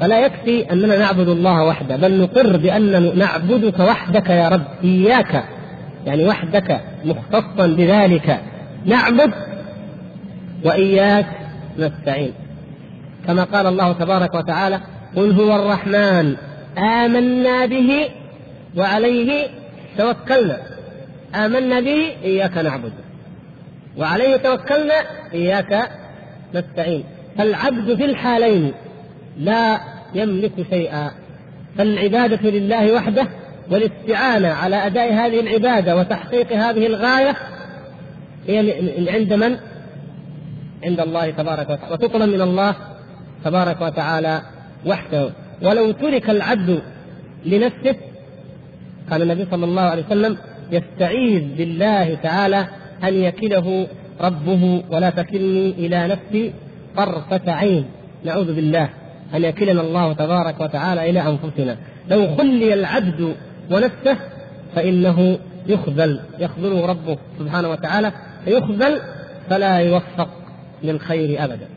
فلا 0.00 0.20
يكفي 0.20 0.72
أننا 0.72 0.98
نعبد 0.98 1.28
الله 1.28 1.64
وحده 1.64 1.96
بل 1.96 2.20
نقر 2.20 2.56
بأن 2.56 3.18
نعبدك 3.18 3.78
وحدك 3.80 4.30
يا 4.30 4.48
رب 4.48 4.62
إياك 4.84 5.44
يعني 6.06 6.28
وحدك 6.28 6.80
مختصا 7.04 7.66
بذلك. 7.66 8.40
نعبد 8.86 9.32
وإياك 10.64 11.26
نستعين. 11.78 12.32
كما 13.26 13.44
قال 13.44 13.66
الله 13.66 13.92
تبارك 13.92 14.34
وتعالى 14.34 14.80
قل 15.16 15.32
هو 15.32 15.56
الرحمن 15.56 16.36
آمنا 16.78 17.66
به 17.66 18.08
وعليه 18.76 19.46
توكلنا. 19.98 20.58
آمنا 21.34 21.80
به 21.80 22.12
إياك 22.24 22.58
نعبد. 22.58 22.92
وعليه 23.98 24.36
توكلنا 24.36 24.94
إياك 25.34 25.90
نستعين. 26.56 27.04
فالعبد 27.38 27.94
في 27.94 28.04
الحالين 28.04 28.72
لا 29.38 29.80
يملك 30.14 30.52
شيئا. 30.70 31.10
فالعبادة 31.78 32.50
لله 32.50 32.92
وحده 32.92 33.26
والاستعانة 33.70 34.48
على 34.48 34.86
أداء 34.86 35.12
هذه 35.12 35.40
العبادة 35.40 35.96
وتحقيق 35.96 36.52
هذه 36.52 36.86
الغاية 36.86 37.36
هي 38.48 38.58
عند 39.10 39.32
من؟ 39.32 39.56
عند 40.84 41.00
الله 41.00 41.30
تبارك 41.30 41.70
وتعالى. 41.70 41.92
وتطلب 41.92 42.28
من 42.28 42.40
الله 42.40 42.74
تبارك 43.44 43.80
وتعالى 43.80 44.42
وحده. 44.86 45.30
ولو 45.62 45.90
ترك 45.90 46.30
العبد 46.30 46.82
لنفسه 47.44 47.96
قال 49.10 49.22
النبي 49.22 49.46
صلى 49.50 49.64
الله 49.64 49.82
عليه 49.82 50.06
وسلم 50.06 50.38
يستعيذ 50.72 51.56
بالله 51.56 52.14
تعالى 52.14 52.66
أن 53.04 53.14
يكله 53.14 53.86
ربه 54.20 54.82
ولا 54.90 55.10
تكلني 55.10 55.70
إلى 55.70 56.08
نفسي 56.08 56.52
طرفة 56.96 57.52
عين 57.52 57.84
نعوذ 58.24 58.54
بالله 58.54 58.88
أن 59.34 59.44
يكلنا 59.44 59.80
الله 59.80 60.12
تبارك 60.12 60.60
وتعالى 60.60 61.10
إلى 61.10 61.20
أنفسنا 61.20 61.76
لو 62.10 62.36
خلي 62.36 62.74
العبد 62.74 63.34
ونفسه 63.70 64.16
فإنه 64.74 65.38
يخذل 65.66 66.20
يخذله 66.38 66.86
ربه 66.86 67.18
سبحانه 67.38 67.68
وتعالى 67.68 68.12
فيخذل 68.44 69.00
فلا 69.50 69.76
يوفق 69.78 70.28
للخير 70.82 71.44
أبدا 71.44 71.68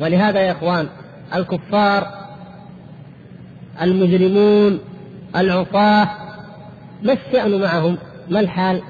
ولهذا 0.00 0.40
يا 0.40 0.52
إخوان 0.52 0.86
الكفار 1.34 2.08
المجرمون 3.82 4.78
العصاة 5.36 6.08
ما 7.02 7.12
الشأن 7.12 7.60
معهم؟ 7.60 7.98
ما 8.28 8.40
الحال؟ 8.40 8.82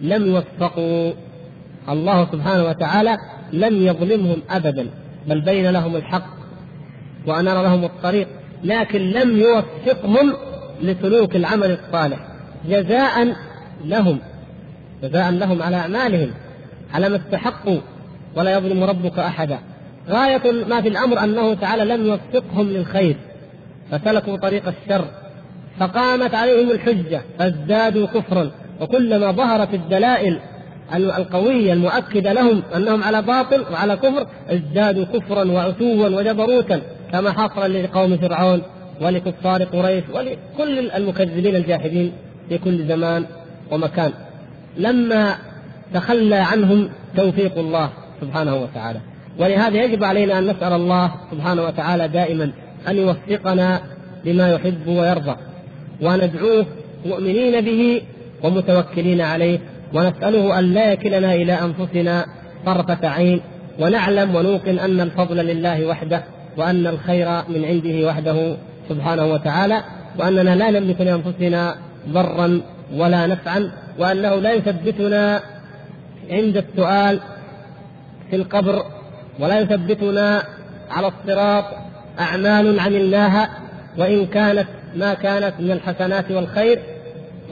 لم 0.00 0.26
يوفقوا 0.26 1.12
الله 1.88 2.26
سبحانه 2.32 2.64
وتعالى 2.64 3.16
لم 3.52 3.86
يظلمهم 3.86 4.42
ابدا 4.50 4.86
بل 5.26 5.40
بين 5.40 5.70
لهم 5.70 5.96
الحق 5.96 6.26
وانار 7.26 7.62
لهم 7.62 7.84
الطريق 7.84 8.28
لكن 8.64 9.00
لم 9.00 9.38
يوفقهم 9.38 10.32
لسلوك 10.82 11.36
العمل 11.36 11.78
الصالح 11.78 12.18
جزاء 12.68 13.36
لهم 13.84 14.18
جزاء 15.02 15.30
لهم 15.30 15.62
على 15.62 15.76
أعمالهم 15.76 16.30
على 16.94 17.08
ما 17.08 17.16
استحقوا 17.16 17.78
ولا 18.36 18.52
يظلم 18.52 18.84
ربك 18.84 19.18
أحدا. 19.18 19.58
غاية 20.08 20.52
ما 20.68 20.80
في 20.80 20.88
الأمر 20.88 21.24
أنه 21.24 21.54
تعالى 21.54 21.84
لم 21.84 22.06
يوفقهم 22.06 22.68
للخير 22.68 23.16
فسلكوا 23.90 24.36
طريق 24.36 24.62
الشر 24.68 25.04
فقامت 25.80 26.34
عليهم 26.34 26.70
الحجة 26.70 27.22
فازدادوا 27.38 28.06
كفرا 28.06 28.50
وكلما 28.80 29.32
ظهرت 29.32 29.74
الدلائل 29.74 30.38
القوية 30.96 31.72
المؤكدة 31.72 32.32
لهم 32.32 32.62
أنهم 32.76 33.02
على 33.02 33.22
باطل 33.22 33.64
وعلى 33.72 33.96
كفر 33.96 34.26
ازدادوا 34.50 35.04
كفرا 35.04 35.44
وعتوا 35.44 36.08
وجبروتا 36.08 36.80
كما 37.12 37.32
حصل 37.32 37.82
لقوم 37.82 38.16
فرعون 38.16 38.62
ولكفار 39.00 39.64
قريش 39.64 40.04
ولكل 40.14 40.90
المكذبين 40.90 41.56
الجاحدين 41.56 42.12
في 42.48 42.58
كل 42.58 42.86
زمان 42.86 43.24
ومكان. 43.70 44.12
لما 44.76 45.34
تخلى 45.94 46.36
عنهم 46.36 46.88
توفيق 47.16 47.58
الله 47.58 47.90
سبحانه 48.20 48.56
وتعالى. 48.56 49.00
ولهذا 49.38 49.82
يجب 49.84 50.04
علينا 50.04 50.38
أن 50.38 50.46
نسأل 50.46 50.72
الله 50.72 51.12
سبحانه 51.30 51.62
وتعالى 51.62 52.08
دائما 52.08 52.52
أن 52.88 52.96
يوفقنا 52.96 53.80
لما 54.24 54.52
يحب 54.52 54.86
ويرضى. 54.86 55.36
وندعوه 56.02 56.66
مؤمنين 57.06 57.60
به 57.60 58.02
ومتوكلين 58.42 59.20
عليه 59.20 59.58
ونسأله 59.94 60.58
أن 60.58 60.64
لا 60.64 60.92
يكلنا 60.92 61.34
إلى 61.34 61.52
أنفسنا 61.52 62.26
طرفة 62.66 63.08
عين 63.08 63.40
ونعلم 63.80 64.34
ونوقن 64.34 64.78
أن 64.78 65.00
الفضل 65.00 65.36
لله 65.36 65.86
وحده 65.86 66.22
وأن 66.56 66.86
الخير 66.86 67.28
من 67.48 67.64
عنده 67.64 68.08
وحده 68.08 68.56
سبحانه 68.88 69.26
وتعالى 69.26 69.82
وأننا 70.18 70.56
لا 70.56 70.70
نملك 70.70 71.00
لأنفسنا 71.00 71.76
ضرا 72.08 72.60
ولا 72.94 73.26
نفعا 73.26 73.72
وأنه 73.98 74.34
لا 74.34 74.52
يثبتنا 74.52 75.40
عند 76.30 76.56
السؤال 76.56 77.20
في 78.30 78.36
القبر 78.36 78.82
ولا 79.40 79.60
يثبتنا 79.60 80.42
على 80.90 81.08
الصراط 81.08 81.64
أعمال 82.20 82.80
عملناها 82.80 83.48
وإن 83.98 84.26
كانت 84.26 84.66
ما 84.96 85.14
كانت 85.14 85.54
من 85.60 85.70
الحسنات 85.70 86.30
والخير 86.30 86.78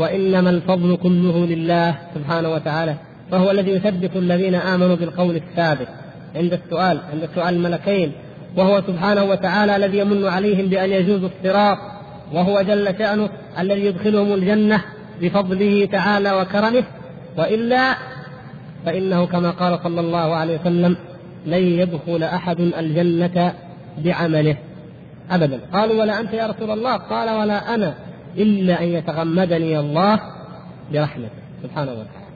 وإنما 0.01 0.51
الفضل 0.51 0.97
كله 0.97 1.47
لله 1.47 1.99
سبحانه 2.15 2.49
وتعالى 2.49 2.95
فهو 3.31 3.51
الذي 3.51 3.71
يثبت 3.71 4.17
الذين 4.17 4.55
آمنوا 4.55 4.97
بالقول 4.97 5.37
الثابت. 5.37 5.89
عند 6.37 6.53
السؤال 6.53 7.01
عند 7.13 7.29
سؤال 7.35 7.55
الملكين 7.55 8.13
وهو 8.57 8.83
سبحانه 8.87 9.25
وتعالى 9.25 9.77
الذي 9.77 9.99
يمن 9.99 10.27
عليهم 10.27 10.67
بأن 10.67 10.91
يجوزوا 10.91 11.29
الصراط 11.29 11.79
وهو 12.33 12.63
جل 12.63 12.95
شأنه 12.99 13.29
الذي 13.59 13.85
يدخلهم 13.87 14.33
الجنة 14.33 14.85
بفضله 15.21 15.87
تعالى 15.93 16.33
وكرمه 16.33 16.85
وإلا 17.39 17.95
فإنه 18.87 19.27
كما 19.27 19.51
قال 19.51 19.79
صلى 19.85 20.01
الله 20.01 20.35
عليه 20.35 20.61
وسلم 20.61 20.97
لن 21.47 21.63
يدخل 21.63 22.23
أحد 22.23 22.61
الجنة 22.61 23.55
بعمله. 23.99 24.57
أبدا. 25.31 25.61
قالوا 25.73 26.01
ولا 26.01 26.21
أنت 26.21 26.33
يا 26.33 26.47
رسول 26.47 26.71
الله؟ 26.71 26.97
قال 26.97 27.31
ولا 27.31 27.75
أنا. 27.75 27.95
إلا 28.39 28.83
أن 28.83 28.89
يتغمدني 28.89 29.79
الله 29.79 30.21
برحمته 30.93 31.31
سبحانه 31.63 31.93
وتعالى. 31.93 32.31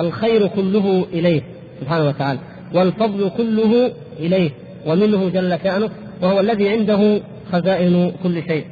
الخير 0.00 0.46
كله 0.46 1.06
إليه 1.12 1.42
سبحانه 1.80 2.08
وتعالى. 2.08 2.38
والفضل 2.74 3.30
كله 3.36 3.92
إليه 4.18 4.50
ومنه 4.86 5.28
جل 5.28 5.58
شأنه 5.64 5.90
وهو 6.22 6.40
الذي 6.40 6.68
عنده 6.68 7.20
خزائن 7.52 8.12
كل 8.22 8.42
شيء. 8.42 8.64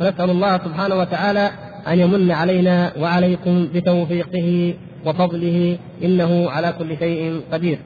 ونسأل 0.00 0.30
الله 0.30 0.58
سبحانه 0.58 0.94
وتعالى 0.94 1.50
أن 1.88 1.98
يمن 1.98 2.30
علينا 2.30 2.92
وعليكم 3.00 3.68
بتوفيقه 3.74 4.74
وفضله 5.06 5.78
إنه 6.04 6.50
على 6.50 6.74
كل 6.78 6.98
شيء 6.98 7.40
قدير. 7.52 7.78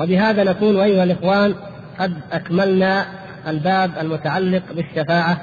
وبهذا 0.00 0.44
نكون 0.44 0.80
أيها 0.80 1.04
الإخوان 1.04 1.54
قد 1.98 2.12
أكملنا 2.32 3.06
الباب 3.48 3.90
المتعلق 4.00 4.62
بالشفاعة 4.76 5.40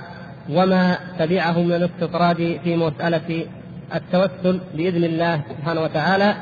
وما 0.50 0.98
تبعه 1.20 1.62
من 1.62 1.74
الاستطراد 1.74 2.60
في 2.64 2.76
مسألة 2.76 3.46
التوسل 3.96 4.60
بإذن 4.74 5.04
الله 5.04 5.42
سبحانه 5.50 5.82
وتعالى 5.82 6.36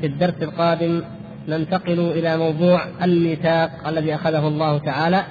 في 0.00 0.06
الدرس 0.06 0.34
القادم. 0.42 1.02
ننتقل 1.48 2.00
إلى 2.00 2.36
موضوع 2.36 2.80
الميثاق 3.02 3.88
الذي 3.88 4.14
أخذه 4.14 4.48
الله 4.48 4.78
تعالى. 4.78 5.24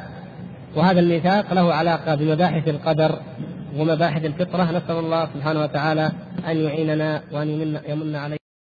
وهذا 0.76 1.00
الميثاق 1.00 1.54
له 1.54 1.74
علاقة 1.74 2.16
بمباحث 2.16 2.68
القدر 2.68 3.20
ومباحث 3.78 4.26
الفطرة. 4.26 4.64
نسأل 4.64 4.96
الله 4.96 5.28
سبحانه 5.34 5.62
وتعالى 5.62 6.12
أن 6.48 6.58
يعيننا 6.58 7.22
وأن 7.32 7.50
يمن, 7.88 8.16
علينا. 8.16 8.43